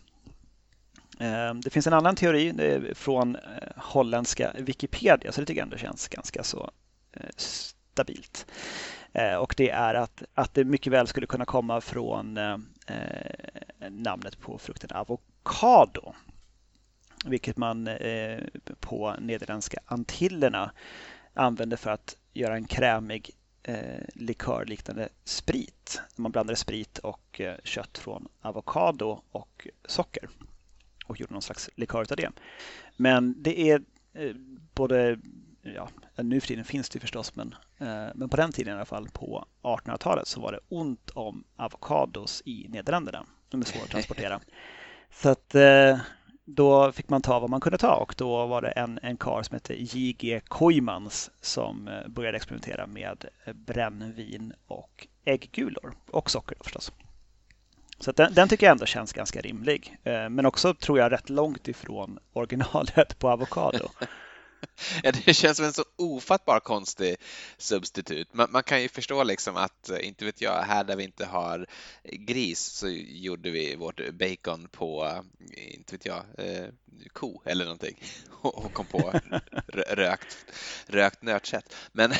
Eh, 1.20 1.54
det 1.54 1.70
finns 1.70 1.86
en 1.86 1.92
annan 1.92 2.16
teori 2.16 2.54
från 2.94 3.36
eh, 3.36 3.42
holländska 3.76 4.52
Wikipedia, 4.58 5.32
så 5.32 5.40
det 5.40 5.46
tycker 5.46 5.60
jag 5.60 5.66
ändå 5.66 5.76
känns 5.76 6.08
ganska 6.08 6.42
så 6.42 6.70
eh, 7.12 7.30
stabilt. 7.36 8.46
Eh, 9.12 9.34
och 9.34 9.54
det 9.56 9.70
är 9.70 9.94
att, 9.94 10.22
att 10.34 10.54
det 10.54 10.64
mycket 10.64 10.92
väl 10.92 11.06
skulle 11.06 11.26
kunna 11.26 11.44
komma 11.44 11.80
från 11.80 12.36
eh, 12.36 12.56
namnet 13.90 14.40
på 14.40 14.58
frukten 14.58 14.90
avokado 14.92 16.14
vilket 17.24 17.56
man 17.56 17.88
eh, 17.88 18.40
på 18.80 19.14
Nederländska 19.20 19.80
Antillerna 19.86 20.72
använde 21.34 21.76
för 21.76 21.90
att 21.90 22.16
göra 22.32 22.54
en 22.54 22.64
krämig 22.64 23.30
eh, 23.62 24.04
likörliknande 24.14 25.08
sprit. 25.24 26.00
Man 26.16 26.32
blandade 26.32 26.56
sprit 26.56 26.98
och 26.98 27.40
eh, 27.40 27.54
kött 27.64 27.98
från 27.98 28.28
avokado 28.40 29.22
och 29.30 29.68
socker 29.84 30.28
och 31.06 31.20
gjorde 31.20 31.32
någon 31.32 31.42
slags 31.42 31.70
likör 31.76 32.00
av 32.00 32.16
det. 32.16 32.30
Men 32.96 33.42
det 33.42 33.70
är 33.70 33.82
eh, 34.12 34.34
både, 34.74 35.18
ja, 35.62 35.88
nu 36.16 36.40
för 36.40 36.48
tiden 36.48 36.64
finns 36.64 36.88
det 36.88 37.00
förstås, 37.00 37.36
men, 37.36 37.54
men 38.14 38.28
på 38.28 38.36
den 38.36 38.52
tiden 38.52 38.72
i 38.72 38.76
alla 38.76 38.84
fall, 38.84 39.08
på 39.08 39.44
1800-talet 39.62 40.28
så 40.28 40.40
var 40.40 40.52
det 40.52 40.60
ont 40.68 41.10
om 41.10 41.44
avokados 41.56 42.42
i 42.44 42.66
Nederländerna. 42.68 43.26
De 43.48 43.60
är 43.60 43.64
svåra 43.64 43.82
att 43.82 43.90
transportera. 43.90 44.40
Så 45.12 45.28
att 45.28 45.54
eh, 45.54 45.98
då 46.44 46.92
fick 46.92 47.08
man 47.08 47.22
ta 47.22 47.40
vad 47.40 47.50
man 47.50 47.60
kunde 47.60 47.78
ta 47.78 47.94
och 47.94 48.14
då 48.16 48.46
var 48.46 48.62
det 48.62 48.70
en, 48.70 48.98
en 49.02 49.16
kar 49.16 49.42
som 49.42 49.54
hette 49.54 49.74
J.G. 49.74 50.40
Koymans 50.48 51.30
som 51.40 51.88
eh, 51.88 52.08
började 52.08 52.36
experimentera 52.36 52.86
med 52.86 53.24
eh, 53.44 53.52
brännvin 53.52 54.52
och 54.66 55.06
äggulor 55.24 55.94
och 56.10 56.30
socker 56.30 56.56
då 56.58 56.64
förstås. 56.64 56.92
Så 57.98 58.12
den, 58.12 58.34
den, 58.34 58.48
tycker 58.48 58.66
jag 58.66 58.72
ändå 58.72 58.86
känns 58.86 59.12
ganska 59.12 59.40
rimlig. 59.40 59.96
Eh, 60.04 60.28
men 60.28 60.46
också 60.46 60.74
tror 60.74 60.98
jag 60.98 61.12
rätt 61.12 61.30
långt 61.30 61.68
ifrån 61.68 62.18
originalet 62.32 63.18
på 63.18 63.30
avokado. 63.30 63.88
Ja, 65.02 65.12
det 65.24 65.34
känns 65.34 65.56
som 65.56 65.66
en 65.66 65.72
så 65.72 65.84
ofattbar 65.96 66.60
konstig 66.60 67.16
substitut. 67.58 68.34
Man, 68.34 68.50
man, 68.50 68.62
kan 68.62 68.82
ju 68.82 68.88
förstå 68.88 69.24
liksom 69.24 69.56
att, 69.56 69.90
eh, 69.90 70.06
inte 70.06 70.24
vet 70.24 70.40
jag, 70.40 70.62
här 70.62 70.84
där 70.84 70.96
vi 70.96 71.04
inte 71.04 71.26
har 71.26 71.66
gris 72.02 72.60
så 72.60 72.88
gjorde 72.88 73.50
vi 73.50 73.76
vårt 73.76 74.10
bacon 74.10 74.68
på, 74.68 75.04
eh, 75.56 75.74
inte 75.74 75.94
vet 75.94 76.06
jag, 76.06 76.24
eh, 76.38 76.68
ko 77.12 77.42
eller 77.44 77.64
någonting 77.64 78.02
och 78.40 78.72
kom 78.72 78.86
på 78.86 79.20
rökt, 79.88 80.36
rökt 80.86 81.22
nötkött. 81.22 81.74
Men, 81.92 82.12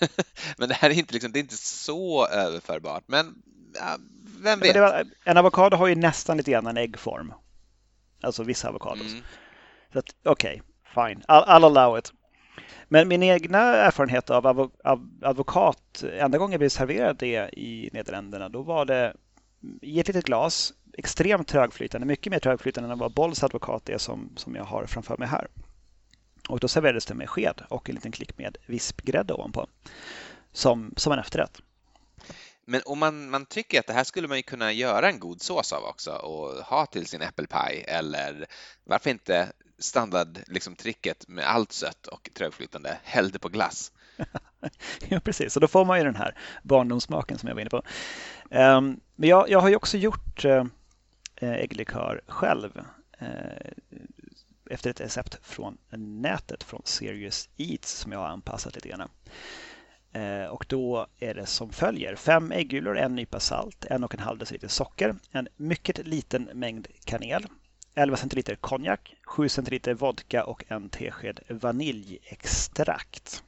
men 0.58 0.68
det 0.68 0.74
här 0.74 0.90
är 0.90 0.94
inte, 0.94 1.14
liksom, 1.14 1.32
det 1.32 1.38
är 1.38 1.42
inte 1.42 1.56
så 1.56 2.26
överförbart. 2.26 3.04
Men 3.06 3.42
ja, 3.74 3.96
vem 4.40 4.60
vet? 4.60 4.76
Var, 4.76 5.06
en 5.24 5.36
avokado 5.36 5.76
har 5.76 5.86
ju 5.86 5.94
nästan 5.94 6.36
lite 6.36 6.50
grann 6.50 6.66
en 6.66 6.76
äggform. 6.76 7.32
Alltså 8.20 8.42
vissa 8.42 8.68
avokados. 8.68 9.12
Mm. 9.12 9.22
Så 9.92 9.98
att 9.98 10.14
okej, 10.24 10.60
okay, 10.60 10.75
fine. 10.96 11.22
I'll, 11.28 11.44
I'll 11.44 11.64
allow 11.64 11.98
it. 11.98 12.12
Men 12.88 13.08
min 13.08 13.22
egna 13.22 13.58
erfarenhet 13.58 14.30
av, 14.30 14.70
advokat, 15.22 16.04
enda 16.18 16.38
gången 16.38 16.52
jag 16.52 16.60
blev 16.60 16.68
serverad 16.68 17.16
det 17.16 17.50
i 17.58 17.90
Nederländerna, 17.92 18.48
då 18.48 18.62
var 18.62 18.84
det 18.84 19.14
i 19.82 20.00
ett 20.00 20.08
litet 20.08 20.24
glas, 20.24 20.72
extremt 20.98 21.48
trögflytande, 21.48 22.06
mycket 22.06 22.30
mer 22.30 22.38
trögflytande 22.38 22.92
än 22.92 22.98
vad 22.98 23.12
Bolls 23.12 23.44
advokat 23.44 23.88
är 23.88 23.98
som, 23.98 24.32
som 24.36 24.54
jag 24.54 24.64
har 24.64 24.86
framför 24.86 25.16
mig 25.16 25.28
här. 25.28 25.48
Och 26.48 26.60
då 26.60 26.68
serverades 26.68 27.06
det 27.06 27.14
med 27.14 27.30
sked 27.30 27.62
och 27.68 27.88
en 27.88 27.94
liten 27.94 28.12
klick 28.12 28.38
med 28.38 28.56
vispgrädde 28.66 29.34
ovanpå 29.34 29.66
som, 30.52 30.94
som 30.96 31.12
en 31.12 31.18
efterrätt. 31.18 31.60
Men 32.64 32.80
om 32.84 32.98
man, 32.98 33.30
man 33.30 33.46
tycker 33.46 33.80
att 33.80 33.86
det 33.86 33.92
här 33.92 34.04
skulle 34.04 34.28
man 34.28 34.36
ju 34.36 34.42
kunna 34.42 34.72
göra 34.72 35.08
en 35.08 35.18
god 35.18 35.42
sås 35.42 35.72
av 35.72 35.84
också 35.84 36.10
och 36.10 36.64
ha 36.64 36.86
till 36.86 37.06
sin 37.06 37.22
äppelpaj 37.22 37.84
eller 37.88 38.46
varför 38.84 39.10
inte 39.10 39.52
standardtricket 39.78 41.18
liksom, 41.18 41.34
med 41.34 41.44
allt 41.50 41.72
sött 41.72 42.06
och 42.06 42.30
trögflytande, 42.34 42.98
häll 43.02 43.30
det 43.30 43.38
på 43.38 43.48
glass. 43.48 43.92
ja, 45.08 45.20
precis. 45.20 45.56
Och 45.56 45.60
då 45.60 45.68
får 45.68 45.84
man 45.84 45.98
ju 45.98 46.04
den 46.04 46.16
här 46.16 46.38
barndomssmaken 46.62 47.38
som 47.38 47.48
jag 47.48 47.54
var 47.54 47.60
inne 47.60 47.70
på. 47.70 47.82
Um, 48.50 49.00
men 49.16 49.28
jag, 49.28 49.50
jag 49.50 49.60
har 49.60 49.68
ju 49.68 49.76
också 49.76 49.98
gjort 49.98 50.44
uh, 50.44 50.64
ägglikör 51.36 52.20
själv 52.26 52.82
uh, 53.22 53.28
efter 54.70 54.90
ett 54.90 55.00
recept 55.00 55.38
från 55.42 55.78
nätet 55.90 56.62
från 56.62 56.82
Serious 56.84 57.48
Eats 57.56 57.92
som 57.92 58.12
jag 58.12 58.18
har 58.18 58.28
anpassat 58.28 58.74
lite 58.74 58.88
grann. 58.88 59.10
Uh, 60.16 60.46
och 60.46 60.66
då 60.68 61.06
är 61.20 61.34
det 61.34 61.46
som 61.46 61.72
följer. 61.72 62.16
Fem 62.16 62.52
äggulor, 62.52 62.98
en 62.98 63.14
nypa 63.14 63.40
salt, 63.40 63.84
en 63.84 64.04
och 64.04 64.14
en 64.14 64.20
halv 64.20 64.38
deciliter 64.38 64.68
socker, 64.68 65.14
en 65.30 65.48
mycket 65.56 66.06
liten 66.06 66.42
mängd 66.54 66.86
kanel, 67.04 67.46
11 67.98 68.16
centiliter 68.16 68.54
konjak, 68.54 69.14
7 69.24 69.48
centiliter 69.48 69.94
vodka 69.94 70.44
och 70.44 70.64
en 70.68 70.88
tesked 70.88 71.40
vaniljextrakt. 71.48 73.42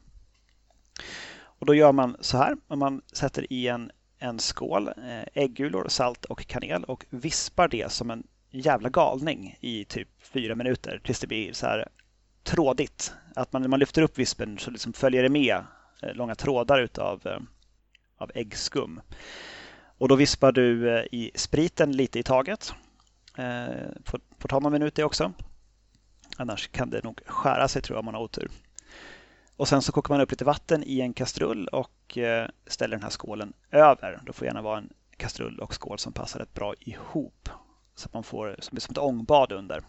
Och 1.41 1.67
då 1.67 1.75
gör 1.75 1.93
man 1.93 2.17
så 2.21 2.37
här. 2.39 2.57
Man 2.69 3.03
sätter 3.13 3.53
i 3.53 3.69
en, 3.69 3.91
en 4.19 4.39
skål 4.39 4.89
eh, 4.89 5.43
äggulor, 5.43 5.89
salt 5.89 6.25
och 6.25 6.47
kanel 6.47 6.85
och 6.85 7.05
vispar 7.11 7.69
det 7.69 7.93
som 7.93 8.11
en 8.11 8.27
jävla 8.51 8.89
galning 8.89 9.57
i 9.61 9.85
typ 9.85 10.09
fyra 10.21 10.55
minuter 10.55 11.01
tills 11.05 11.21
det 11.21 11.27
blir 11.27 11.53
så 11.53 11.67
här 11.67 11.89
trådigt. 12.43 13.15
Att 13.37 13.53
man, 13.53 13.63
när 13.63 13.69
man 13.69 13.81
lyfter 13.81 14.03
upp 14.03 14.19
vispen 14.19 14.59
så 14.59 14.71
liksom 14.71 14.93
följer 14.93 15.23
det 15.23 15.29
med 15.29 15.57
eh, 16.03 16.15
långa 16.15 16.35
trådar 16.35 16.81
utav, 16.81 17.27
eh, 17.27 17.39
av 18.17 18.31
äggskum. 18.35 19.01
Och 19.99 20.09
då 20.09 20.17
vispar 20.17 20.53
du 20.53 20.89
i 21.13 21.31
spriten 21.35 21.93
lite 21.93 22.19
i 22.19 22.23
taget 22.23 22.75
Eh, 23.39 23.89
får, 24.05 24.21
får 24.39 24.49
ta 24.49 24.59
någon 24.59 24.73
minut 24.73 24.95
det 24.95 25.05
också. 25.05 25.33
Annars 26.37 26.69
kan 26.69 26.91
det 26.91 27.05
nog 27.05 27.21
skära 27.27 27.69
sig 27.69 27.83
tror 27.83 27.97
jag 27.97 28.01
om 28.01 28.05
man 28.05 28.15
har 28.15 28.23
otur. 28.23 28.51
Och 29.57 29.69
sen 29.69 29.83
så 29.83 29.93
kokar 29.93 30.15
man 30.15 30.21
upp 30.21 30.31
lite 30.31 30.45
vatten 30.45 30.83
i 30.87 31.01
en 31.01 31.13
kastrull 31.13 31.69
och 31.69 32.19
eh, 32.19 32.49
ställer 32.67 32.97
den 32.97 33.03
här 33.03 33.11
skålen 33.11 33.53
över. 33.71 34.21
Det 34.27 34.33
får 34.33 34.47
gärna 34.47 34.63
vara 34.63 34.79
en 34.79 34.93
kastrull 35.17 35.59
och 35.59 35.75
skål 35.75 35.99
som 35.99 36.13
passar 36.13 36.41
rätt 36.41 36.55
bra 36.55 36.75
ihop. 36.81 37.49
Så 37.95 38.07
att 38.07 38.15
man 38.15 38.23
får 38.23 38.57
som 38.59 38.77
ett 38.77 38.99
ångbad 38.99 39.53
under. 39.53 39.83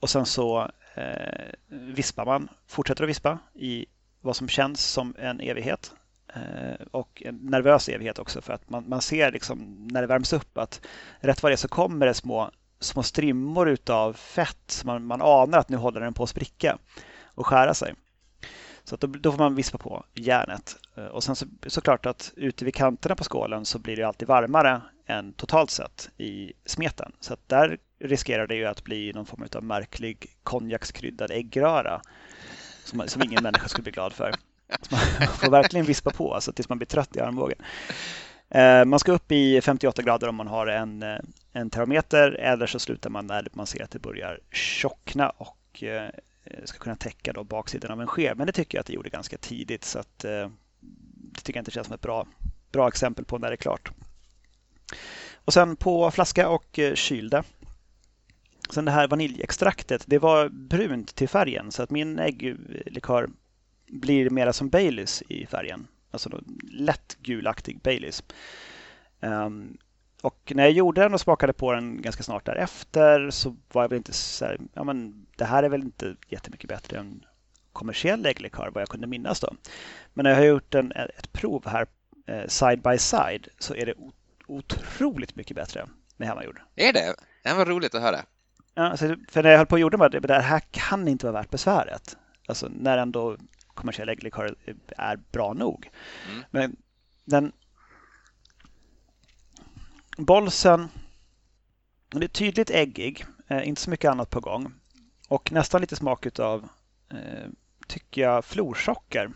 Och 0.00 0.10
sen 0.10 0.26
så 0.26 0.70
eh, 0.94 1.52
vispar 1.68 2.24
man, 2.24 2.48
fortsätter 2.66 3.04
att 3.04 3.10
vispa 3.10 3.38
i 3.54 3.86
vad 4.20 4.36
som 4.36 4.48
känns 4.48 4.84
som 4.84 5.14
en 5.18 5.40
evighet. 5.40 5.92
Eh, 6.34 6.86
och 6.90 7.22
en 7.26 7.36
nervös 7.36 7.88
evighet 7.88 8.18
också 8.18 8.40
för 8.40 8.52
att 8.52 8.70
man, 8.70 8.88
man 8.88 9.02
ser 9.02 9.32
liksom 9.32 9.88
när 9.90 10.00
det 10.00 10.06
värms 10.06 10.32
upp 10.32 10.58
att 10.58 10.80
rätt 11.20 11.42
vad 11.42 11.52
det 11.52 11.54
är 11.54 11.56
så 11.56 11.68
kommer 11.68 12.06
det 12.06 12.14
små, 12.14 12.50
små 12.80 13.02
strimmor 13.02 13.68
utav 13.68 14.12
fett 14.12 14.62
så 14.66 14.86
man, 14.86 15.04
man 15.04 15.22
anar 15.22 15.58
att 15.58 15.68
nu 15.68 15.76
håller 15.76 16.00
den 16.00 16.14
på 16.14 16.22
att 16.22 16.28
spricka 16.28 16.78
och 17.34 17.46
skära 17.46 17.74
sig. 17.74 17.94
Så 18.84 18.96
då, 18.96 19.06
då, 19.06 19.32
får 19.32 19.38
man 19.38 19.54
vispa 19.54 19.78
på 19.78 20.04
järnet. 20.14 20.76
Eh, 20.96 21.04
och 21.04 21.24
sen 21.24 21.36
så, 21.36 21.46
såklart 21.66 22.06
att 22.06 22.32
ute 22.36 22.64
vid 22.64 22.74
kanterna 22.74 23.16
på 23.16 23.24
skålen 23.24 23.64
så 23.64 23.78
blir 23.78 23.96
det 23.96 24.02
alltid 24.02 24.28
varmare 24.28 24.82
än 25.06 25.32
totalt 25.32 25.70
sett 25.70 26.10
i 26.18 26.52
smeten. 26.64 27.12
Så 27.20 27.32
att 27.32 27.48
där 27.48 27.78
riskerar 28.00 28.46
det 28.46 28.54
ju 28.54 28.64
att 28.64 28.84
bli 28.84 29.12
någon 29.12 29.26
form 29.26 29.48
av 29.54 29.64
märklig 29.64 30.36
konjakskryddad 30.42 31.30
äggröra 31.30 32.00
som, 32.84 33.08
som 33.08 33.22
ingen 33.22 33.42
människa 33.42 33.68
skulle 33.68 33.82
bli 33.82 33.92
glad 33.92 34.12
för. 34.12 34.34
Man 34.90 35.28
får 35.28 35.50
verkligen 35.50 35.86
vispa 35.86 36.10
på 36.10 36.34
alltså, 36.34 36.52
tills 36.52 36.68
man 36.68 36.78
blir 36.78 36.86
trött 36.86 37.16
i 37.16 37.20
armbågen. 37.20 37.58
Eh, 38.50 38.84
man 38.84 38.98
ska 38.98 39.12
upp 39.12 39.32
i 39.32 39.60
58 39.60 40.02
grader 40.02 40.28
om 40.28 40.34
man 40.34 40.46
har 40.46 40.66
en, 40.66 41.02
eh, 41.02 41.18
en 41.52 41.70
termometer 41.70 42.32
eller 42.32 42.66
så 42.66 42.78
slutar 42.78 43.10
man 43.10 43.26
när 43.26 43.48
man 43.52 43.66
ser 43.66 43.82
att 43.82 43.90
det 43.90 43.98
börjar 43.98 44.40
tjockna 44.52 45.30
och 45.30 45.82
eh, 45.82 46.10
ska 46.64 46.78
kunna 46.78 46.96
täcka 46.96 47.32
då 47.32 47.44
baksidan 47.44 47.90
av 47.90 48.00
en 48.00 48.06
sked. 48.06 48.36
Men 48.36 48.46
det 48.46 48.52
tycker 48.52 48.78
jag 48.78 48.80
att 48.80 48.86
det 48.86 48.92
gjorde 48.92 49.10
ganska 49.10 49.38
tidigt 49.38 49.84
så 49.84 49.98
att 49.98 50.18
det 50.18 50.50
tycker 51.42 51.58
jag 51.58 51.60
inte 51.60 51.70
känns 51.70 51.86
som 51.86 51.94
ett 51.94 52.00
bra, 52.00 52.26
bra 52.72 52.88
exempel 52.88 53.24
på 53.24 53.38
när 53.38 53.48
det 53.48 53.54
är 53.54 53.56
klart. 53.56 53.90
Och 55.34 55.52
sen 55.52 55.76
på 55.76 56.10
flaska 56.10 56.48
och 56.48 56.80
kylde. 56.94 57.42
Sen 58.70 58.84
det 58.84 58.90
här 58.90 59.08
vaniljextraktet, 59.08 60.04
det 60.06 60.18
var 60.18 60.48
brunt 60.48 61.14
till 61.14 61.28
färgen 61.28 61.72
så 61.72 61.82
att 61.82 61.90
min 61.90 62.18
ägglikör 62.18 63.28
blir 63.88 64.30
mera 64.30 64.52
som 64.52 64.68
Baileys 64.68 65.22
i 65.28 65.46
färgen. 65.46 65.86
Alltså 66.10 66.40
lätt 66.70 67.16
gulaktig 67.22 67.80
Baileys. 67.80 68.22
Um, 69.20 69.78
och 70.22 70.52
när 70.54 70.62
jag 70.62 70.72
gjorde 70.72 71.00
den 71.00 71.14
och 71.14 71.20
smakade 71.20 71.52
på 71.52 71.72
den 71.72 72.02
ganska 72.02 72.22
snart 72.22 72.46
därefter 72.46 73.30
så 73.30 73.56
var 73.72 73.82
jag 73.82 73.88
väl 73.88 73.96
inte 73.96 74.12
så 74.12 74.44
här, 74.44 74.58
ja 74.72 74.84
men 74.84 75.26
det 75.36 75.44
här 75.44 75.62
är 75.62 75.68
väl 75.68 75.82
inte 75.82 76.16
jättemycket 76.28 76.68
bättre 76.68 76.98
än 76.98 77.24
kommersiell 77.72 78.26
ägglikör 78.26 78.70
vad 78.74 78.82
jag 78.82 78.88
kunde 78.88 79.06
minnas 79.06 79.40
då. 79.40 79.54
Men 80.14 80.24
när 80.24 80.30
jag 80.30 80.38
har 80.38 80.44
gjort 80.44 80.74
en, 80.74 80.92
ett 80.92 81.32
prov 81.32 81.66
här 81.66 81.86
eh, 82.26 82.46
side 82.46 82.82
by 82.82 82.98
side 82.98 83.48
så 83.58 83.74
är 83.74 83.86
det 83.86 83.94
otroligt 84.46 85.36
mycket 85.36 85.56
bättre 85.56 85.88
med 86.16 86.28
hemmagjord. 86.28 86.60
Är 86.76 86.92
det? 86.92 87.14
Det 87.42 87.54
var 87.54 87.66
roligt 87.66 87.94
att 87.94 88.02
höra. 88.02 88.20
Ja, 88.74 88.82
alltså, 88.82 89.16
för 89.28 89.42
när 89.42 89.50
jag 89.50 89.58
höll 89.58 89.66
på 89.66 89.74
och 89.74 89.80
gjorde 89.80 90.08
det, 90.08 90.20
det 90.20 90.40
här 90.40 90.62
kan 90.70 91.08
inte 91.08 91.26
vara 91.26 91.40
värt 91.40 91.50
besväret. 91.50 92.16
Alltså 92.46 92.68
när 92.70 92.98
ändå 92.98 93.36
kommersiell 93.78 94.08
ägglikör 94.08 94.54
är 94.88 95.16
bra 95.32 95.52
nog. 95.52 95.90
Mm. 96.30 96.44
Men 96.50 96.76
den 97.24 97.52
Bolsen 100.18 100.88
den 102.08 102.22
är 102.22 102.28
tydligt 102.28 102.70
äggig, 102.70 103.26
eh, 103.48 103.68
inte 103.68 103.80
så 103.80 103.90
mycket 103.90 104.10
annat 104.10 104.30
på 104.30 104.40
gång. 104.40 104.72
Och 105.28 105.52
nästan 105.52 105.80
lite 105.80 105.96
smak 105.96 106.38
av, 106.38 106.68
eh, 107.10 107.48
tycker 107.86 108.22
jag, 108.22 108.44
florsocker. 108.44 109.30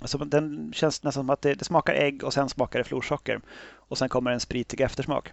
Alltså 0.00 0.18
den 0.18 0.72
känns 0.72 1.02
nästan 1.02 1.12
som 1.22 1.30
att 1.30 1.42
det, 1.42 1.54
det, 1.54 1.64
smakar 1.64 1.94
ägg 1.94 2.24
och 2.24 2.32
sen 2.32 2.48
smakar 2.48 2.78
det 2.78 2.84
florsocker. 2.84 3.40
Och 3.74 3.98
sen 3.98 4.08
kommer 4.08 4.30
en 4.30 4.40
spritig 4.40 4.80
eftersmak. 4.80 5.32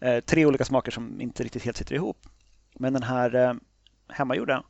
Eh, 0.00 0.20
tre 0.20 0.46
olika 0.46 0.64
smaker 0.64 0.90
som 0.90 1.20
inte 1.20 1.44
riktigt 1.44 1.64
helt 1.64 1.76
sitter 1.76 1.94
ihop. 1.94 2.26
Men 2.74 2.92
den 2.92 3.02
här 3.02 3.34
eh, 3.34 3.54
hemmagjorda 4.08 4.64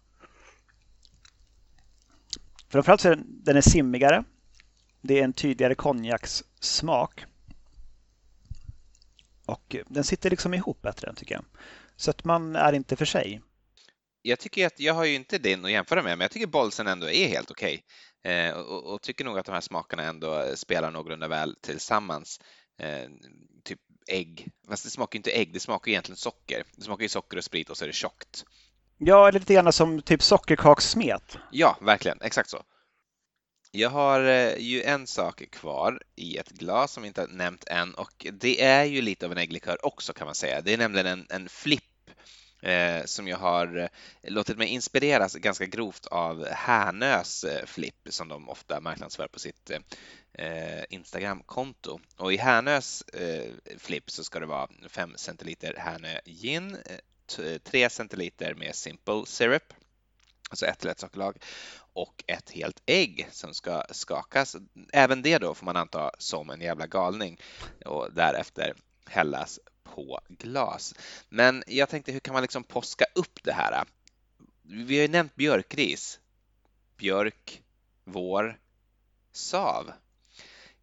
Framförallt 2.70 3.00
så 3.00 3.08
är 3.08 3.16
den, 3.16 3.44
den 3.44 3.56
är 3.56 3.60
simmigare. 3.60 4.24
Det 5.02 5.18
är 5.18 5.24
en 5.24 5.32
tydligare 5.32 5.74
konjakssmak. 5.74 7.24
Och 9.46 9.74
eh, 9.74 9.84
den 9.88 10.04
sitter 10.04 10.30
liksom 10.30 10.54
ihop 10.54 10.82
bättre 10.82 11.14
tycker 11.14 11.34
jag. 11.34 11.44
Så 11.96 12.10
att 12.10 12.24
man 12.24 12.56
är 12.56 12.72
inte 12.72 12.96
för 12.96 13.04
sig. 13.04 13.42
Jag 14.22 14.38
tycker 14.38 14.66
att, 14.66 14.80
jag 14.80 14.94
har 14.94 15.04
ju 15.04 15.14
inte 15.14 15.38
din 15.38 15.64
att 15.64 15.70
jämföra 15.70 16.02
med, 16.02 16.18
men 16.18 16.24
jag 16.24 16.30
tycker 16.30 16.46
Bolsen 16.46 16.86
ändå 16.86 17.10
är 17.10 17.28
helt 17.28 17.50
okej. 17.50 17.84
Okay. 18.22 18.34
Eh, 18.34 18.52
och, 18.52 18.94
och, 18.94 19.02
tycker 19.02 19.24
nog 19.24 19.38
att 19.38 19.46
de 19.46 19.52
här 19.52 19.60
smakerna 19.60 20.02
ändå 20.02 20.44
spelar 20.54 20.90
någorlunda 20.90 21.28
väl 21.28 21.56
tillsammans. 21.60 22.40
Eh, 22.78 23.08
typ 23.64 23.80
ägg, 24.08 24.48
fast 24.68 24.84
det 24.84 24.90
smakar 24.90 25.16
inte 25.16 25.30
ägg, 25.30 25.52
det 25.52 25.60
smakar 25.60 25.90
egentligen 25.90 26.16
socker. 26.16 26.64
Det 26.76 26.82
smakar 26.82 27.02
ju 27.02 27.08
socker 27.08 27.36
och 27.36 27.44
sprit 27.44 27.70
och 27.70 27.76
så 27.76 27.84
är 27.84 27.86
det 27.86 27.94
tjockt. 27.94 28.44
Ja, 29.02 29.28
eller 29.28 29.38
lite 29.38 29.54
grann 29.54 29.72
som 29.72 30.02
typ 30.02 30.22
sockerkakssmet. 30.22 31.38
Ja, 31.50 31.78
verkligen. 31.80 32.18
Exakt 32.20 32.50
så. 32.50 32.62
Jag 33.70 33.90
har 33.90 34.24
eh, 34.24 34.58
ju 34.58 34.82
en 34.82 35.06
sak 35.06 35.42
kvar 35.50 36.02
i 36.16 36.36
ett 36.36 36.50
glas 36.50 36.92
som 36.92 37.02
vi 37.02 37.06
inte 37.06 37.20
har 37.20 37.28
nämnt 37.28 37.64
än 37.66 37.94
och 37.94 38.26
det 38.32 38.62
är 38.62 38.84
ju 38.84 39.02
lite 39.02 39.26
av 39.26 39.32
en 39.32 39.38
ägglikör 39.38 39.86
också 39.86 40.12
kan 40.12 40.24
man 40.24 40.34
säga. 40.34 40.60
Det 40.60 40.72
är 40.72 40.78
nämligen 40.78 41.06
en, 41.06 41.26
en 41.30 41.48
flipp 41.48 42.10
eh, 42.62 43.04
som 43.04 43.28
jag 43.28 43.36
har 43.36 43.78
eh, 43.78 43.88
låtit 44.22 44.58
mig 44.58 44.68
inspireras 44.68 45.34
ganska 45.34 45.66
grovt 45.66 46.06
av 46.06 46.46
Härnös 46.46 47.44
eh, 47.44 47.66
flipp 47.66 48.08
som 48.08 48.28
de 48.28 48.48
ofta 48.48 48.80
marknadsför 48.80 49.28
på 49.28 49.38
sitt 49.38 49.70
eh, 49.70 49.78
eh 50.46 50.84
Instagram-konto. 50.88 52.00
Och 52.16 52.32
i 52.32 52.36
Härnös 52.36 53.02
eh, 53.02 53.50
flipp 53.78 54.10
så 54.10 54.24
ska 54.24 54.40
det 54.40 54.46
vara 54.46 54.68
5 54.88 55.12
centiliter 55.16 55.74
Härnö 55.78 56.20
gin, 56.24 56.76
3 57.36 57.82
eh, 57.82 57.88
centiliter 57.88 58.54
med 58.54 58.74
simple 58.74 59.22
syrup, 59.26 59.74
alltså 60.50 60.66
ett 60.66 60.84
lätt 60.84 61.00
sockerlag 61.00 61.36
och 61.92 62.24
ett 62.26 62.50
helt 62.50 62.82
ägg 62.86 63.28
som 63.30 63.54
ska 63.54 63.84
skakas. 63.90 64.56
Även 64.92 65.22
det 65.22 65.38
då 65.38 65.54
får 65.54 65.64
man 65.64 65.76
anta 65.76 66.10
som 66.18 66.50
en 66.50 66.60
jävla 66.60 66.86
galning 66.86 67.40
och 67.84 68.12
därefter 68.12 68.74
hällas 69.06 69.60
på 69.82 70.20
glas. 70.28 70.94
Men 71.28 71.62
jag 71.66 71.88
tänkte, 71.88 72.12
hur 72.12 72.20
kan 72.20 72.32
man 72.32 72.42
liksom 72.42 72.64
påska 72.64 73.04
upp 73.14 73.42
det 73.42 73.52
här? 73.52 73.84
Vi 74.62 74.96
har 74.96 75.02
ju 75.02 75.08
nämnt 75.08 75.34
björkris, 75.34 76.20
björk, 76.96 77.62
vår, 78.04 78.58
sav. 79.32 79.92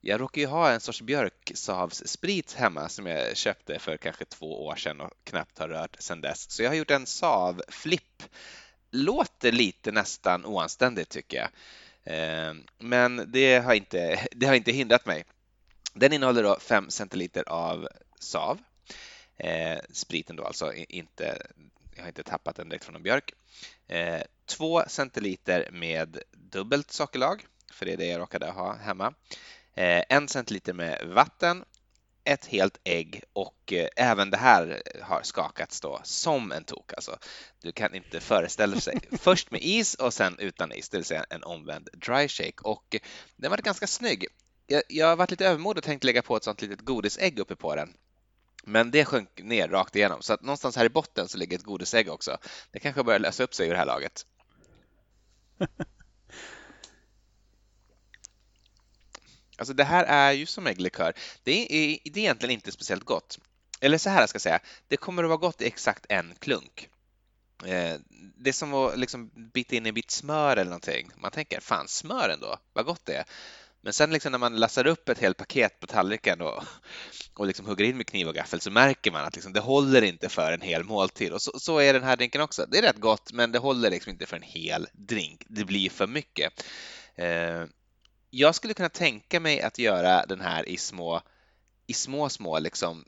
Jag 0.01 0.21
råkar 0.21 0.41
ju 0.41 0.47
ha 0.47 0.71
en 0.71 0.79
sorts 0.79 1.01
björksavssprit 1.01 2.53
hemma 2.53 2.89
som 2.89 3.05
jag 3.05 3.37
köpte 3.37 3.79
för 3.79 3.97
kanske 3.97 4.25
två 4.25 4.65
år 4.65 4.75
sedan 4.75 5.01
och 5.01 5.11
knappt 5.23 5.59
har 5.59 5.69
rört 5.69 5.95
sedan 5.99 6.21
dess. 6.21 6.51
Så 6.51 6.63
jag 6.63 6.69
har 6.69 6.75
gjort 6.75 6.91
en 6.91 7.05
savflipp. 7.05 8.23
Låter 8.91 9.51
lite 9.51 9.91
nästan 9.91 10.45
oanständigt 10.45 11.09
tycker 11.09 11.37
jag. 11.37 11.49
Eh, 12.03 12.53
men 12.77 13.31
det 13.31 13.57
har 13.57 13.73
inte, 13.73 14.27
det 14.31 14.45
har 14.45 14.53
inte 14.53 14.71
hindrat 14.71 15.05
mig. 15.05 15.25
Den 15.93 16.13
innehåller 16.13 16.43
då 16.43 16.59
5 16.59 16.89
centiliter 16.89 17.49
av 17.49 17.87
sav. 18.19 18.59
Eh, 19.37 19.79
spriten 19.91 20.35
då 20.35 20.43
alltså, 20.43 20.73
inte, 20.73 21.47
jag 21.95 22.03
har 22.03 22.07
inte 22.07 22.23
tappat 22.23 22.55
den 22.55 22.69
direkt 22.69 22.85
från 22.85 22.95
en 22.95 23.03
björk. 23.03 23.33
Eh, 23.87 24.21
2 24.45 24.83
centiliter 24.87 25.69
med 25.71 26.19
dubbelt 26.31 26.91
sockerlag, 26.91 27.45
för 27.71 27.85
det 27.85 27.93
är 27.93 27.97
det 27.97 28.05
jag 28.05 28.19
råkade 28.19 28.51
ha 28.51 28.75
hemma. 28.75 29.13
Eh, 29.77 30.03
en 30.09 30.27
centiliter 30.27 30.73
med 30.73 31.07
vatten, 31.07 31.65
ett 32.23 32.45
helt 32.45 32.79
ägg 32.83 33.23
och 33.33 33.73
eh, 33.73 33.87
även 33.95 34.29
det 34.29 34.37
här 34.37 34.81
har 35.01 35.21
skakats 35.23 35.81
då 35.81 35.99
som 36.03 36.51
en 36.51 36.63
tok. 36.63 36.93
Alltså, 36.93 37.17
du 37.61 37.71
kan 37.71 37.95
inte 37.95 38.19
föreställa 38.19 38.79
sig. 38.79 38.99
Först 39.19 39.51
med 39.51 39.61
is 39.63 39.95
och 39.95 40.13
sen 40.13 40.39
utan 40.39 40.71
is, 40.71 40.89
det 40.89 40.97
vill 40.97 41.05
säga 41.05 41.25
en 41.29 41.43
omvänd 41.43 41.89
dry 41.93 42.27
shake. 42.27 42.61
Och 42.61 42.95
den 43.35 43.51
var 43.51 43.57
ganska 43.57 43.87
snygg. 43.87 44.25
Jag, 44.67 44.83
jag 44.89 45.07
har 45.07 45.15
varit 45.15 45.31
lite 45.31 45.47
övermodig 45.47 45.77
och 45.77 45.83
tänkt 45.83 46.03
lägga 46.03 46.21
på 46.21 46.35
ett 46.35 46.43
sånt 46.43 46.61
litet 46.61 46.81
godisägg 46.81 47.39
uppe 47.39 47.55
på 47.55 47.75
den. 47.75 47.93
Men 48.63 48.91
det 48.91 49.05
sjönk 49.05 49.29
ner 49.43 49.67
rakt 49.67 49.95
igenom, 49.95 50.21
så 50.21 50.33
att 50.33 50.41
någonstans 50.41 50.75
här 50.75 50.85
i 50.85 50.89
botten 50.89 51.27
så 51.27 51.37
ligger 51.37 51.57
ett 51.57 51.63
godisägg 51.63 52.09
också. 52.09 52.37
Det 52.71 52.79
kanske 52.79 53.03
börjar 53.03 53.19
lösa 53.19 53.43
upp 53.43 53.53
sig 53.53 53.67
i 53.67 53.69
det 53.69 53.77
här 53.77 53.85
laget. 53.85 54.25
Alltså 59.57 59.73
det 59.73 59.83
här 59.83 60.03
är 60.03 60.31
ju 60.31 60.45
som 60.45 60.67
ägglikör. 60.67 61.13
Det 61.43 61.51
är, 61.51 61.97
det 62.03 62.19
är 62.19 62.23
egentligen 62.23 62.53
inte 62.53 62.71
speciellt 62.71 63.03
gott. 63.03 63.39
Eller 63.79 63.97
så 63.97 64.09
här 64.09 64.27
ska 64.27 64.35
jag 64.35 64.41
säga, 64.41 64.59
det 64.87 64.97
kommer 64.97 65.23
att 65.23 65.29
vara 65.29 65.37
gott 65.37 65.61
i 65.61 65.65
exakt 65.65 66.05
en 66.09 66.33
klunk. 66.39 66.89
Eh, 67.65 67.95
det 68.37 68.49
är 68.49 68.53
som 68.53 68.73
att 68.73 68.99
liksom 68.99 69.31
bita 69.53 69.75
in 69.75 69.85
en 69.85 69.93
bit 69.93 70.11
smör 70.11 70.57
eller 70.57 70.69
någonting. 70.69 71.09
Man 71.15 71.31
tänker, 71.31 71.59
fan 71.59 71.87
smör 71.87 72.29
ändå, 72.29 72.57
vad 72.73 72.85
gott 72.85 73.05
det 73.05 73.15
är. 73.15 73.25
Men 73.81 73.93
sen 73.93 74.11
liksom 74.11 74.31
när 74.31 74.39
man 74.39 74.55
lassar 74.55 74.87
upp 74.87 75.09
ett 75.09 75.19
helt 75.19 75.37
paket 75.37 75.79
på 75.79 75.87
tallriken 75.87 76.41
och, 76.41 76.63
och 77.33 77.47
liksom 77.47 77.65
hugger 77.65 77.85
in 77.85 77.97
med 77.97 78.07
kniv 78.07 78.27
och 78.27 78.35
gaffel 78.35 78.61
så 78.61 78.71
märker 78.71 79.11
man 79.11 79.25
att 79.25 79.35
liksom 79.35 79.53
det 79.53 79.59
håller 79.59 80.01
inte 80.01 80.29
för 80.29 80.51
en 80.51 80.61
hel 80.61 80.83
måltid. 80.83 81.31
Och 81.31 81.41
så, 81.41 81.59
så, 81.59 81.77
är 81.77 81.93
den 81.93 82.03
här 82.03 82.15
drinken 82.15 82.41
också. 82.41 82.65
Det 82.71 82.77
är 82.77 82.81
rätt 82.81 82.99
gott, 82.99 83.31
men 83.33 83.51
det 83.51 83.59
håller 83.59 83.89
liksom 83.89 84.09
inte 84.09 84.25
för 84.25 84.35
en 84.35 84.43
hel 84.43 84.87
drink. 84.93 85.43
Det 85.47 85.65
blir 85.65 85.89
för 85.89 86.07
mycket. 86.07 86.63
Eh, 87.15 87.63
jag 88.37 88.55
skulle 88.55 88.73
kunna 88.73 88.89
tänka 88.89 89.39
mig 89.39 89.61
att 89.61 89.79
göra 89.79 90.25
den 90.25 90.41
här 90.41 90.69
i 90.69 90.77
små 90.77 91.21
i 91.87 91.93
små, 91.93 92.29
små 92.29 92.59
liksom, 92.59 93.05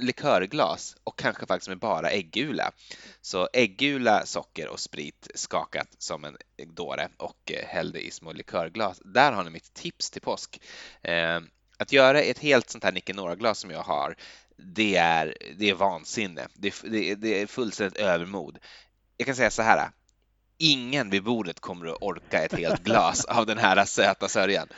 likörglas 0.00 0.96
och 1.04 1.18
kanske 1.18 1.46
faktiskt 1.46 1.68
med 1.68 1.78
bara 1.78 2.10
äggula. 2.10 2.72
Så 3.20 3.48
äggula, 3.52 4.26
socker 4.26 4.68
och 4.68 4.80
sprit 4.80 5.30
skakat 5.34 5.88
som 5.98 6.24
en 6.24 6.36
dåre 6.74 7.08
och 7.16 7.52
eh, 7.52 7.66
hällde 7.66 8.06
i 8.06 8.10
små 8.10 8.32
likörglas. 8.32 9.00
Där 9.04 9.32
har 9.32 9.44
ni 9.44 9.50
mitt 9.50 9.74
tips 9.74 10.10
till 10.10 10.22
påsk. 10.22 10.60
Eh, 11.02 11.40
att 11.76 11.92
göra 11.92 12.22
ett 12.22 12.38
helt 12.38 12.70
sånt 12.70 12.84
här 12.84 12.92
Nicanora-glas 12.92 13.58
som 13.58 13.70
jag 13.70 13.82
har, 13.82 14.16
det 14.56 14.96
är, 14.96 15.36
det 15.56 15.70
är 15.70 15.74
vansinne. 15.74 16.48
Det, 16.54 16.74
det, 16.82 17.14
det 17.14 17.42
är 17.42 17.46
fullständigt 17.46 17.98
övermod. 17.98 18.58
Jag 19.16 19.26
kan 19.26 19.36
säga 19.36 19.50
så 19.50 19.62
här, 19.62 19.90
ingen 20.58 21.10
vid 21.10 21.24
bordet 21.24 21.60
kommer 21.60 21.86
att 21.86 21.98
orka 22.00 22.44
ett 22.44 22.54
helt 22.54 22.84
glas 22.84 23.24
av 23.24 23.46
den 23.46 23.58
här 23.58 23.84
söta 23.84 24.28
sörjan. 24.28 24.68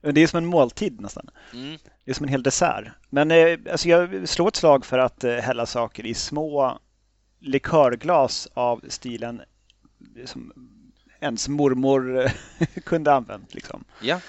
Det 0.00 0.20
är 0.20 0.26
som 0.26 0.38
en 0.38 0.46
måltid 0.46 1.00
nästan. 1.00 1.30
Mm. 1.52 1.78
Det 2.04 2.10
är 2.10 2.14
som 2.14 2.24
en 2.24 2.30
hel 2.30 2.42
dessert. 2.42 2.84
Men 3.10 3.30
eh, 3.30 3.58
alltså 3.70 3.88
jag 3.88 4.28
slår 4.28 4.48
ett 4.48 4.56
slag 4.56 4.86
för 4.86 4.98
att 4.98 5.24
eh, 5.24 5.34
hälla 5.34 5.66
saker 5.66 6.06
i 6.06 6.14
små 6.14 6.78
likörglas 7.40 8.48
av 8.54 8.84
stilen 8.88 9.42
som 10.24 10.52
ens 11.20 11.48
mormor 11.48 12.30
kunde 12.84 13.12
använt. 13.12 13.54
Liksom. 13.54 13.84
Ja. 14.00 14.20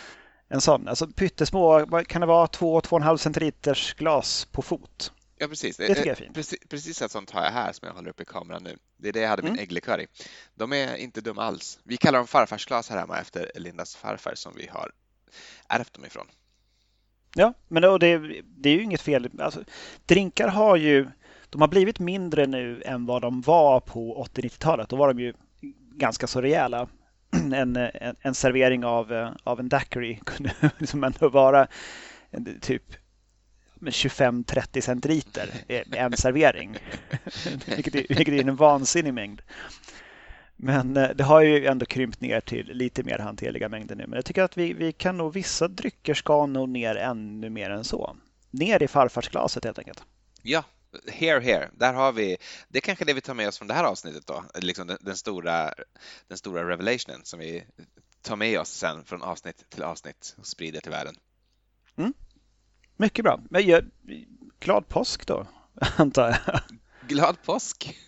En 0.50 0.62
sån, 0.62 0.88
alltså 0.88 1.08
pyttesmå, 1.08 1.86
kan 2.08 2.22
det 2.22 2.28
vara 2.28 2.48
2-2,5 2.48 3.18
centiliters 3.18 3.94
glas 3.94 4.46
på 4.52 4.62
fot? 4.62 5.12
Ja, 5.38 5.48
precis. 5.48 5.78
Det 5.78 5.88
tycker 5.88 6.02
jag 6.02 6.08
är 6.08 6.16
fint. 6.16 6.36
Precis, 6.36 6.60
precis 6.70 7.02
ett 7.02 7.12
sånt 7.12 7.32
har 7.32 7.44
jag 7.44 7.52
här 7.52 7.74
som 7.74 7.88
jag 7.88 7.96
håller 7.96 8.10
upp 8.10 8.22
i 8.22 8.26
kameran 8.26 8.64
nu. 8.64 8.78
Det 8.98 9.10
är 9.10 9.14
det 9.14 9.20
jag 9.20 9.30
hade 9.30 9.44
min 9.44 9.52
mm. 9.52 9.64
ägglikör 9.64 10.02
i. 10.02 10.08
De 10.56 10.74
är 10.74 10.96
inte 10.96 11.22
dumma 11.22 11.44
alls. 11.44 11.80
Vi 11.84 11.98
kallar 11.98 12.20
dem 12.20 12.28
farfarsglas 12.28 12.90
här 12.90 12.98
hemma 12.98 13.20
efter 13.20 13.52
Lindas 13.56 13.96
farfar 13.96 14.36
som 14.36 14.54
vi 14.56 14.68
har 14.68 14.92
ärvt 15.70 15.94
dem 15.94 16.06
ifrån. 16.06 16.28
Ja, 17.36 17.54
men 17.68 17.82
det, 17.82 18.18
det 18.44 18.70
är 18.70 18.74
ju 18.74 18.84
inget 18.84 19.02
fel. 19.02 19.30
Alltså, 19.40 19.64
drinkar 20.06 20.48
har 20.48 20.76
ju 20.76 21.08
de 21.50 21.62
har 21.62 21.68
blivit 21.68 22.00
mindre 22.00 22.48
nu 22.48 22.82
än 22.86 23.06
vad 23.06 23.22
de 23.22 23.42
var 23.42 23.80
på 23.80 24.28
80-90-talet. 24.34 24.90
Då 24.90 24.96
var 24.96 25.14
de 25.14 25.20
ju 25.20 25.34
ganska 25.92 26.28
så 26.28 26.42
rejäla. 26.42 26.88
En, 27.54 27.76
en, 27.76 28.16
en 28.22 28.36
servering 28.36 28.86
av, 28.86 29.34
av 29.44 29.60
en 29.60 29.70
daiquiri 29.70 30.20
kunde 30.26 30.54
liksom 30.78 31.04
ändå 31.04 31.30
vara 31.30 31.68
typ 32.62 32.84
25-30 33.80 34.82
centiliter 34.82 35.50
en 35.92 36.18
servering. 36.18 36.78
vilket, 37.66 37.96
är, 37.96 38.16
vilket 38.16 38.34
är 38.34 38.48
en 38.48 38.56
vansinnig 38.56 39.14
mängd. 39.14 39.42
Men 40.56 40.98
eh, 40.98 41.10
det 41.10 41.24
har 41.24 41.42
ju 41.42 41.66
ändå 41.66 41.86
krympt 41.86 42.22
ner 42.22 42.42
till 42.42 42.68
lite 42.68 43.04
mer 43.04 43.20
hanterliga 43.20 43.70
mängder 43.70 43.96
nu. 43.96 44.08
Men 44.08 44.16
jag 44.16 44.26
tycker 44.26 44.44
att 44.44 44.58
vi, 44.58 44.74
vi 44.74 44.92
kan 44.92 45.18
nog, 45.18 45.34
vissa 45.34 45.68
drycker 45.68 46.14
ska 46.14 46.46
nog 46.46 46.70
ner 46.70 46.96
ännu 46.96 47.50
mer 47.50 47.70
än 47.70 47.84
så. 47.84 48.18
Ner 48.52 48.84
i 48.84 48.88
farfarsglaset 48.88 49.64
helt 49.64 49.80
enkelt. 49.80 50.04
Ja, 50.42 50.64
here, 51.08 51.40
here. 51.40 51.70
Där 51.74 51.94
har 51.94 52.12
vi, 52.12 52.38
det 52.68 52.80
är 52.80 52.82
kanske 52.82 53.06
det 53.06 53.14
vi 53.14 53.22
tar 53.22 53.34
med 53.34 53.48
oss 53.48 53.58
från 53.58 53.68
det 53.68 53.74
här 53.74 53.84
avsnittet 53.84 54.28
då, 54.28 54.44
liksom 54.56 54.88
den, 54.88 54.98
den, 55.02 55.18
stora, 55.18 55.74
den 56.28 56.38
stora 56.38 56.70
revelationen 56.70 57.22
som 57.24 57.40
vi 57.40 57.64
tar 58.22 58.36
med 58.36 58.60
oss 58.60 58.70
sen 58.70 59.06
från 59.06 59.22
avsnitt 59.22 59.70
till 59.70 59.84
avsnitt 59.84 60.36
och 60.38 60.48
sprider 60.48 60.82
till 60.82 60.92
världen. 60.92 61.16
Mm. 61.98 62.14
Mycket 62.98 63.24
bra. 63.24 63.40
Men 63.50 63.68
jag, 63.68 63.86
glad 64.60 64.88
påsk 64.88 65.28
då, 65.28 65.48
antar 65.98 66.30
jag. 66.30 66.62
Glad 67.08 67.42
påsk! 67.42 67.98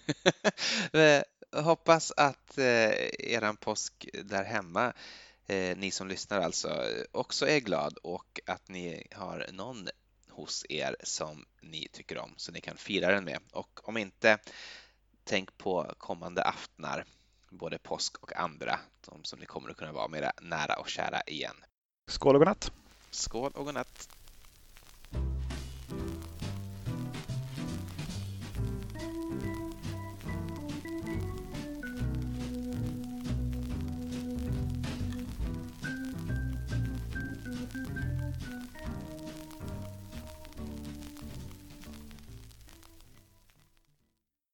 Eh, 0.94 1.24
hoppas 1.64 2.12
att 2.18 2.58
eh, 2.58 2.92
eran 3.20 3.58
påsk 3.58 4.10
där 4.24 4.44
hemma, 4.44 4.94
eh, 5.48 5.78
ni 5.78 5.92
som 5.92 6.08
lyssnar 6.08 6.42
alltså, 6.42 6.86
också 7.12 7.48
är 7.48 7.60
glad 7.60 7.98
och 8.04 8.40
att 8.46 8.70
ni 8.70 9.08
har 9.12 9.46
någon 9.52 9.88
hos 10.30 10.66
er 10.70 10.96
som 11.04 11.46
ni 11.62 11.88
tycker 11.92 12.18
om 12.18 12.34
så 12.38 12.52
ni 12.52 12.62
kan 12.62 12.78
fira 12.78 13.12
den 13.12 13.24
med. 13.24 13.40
Och 13.52 13.80
om 13.84 13.98
inte, 13.98 14.38
tänk 15.24 15.58
på 15.58 15.94
kommande 15.98 16.44
aftnar, 16.44 17.06
både 17.50 17.78
påsk 17.78 18.18
och 18.18 18.36
andra, 18.36 18.80
de 19.06 19.24
som 19.24 19.40
ni 19.40 19.46
kommer 19.46 19.70
att 19.70 19.78
kunna 19.78 19.92
vara 19.92 20.08
mera 20.08 20.32
nära 20.42 20.76
och 20.80 20.90
kära 20.90 21.22
igen. 21.22 21.56
Skål 22.08 22.36
och 22.36 22.40
godnatt! 22.40 22.72
Skål 23.12 23.52
och 23.56 23.66
godnatt! 23.66 24.17